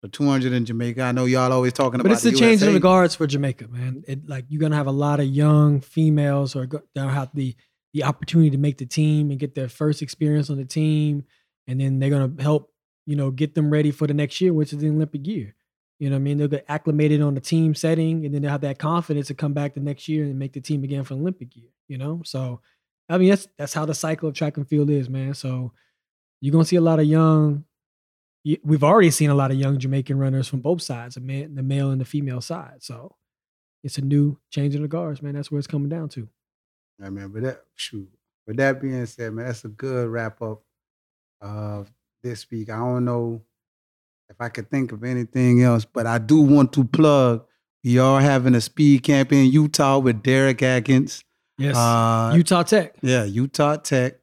The 0.02 0.10
200 0.10 0.52
in 0.52 0.66
Jamaica, 0.66 1.02
I 1.02 1.12
know 1.14 1.24
y'all 1.24 1.54
always 1.54 1.72
talking 1.72 2.02
about. 2.02 2.10
but 2.10 2.12
it's 2.12 2.24
the 2.24 2.32
the 2.32 2.38
change 2.38 2.62
in 2.62 2.78
guards 2.80 3.16
for 3.16 3.26
Jamaica, 3.26 3.70
man. 3.70 4.04
It 4.06 4.28
like 4.28 4.46
you're 4.50 4.60
gonna 4.60 4.76
have 4.76 4.88
a 4.88 4.92
lot 4.92 5.22
of 5.22 5.28
young 5.28 5.80
females 5.80 6.58
or 6.58 6.68
they'll 6.94 7.08
have 7.08 7.30
the 7.34 7.56
the 7.94 8.04
opportunity 8.04 8.50
to 8.50 8.58
make 8.58 8.78
the 8.78 8.86
team 8.86 9.32
and 9.32 9.40
get 9.40 9.56
their 9.56 9.70
first 9.70 10.02
experience 10.02 10.50
on 10.50 10.58
the 10.58 10.66
team, 10.66 11.24
and 11.68 11.80
then 11.80 12.00
they're 12.00 12.10
gonna 12.10 12.34
help 12.42 12.73
you 13.06 13.16
know 13.16 13.32
get 13.32 13.56
them 13.56 13.70
ready 13.70 13.92
for 13.92 14.08
the 14.08 14.14
next 14.14 14.40
year, 14.42 14.54
which 14.54 14.74
is 14.74 14.80
the 14.80 14.90
Olympic 14.90 15.26
year. 15.28 15.56
You 16.00 16.10
know 16.10 16.18
I 16.18 16.20
mean? 16.20 16.38
They'll 16.38 16.48
get 16.48 16.66
acclimated 16.68 17.22
on 17.22 17.36
the 17.36 17.42
team 17.42 17.76
setting, 17.76 18.26
and 18.26 18.34
then 18.34 18.42
they'll 18.42 18.52
have 18.52 18.62
that 18.62 18.80
confidence 18.80 19.28
to 19.28 19.34
come 19.34 19.54
back 19.54 19.74
the 19.74 19.80
next 19.80 20.08
year 20.08 20.26
and 20.26 20.38
make 20.38 20.54
the 20.54 20.62
team 20.62 20.84
again 20.84 21.04
for 21.04 21.14
Olympic 21.14 21.56
year. 21.56 21.70
You 21.88 21.98
know, 21.98 22.22
so 22.26 22.62
I 23.10 23.18
mean 23.18 23.30
that's 23.30 23.48
that's 23.58 23.74
how 23.74 23.86
the 23.86 23.94
cycle 23.94 24.30
of 24.30 24.36
track 24.36 24.58
and 24.58 24.68
field 24.68 24.90
is, 24.90 25.10
man. 25.10 25.34
So 25.34 25.74
you're 26.42 26.52
gonna 26.52 26.66
see 26.66 26.76
a 26.76 26.82
lot 26.82 27.00
of 27.00 27.06
young. 27.06 27.66
We've 28.64 28.84
already 28.84 29.12
seen 29.12 29.30
a 29.30 29.36
lot 29.36 29.52
of 29.52 29.58
young 29.58 29.80
Jamaican 29.80 30.18
runners 30.18 30.50
from 30.50 30.60
both 30.60 30.82
sides, 30.82 31.16
the 31.16 31.22
man, 31.22 31.56
the 31.56 31.64
male 31.64 31.92
and 31.92 32.02
the 32.02 32.06
female 32.06 32.42
side. 32.42 32.84
So 32.84 33.16
it's 33.84 33.98
a 33.98 34.02
new 34.02 34.38
change 34.50 34.76
in 34.76 34.82
the 34.82 34.90
guards, 34.90 35.22
man. 35.22 35.36
That's 35.36 35.50
where 35.50 35.60
it's 35.60 35.68
coming 35.68 35.88
down 35.88 36.10
to. 36.10 36.28
I 37.02 37.06
remember 37.06 37.40
that. 37.42 37.64
Shoot, 37.76 38.10
with 38.46 38.58
that 38.58 38.82
being 38.82 39.06
said, 39.06 39.34
man, 39.34 39.46
that's 39.46 39.64
a 39.64 39.70
good 39.70 40.10
wrap 40.10 40.42
up 40.42 40.64
of 41.40 41.90
this 42.24 42.50
week. 42.50 42.70
I 42.70 42.78
don't 42.78 43.06
know 43.06 43.42
if 44.30 44.38
I 44.40 44.50
could 44.50 44.70
think 44.70 44.92
of 44.92 45.04
anything 45.04 45.62
else, 45.62 45.86
but 45.86 46.08
I 46.08 46.18
do 46.18 46.42
want 46.42 46.74
to 46.74 46.86
plug. 46.86 47.46
We 47.84 48.00
are 48.00 48.22
having 48.22 48.56
a 48.56 48.62
speed 48.62 49.04
camp 49.04 49.34
in 49.34 49.52
Utah 49.52 50.00
with 50.00 50.24
Derrick 50.24 50.64
Atkins. 50.64 51.24
Yes. 51.58 51.76
Uh, 51.76 52.34
Utah 52.36 52.64
Tech. 52.64 52.96
Yeah, 53.02 53.26
Utah 53.26 53.76
Tech. 53.76 54.16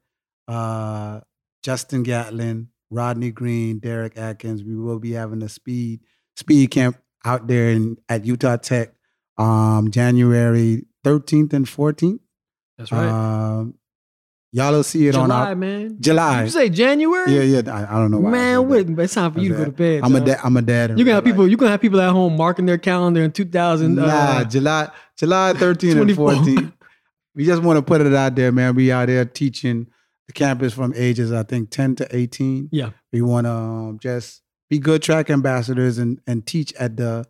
Uh, 0.47 1.21
Justin 1.63 2.03
Gatlin, 2.03 2.69
Rodney 2.89 3.31
Green, 3.31 3.79
Derrick 3.79 4.17
Atkins. 4.17 4.63
We 4.63 4.75
will 4.75 4.99
be 4.99 5.11
having 5.11 5.43
a 5.43 5.49
speed 5.49 6.01
speed 6.35 6.71
camp 6.71 6.97
out 7.23 7.47
there 7.47 7.69
in, 7.69 7.97
at 8.09 8.25
Utah 8.25 8.57
Tech 8.57 8.93
um, 9.37 9.91
January 9.91 10.85
13th 11.05 11.53
and 11.53 11.65
14th. 11.65 12.19
That's 12.77 12.91
right. 12.91 13.07
Um, 13.07 13.75
Y'all 14.53 14.73
will 14.73 14.83
see 14.83 15.07
it 15.07 15.13
July, 15.13 15.23
on 15.23 15.31
our 15.31 15.55
man. 15.55 15.95
July. 16.01 16.43
You 16.43 16.49
say 16.49 16.69
January? 16.69 17.33
Yeah, 17.33 17.61
yeah. 17.61 17.73
I, 17.73 17.95
I 17.95 17.99
don't 17.99 18.11
know 18.11 18.19
why. 18.19 18.31
Man, 18.31 18.67
wait, 18.67 18.89
it's 18.89 19.13
time 19.13 19.31
for 19.31 19.39
you 19.39 19.49
to 19.49 19.55
go 19.55 19.65
to 19.65 19.71
bed. 19.71 20.01
I'm 20.03 20.13
a 20.13 20.19
dad. 20.19 20.39
I'm 20.43 20.57
a 20.57 20.61
dad. 20.61 20.99
You 20.99 21.05
gonna 21.05 21.15
have 21.15 21.23
people. 21.23 21.47
You 21.47 21.55
gonna 21.55 21.71
have 21.71 21.79
people 21.79 22.01
at 22.01 22.11
home 22.11 22.35
marking 22.35 22.65
their 22.65 22.77
calendar 22.77 23.21
in 23.21 23.31
2000. 23.31 23.95
Nah, 23.95 24.03
uh, 24.03 24.43
July, 24.43 24.89
July 25.17 25.53
13 25.53 25.97
and 25.97 26.15
14. 26.15 26.73
we 27.35 27.45
just 27.45 27.61
want 27.63 27.77
to 27.77 27.81
put 27.81 28.01
it 28.01 28.13
out 28.13 28.35
there, 28.35 28.51
man. 28.51 28.75
We 28.75 28.91
out 28.91 29.07
there 29.07 29.23
teaching 29.23 29.87
the 30.27 30.33
campus 30.33 30.73
from 30.73 30.93
ages 30.97 31.31
I 31.31 31.43
think 31.43 31.69
10 31.69 31.95
to 31.97 32.13
18. 32.13 32.69
Yeah. 32.73 32.89
We 33.13 33.21
want 33.21 33.45
to 33.45 33.51
um, 33.51 33.99
just 33.99 34.41
be 34.69 34.79
good 34.79 35.01
track 35.01 35.29
ambassadors 35.29 35.97
and 35.97 36.19
and 36.27 36.45
teach 36.45 36.73
at 36.73 36.97
the 36.97 37.25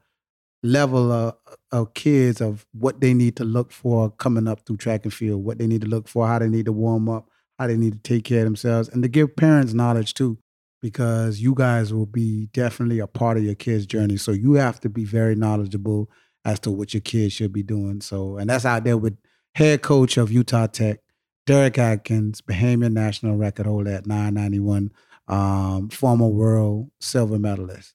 level 0.64 1.12
of, 1.12 1.36
of 1.72 1.94
kids 1.94 2.42
of 2.42 2.66
what 2.74 3.00
they 3.00 3.14
need 3.14 3.36
to 3.38 3.44
look 3.44 3.72
for 3.72 4.12
coming 4.12 4.48
up 4.48 4.66
through 4.66 4.78
track 4.78 5.04
and 5.04 5.14
field, 5.14 5.44
what 5.44 5.58
they 5.58 5.68
need 5.68 5.82
to 5.82 5.88
look 5.88 6.08
for, 6.08 6.28
how 6.28 6.40
they 6.40 6.50
need 6.50 6.66
to 6.66 6.74
warm 6.74 7.08
up, 7.08 7.30
how 7.58 7.68
they 7.68 7.78
need 7.78 7.94
to 7.94 8.00
take 8.00 8.26
care 8.26 8.40
of 8.40 8.46
themselves, 8.46 8.90
and 8.90 9.04
to 9.04 9.10
give 9.10 9.36
parents 9.36 9.74
knowledge 9.74 10.14
too, 10.14 10.38
because 10.82 11.40
you 11.40 11.54
guys 11.56 11.94
will 11.94 12.06
be 12.06 12.48
definitely 12.48 13.00
a 13.00 13.08
part 13.08 13.38
of 13.38 13.44
your 13.44 13.56
kids' 13.56 13.86
journey. 13.86 14.18
So 14.18 14.32
you 14.32 14.54
have 14.54 14.80
to 14.82 14.90
be 14.90 15.06
very 15.06 15.36
knowledgeable 15.36 16.10
as 16.44 16.60
to 16.62 16.72
what 16.72 16.94
your 16.94 17.02
kids 17.02 17.34
should 17.34 17.54
be 17.54 17.64
doing. 17.64 18.02
So, 18.02 18.38
and 18.38 18.50
that's 18.50 18.66
out 18.66 18.84
there 18.84 18.98
with 18.98 19.18
head 19.56 19.82
coach 19.82 20.18
of 20.18 20.32
Utah 20.32 20.68
Tech, 20.68 21.00
Derrick 21.46 21.78
Atkins, 21.78 22.42
Bahamian 22.42 22.94
national 22.94 23.38
record 23.38 23.66
holder 23.66 23.92
at 23.92 24.08
991, 24.08 24.92
um, 25.28 25.90
former 25.90 26.28
world 26.28 26.92
silver 27.00 27.40
medalist. 27.40 27.94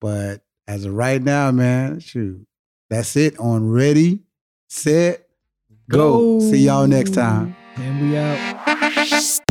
But 0.00 0.42
as 0.68 0.84
of 0.84 0.94
right 0.94 1.22
now, 1.22 1.50
man, 1.50 2.00
shoot, 2.00 2.46
that's 2.90 3.16
it 3.16 3.38
on 3.38 3.70
ready, 3.70 4.20
set, 4.68 5.28
go. 5.88 6.38
go. 6.38 6.40
See 6.40 6.66
y'all 6.66 6.86
next 6.86 7.14
time. 7.14 7.56
And 7.76 8.10
we 8.10 8.18
out. 8.18 9.49